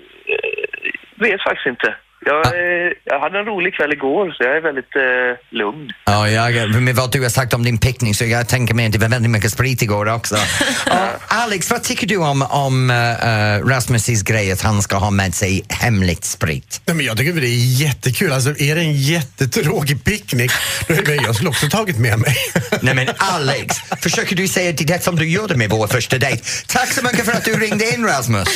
vet 1.21 1.43
faktiskt 1.43 1.67
inte. 1.67 1.95
Jag, 2.21 2.47
eh, 2.47 2.93
jag 3.05 3.21
hade 3.21 3.39
en 3.39 3.45
rolig 3.45 3.75
kväll 3.75 3.93
igår, 3.93 4.31
så 4.31 4.43
jag 4.45 4.57
är 4.57 4.61
väldigt 4.61 4.97
eh, 4.97 5.59
lugn. 5.59 5.93
Ja, 6.05 6.29
jag, 6.29 6.83
med 6.83 6.95
vad 6.95 7.13
du 7.13 7.23
har 7.23 7.29
sagt 7.29 7.55
om 7.55 7.63
din 7.63 7.79
picknick 7.79 8.17
så 8.17 8.25
jag 8.25 8.49
tänker 8.49 8.75
mig 8.75 8.87
att 8.87 8.93
det 8.93 8.99
var 8.99 9.09
väldigt 9.09 9.31
mycket 9.31 9.53
sprit 9.53 9.83
igår 9.83 10.15
också. 10.15 10.37
Ja, 10.87 11.09
Alex, 11.29 11.71
vad 11.71 11.83
tycker 11.83 12.07
du 12.07 12.17
om, 12.17 12.43
om 12.43 12.91
uh, 12.91 12.95
Rasmus' 13.65 14.25
grej 14.25 14.53
att 14.53 14.63
han 14.63 14.83
ska 14.83 14.97
ha 14.97 15.11
med 15.11 15.35
sig 15.35 15.65
hemligt 15.69 16.25
sprit? 16.25 16.81
Nej, 16.87 16.97
men 16.97 17.07
jag 17.07 17.17
tycker 17.17 17.33
det 17.33 17.47
är 17.47 17.81
jättekul. 17.83 18.33
Alltså, 18.33 18.51
är 18.51 18.75
det 18.75 18.81
en 18.81 18.95
jättetråkig 18.95 20.05
picknick, 20.05 20.53
då 20.89 20.95
är 20.95 21.03
det, 21.03 21.15
jag 21.15 21.35
skulle 21.35 21.51
också 21.51 21.69
tagit 21.69 21.99
med 21.99 22.19
mig. 22.19 22.37
Nej 22.83 22.95
men 22.95 23.09
Alex, 23.17 23.77
försöker 24.03 24.37
du 24.37 24.49
säga 24.49 24.73
det 24.73 24.85
där 24.85 24.99
som 24.99 25.17
du 25.17 25.31
gjorde 25.31 25.57
med 25.57 25.71
vår 25.71 25.87
första 25.87 26.19
dejt? 26.19 26.43
Tack 26.67 26.93
så 26.93 27.05
mycket 27.05 27.25
för 27.25 27.33
att 27.33 27.45
du 27.45 27.55
ringde 27.55 27.95
in 27.95 28.07
Rasmus. 28.07 28.49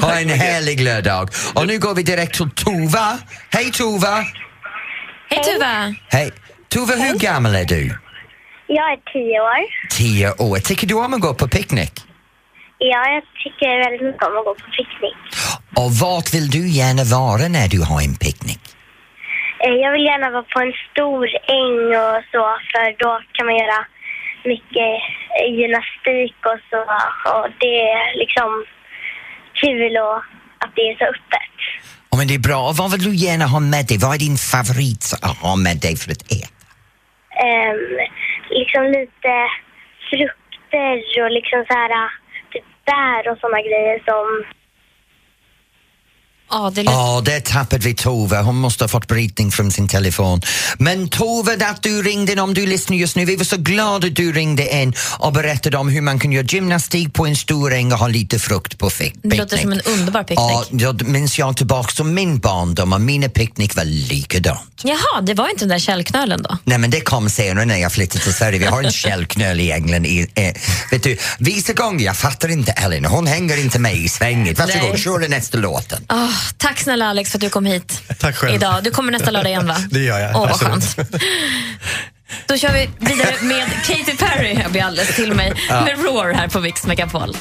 Ha 0.00 0.18
en 0.18 0.28
härlig 0.28 0.80
lördag. 0.80 1.28
Och 1.54 1.66
nu 1.66 1.78
går 1.78 1.94
vi 1.94 2.02
direkt 2.02 2.34
till 2.34 2.50
Tova. 2.50 3.09
Hej 3.52 3.72
Tova! 3.72 4.14
Hej 5.30 5.42
Tuva! 5.44 5.94
Hej. 6.10 6.30
Tova, 6.68 6.94
hur 6.94 7.18
gammal 7.18 7.54
är 7.54 7.64
du? 7.64 7.98
Jag 8.66 8.92
är 8.92 8.98
tio 9.12 9.40
år. 9.40 9.60
Tio 9.90 10.28
år. 10.48 10.56
Tycker 10.58 10.86
du 10.86 10.94
om 10.94 11.14
att 11.14 11.20
gå 11.20 11.34
på 11.34 11.48
picknick? 11.48 11.92
Ja, 12.78 13.00
jag 13.14 13.22
tycker 13.44 13.78
väldigt 13.84 14.02
mycket 14.08 14.22
om 14.28 14.36
att 14.38 14.44
gå 14.44 14.54
på 14.54 14.66
picknick. 14.76 15.16
Och 15.76 15.90
vart 16.02 16.34
vill 16.34 16.50
du 16.50 16.62
gärna 16.80 17.04
vara 17.18 17.44
när 17.56 17.68
du 17.74 17.80
har 17.90 18.00
en 18.08 18.16
picknick? 18.24 18.60
Eh, 19.64 19.72
Jag 19.84 19.92
vill 19.92 20.04
gärna 20.10 20.30
vara 20.30 20.42
på 20.54 20.58
en 20.60 20.72
stor 20.90 21.24
äng 21.60 21.80
och 22.04 22.18
så, 22.32 22.42
för 22.70 22.84
då 23.04 23.10
kan 23.34 23.46
man 23.46 23.56
göra 23.62 23.80
mycket 24.52 24.92
eh, 25.38 25.48
gymnastik 25.58 26.36
och 26.50 26.60
så. 26.70 26.80
Och 27.34 27.46
det 27.62 27.74
är 27.94 28.18
liksom 28.22 28.50
kul 29.62 29.96
och 30.08 30.20
att 30.62 30.72
det 30.76 30.82
är 30.90 30.94
så 31.00 31.04
öppet. 31.14 31.54
Ja, 32.10 32.18
men 32.18 32.26
det 32.28 32.34
är 32.34 32.48
bra. 32.50 32.60
Och 32.68 32.76
vad 32.76 32.90
vill 32.92 33.04
du 33.08 33.14
gärna 33.14 33.46
ha 33.54 33.60
med 33.60 33.84
dig? 33.86 33.98
Vad 33.98 34.14
är 34.14 34.18
din 34.18 34.38
favorit 34.54 35.04
att 35.22 35.36
ha 35.46 35.56
med 35.66 35.76
dig 35.84 35.94
för 35.96 36.10
att 36.14 36.24
äta? 36.38 36.48
Um, 37.48 37.80
liksom 38.58 38.82
lite 38.98 39.34
frukter 40.08 40.96
och 41.24 41.32
liksom 41.38 41.58
så 41.68 41.74
här 41.80 41.92
typ 42.52 42.68
bär 42.88 43.22
och 43.30 43.38
såna 43.42 43.60
grejer 43.68 43.98
som 44.08 44.24
Ja, 46.50 46.70
det 46.74 46.82
Ja, 46.82 47.22
där 47.24 47.40
tappade 47.40 47.84
vi 47.84 47.94
Tove. 47.94 48.36
Hon 48.40 48.56
måste 48.56 48.84
ha 48.84 48.88
fått 48.88 49.06
brytning 49.06 49.50
från 49.52 49.70
sin 49.70 49.88
telefon. 49.88 50.42
Men 50.78 51.08
Tove, 51.08 51.66
att 51.70 51.82
du 51.82 52.02
ringde 52.02 52.32
in, 52.32 52.38
om 52.38 52.54
du 52.54 52.66
lyssnar 52.66 52.96
just 52.96 53.16
nu, 53.16 53.24
vi 53.24 53.36
var 53.36 53.44
så 53.44 53.56
glada 53.56 54.06
att 54.06 54.16
du 54.16 54.32
ringde 54.32 54.76
in 54.82 54.94
och 55.18 55.32
berättade 55.32 55.76
om 55.76 55.88
hur 55.88 56.00
man 56.00 56.18
kan 56.18 56.32
göra 56.32 56.46
gymnastik 56.46 57.12
på 57.14 57.26
en 57.26 57.36
stor 57.36 57.72
äng 57.74 57.92
och 57.92 57.98
ha 57.98 58.08
lite 58.08 58.38
frukt 58.38 58.78
på 58.78 58.90
fick- 58.90 59.14
Det 59.22 59.36
låter 59.36 59.56
picknick. 59.56 59.60
som 59.84 59.92
en 59.92 59.98
underbar 59.98 60.22
picknick. 60.22 60.82
Ja, 60.82 60.92
då 60.92 61.04
minns 61.06 61.38
jag 61.38 61.56
tillbaka 61.56 61.92
till 61.92 62.04
min 62.04 62.38
barndom 62.38 62.92
och 62.92 63.00
mina 63.00 63.28
picknick 63.28 63.76
var 63.76 63.84
likadant. 63.84 64.60
Jaha, 64.84 65.20
det 65.22 65.34
var 65.34 65.48
inte 65.48 65.60
den 65.64 65.68
där 65.68 65.78
källknölen 65.78 66.42
då? 66.42 66.58
Nej 66.64 66.78
men 66.78 66.90
det 66.90 67.00
kom 67.00 67.30
senare 67.30 67.64
när 67.64 67.76
jag 67.76 67.92
flyttade 67.92 68.24
till 68.24 68.34
Sverige. 68.34 68.58
Vi 68.58 68.64
har 68.66 68.82
en 68.82 68.92
källknöl 68.92 69.60
i 69.60 69.72
England. 69.72 70.06
I, 70.06 70.26
eh, 70.34 70.52
vet 70.90 71.02
du, 71.02 71.16
vissa 71.38 71.72
gånger, 71.72 72.04
jag 72.04 72.16
fattar 72.16 72.48
inte 72.48 72.72
Ellen, 72.72 73.04
hon 73.04 73.26
hänger 73.26 73.56
inte 73.60 73.78
med 73.78 73.96
i 73.96 74.08
svänget. 74.08 74.58
Varsågod, 74.58 74.98
kör 74.98 75.28
nästa 75.28 75.58
låten. 75.58 76.04
Ah, 76.06 76.28
tack 76.56 76.78
snälla 76.80 77.06
Alex 77.06 77.30
för 77.30 77.38
att 77.38 77.42
du 77.42 77.50
kom 77.50 77.66
hit 77.66 78.02
Tack 78.18 78.36
själv. 78.36 78.54
idag. 78.54 78.84
Du 78.84 78.90
kommer 78.90 79.12
nästa 79.12 79.30
lördag 79.30 79.50
igen 79.50 79.66
va? 79.66 79.76
Det 79.90 79.98
gör 80.00 80.18
jag. 80.18 80.36
Åh, 80.36 80.48
vad 80.48 80.60
skönt. 80.60 80.96
Då 82.46 82.56
kör 82.56 82.72
vi 82.72 82.90
vidare 82.98 83.34
med 83.42 83.68
Katy 83.86 84.16
Perry. 84.16 84.58
Jag 84.62 84.72
blir 84.72 84.82
alldeles 84.82 85.16
till 85.16 85.34
mig. 85.34 85.52
Ja. 85.68 85.80
Med 85.84 86.04
Roar 86.04 86.32
här 86.32 86.48
på 86.48 86.60
Mix 86.60 86.86
Megapol. 86.86 87.36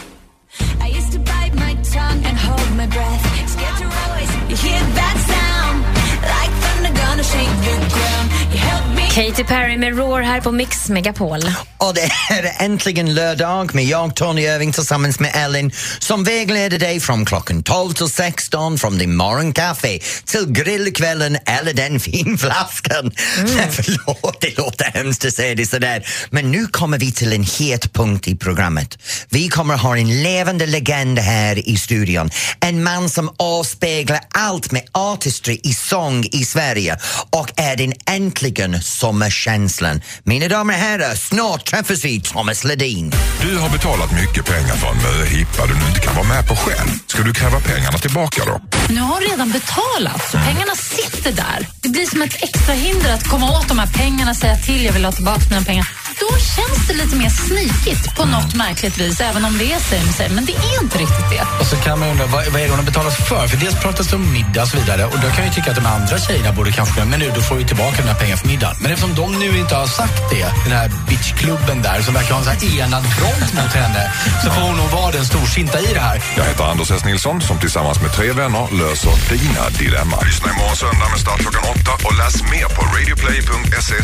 Katy 9.20 9.44
Perry 9.44 9.78
med 9.78 9.98
Roar 9.98 10.22
här 10.22 10.42
på 10.42 10.52
Mix 10.52 10.90
Megapol. 10.90 11.40
Och 11.78 11.94
det 11.94 12.10
är 12.30 12.66
äntligen 12.66 13.14
lördag 13.14 13.76
med 13.76 13.86
jag, 13.86 14.16
Tony 14.16 14.42
Irving, 14.42 14.72
tillsammans 14.72 15.20
med 15.20 15.32
Ellen 15.36 15.72
som 16.00 16.24
vägleder 16.24 16.80
dig 16.80 17.00
från 17.00 17.26
klockan 17.26 17.64
12 17.64 17.94
till 17.94 18.10
16 18.10 18.78
från 18.78 18.98
din 18.98 19.16
morgonkaffe 19.16 20.00
till 20.26 20.46
grillkvällen 20.48 21.38
eller 21.46 21.74
den 21.74 22.00
finflaskan. 22.00 23.12
Nej, 23.38 23.68
förlåt, 23.72 24.42
det 24.42 24.58
låter 24.58 24.86
hemskt 24.86 25.26
att 25.26 25.34
säga 25.34 25.56
det 25.56 25.66
sådär. 25.66 26.08
Men 26.30 26.52
nu 26.52 26.68
kommer 26.68 26.98
vi 26.98 27.12
till 27.12 27.34
en 27.34 27.44
het 27.44 27.94
punkt 27.94 28.28
i 28.28 28.36
programmet. 28.36 28.98
Vi 29.30 29.50
kommer 29.50 29.78
ha 29.78 29.98
en 29.98 30.24
levande 30.24 30.66
legend 30.66 31.20
här 31.20 31.70
i 31.70 31.78
studion. 31.78 32.30
En 32.60 32.84
man 32.84 33.10
som 33.10 33.30
avspeglar 33.38 34.20
allt 34.30 34.72
med 34.72 34.84
artistry 34.92 35.60
i 35.64 35.74
sång 35.74 36.26
i 36.32 36.46
Sverige 36.46 36.98
och 37.30 37.52
är 37.56 37.76
den 37.76 37.94
äntligen 38.06 38.82
sommarkänslan. 39.10 40.02
Mina 40.24 40.48
damer 40.48 40.74
och 40.74 40.80
herrar, 40.80 41.16
snart 41.16 41.66
träffas 41.66 42.06
vi 42.06 42.22
Thomas 42.22 42.64
Ledin. 42.64 43.12
Du 43.42 43.58
har 43.58 43.70
betalat 43.70 44.12
mycket 44.12 44.46
pengar 44.46 44.76
för 44.76 44.88
en 44.88 44.98
möhippa 44.98 45.66
du 45.66 45.88
inte 45.88 46.00
kan 46.00 46.16
vara 46.16 46.28
med 46.28 46.48
på 46.48 46.56
själv. 46.56 46.90
Ska 47.08 47.22
du 47.24 47.34
kräva 47.34 47.60
pengarna 47.60 47.98
tillbaka 47.98 48.46
då? 48.46 48.62
Nu 48.90 49.02
har 49.02 49.14
hon 49.14 49.22
redan 49.32 49.52
betalat, 49.52 50.32
så 50.32 50.38
pengarna 50.38 50.76
sitter 50.76 51.32
där. 51.32 51.68
Det 51.82 51.90
blir 51.90 52.06
som 52.06 52.22
ett 52.22 52.44
extra 52.44 52.74
hinder 52.74 53.14
att 53.14 53.28
komma 53.28 53.60
åt 53.60 53.68
de 53.68 53.80
här 53.80 53.88
pengarna, 53.88 54.36
säga 54.36 54.56
till, 54.56 54.86
jag 54.86 54.94
vill 54.94 55.06
ha 55.06 55.12
tillbaka 55.12 55.42
mina 55.50 55.62
pengar. 55.62 55.88
Då 56.20 56.30
känns 56.56 56.88
det 56.88 56.94
lite 56.94 57.16
mer 57.16 57.30
snikigt 57.30 58.16
på 58.16 58.26
något 58.26 58.56
märkligt 58.56 58.98
vis, 58.98 59.22
även 59.22 59.46
om 59.46 59.58
det 59.58 59.74
är 59.74 59.80
same 59.80 60.14
same. 60.14 60.30
Men 60.30 60.46
det 60.46 60.52
är 60.52 60.84
inte 60.84 60.98
riktigt 60.98 61.30
det. 61.30 61.44
Och 61.60 61.66
så 61.66 61.76
kan 61.76 62.00
man 62.00 62.10
undra, 62.10 62.26
vad, 62.26 62.46
vad 62.48 62.62
är 62.62 62.66
det 62.66 62.70
hon 62.70 62.80
har 62.80 62.86
betalat 62.86 63.14
för? 63.30 63.48
För 63.48 63.58
dels 63.58 63.76
pratas 63.76 64.08
det 64.08 64.16
om 64.16 64.34
middag 64.34 64.62
och 64.62 64.68
så 64.68 64.78
vidare. 64.78 65.06
Och 65.06 65.20
då 65.24 65.28
kan 65.34 65.38
jag 65.38 65.46
ju 65.46 65.54
tycka 65.54 65.70
att 65.72 65.78
de 65.82 65.86
andra 65.86 66.20
tjejerna 66.20 66.52
borde 66.52 66.72
kanske, 66.72 67.06
men 67.06 67.20
nu 67.20 67.32
då 67.36 67.42
får 67.42 67.56
vi 67.56 67.66
tillbaka 67.66 67.98
den 67.98 68.08
här 68.08 68.20
pengarna 68.20 68.38
för 68.38 68.48
middagen. 68.48 68.76
Men 68.82 68.92
eftersom 68.92 69.16
de 69.16 69.40
nu 69.40 69.58
inte 69.58 69.76
har 69.76 69.88
sagt 69.88 70.30
det, 70.32 70.48
den 70.64 70.74
här 70.80 70.92
bitchklubben 71.10 71.82
där 71.82 72.02
som 72.02 72.14
verkar 72.14 72.32
ha 72.36 72.40
en 72.40 72.46
sån 72.46 72.54
här 72.54 72.80
enad 72.80 73.04
front 73.18 73.54
mot 73.54 73.74
henne, 73.82 74.12
så 74.44 74.52
får 74.52 74.62
hon 74.62 74.78
nog 74.78 74.90
vara 74.90 75.12
den 75.12 75.26
storsinta 75.26 75.80
i 75.80 75.94
det 75.94 76.00
här. 76.00 76.24
Jag 76.38 76.44
heter 76.44 76.64
Anders 76.64 76.92
S. 76.92 77.06
Nilsson 77.06 77.42
som 77.42 77.60
tillsammans 77.60 78.02
med 78.02 78.12
tre 78.14 78.32
vänner 78.32 78.68
löser 78.82 79.16
dina 79.30 79.70
dilemma. 79.70 80.18
Lyssna 80.22 80.52
imorgon 80.52 80.76
söndag 80.76 81.10
med 81.12 81.20
start 81.20 81.40
klockan 81.40 81.64
åtta 81.74 81.94
och 82.08 82.14
läs 82.18 82.36
mer 82.44 82.68
på 82.76 82.82
radioplay.se 82.94 83.96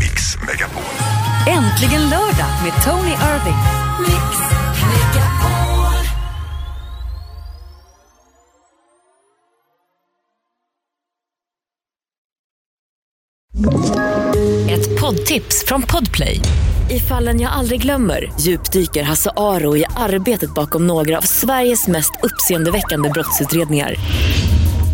mixmegapol. 0.00 1.33
Äntligen 1.48 2.00
lördag 2.00 2.48
med 2.62 2.72
Tony 2.84 3.10
Irving. 3.10 3.54
Ett 14.70 15.00
poddtips 15.00 15.64
från 15.66 15.82
Podplay. 15.82 16.40
I 16.90 17.00
fallen 17.00 17.40
jag 17.40 17.52
aldrig 17.52 17.82
glömmer 17.82 18.32
djupdyker 18.40 19.02
Hasse 19.02 19.30
Aro 19.36 19.76
i 19.76 19.84
arbetet 19.96 20.54
bakom 20.54 20.86
några 20.86 21.18
av 21.18 21.22
Sveriges 21.22 21.88
mest 21.88 22.12
uppseendeväckande 22.22 23.10
brottsutredningar. 23.10 23.94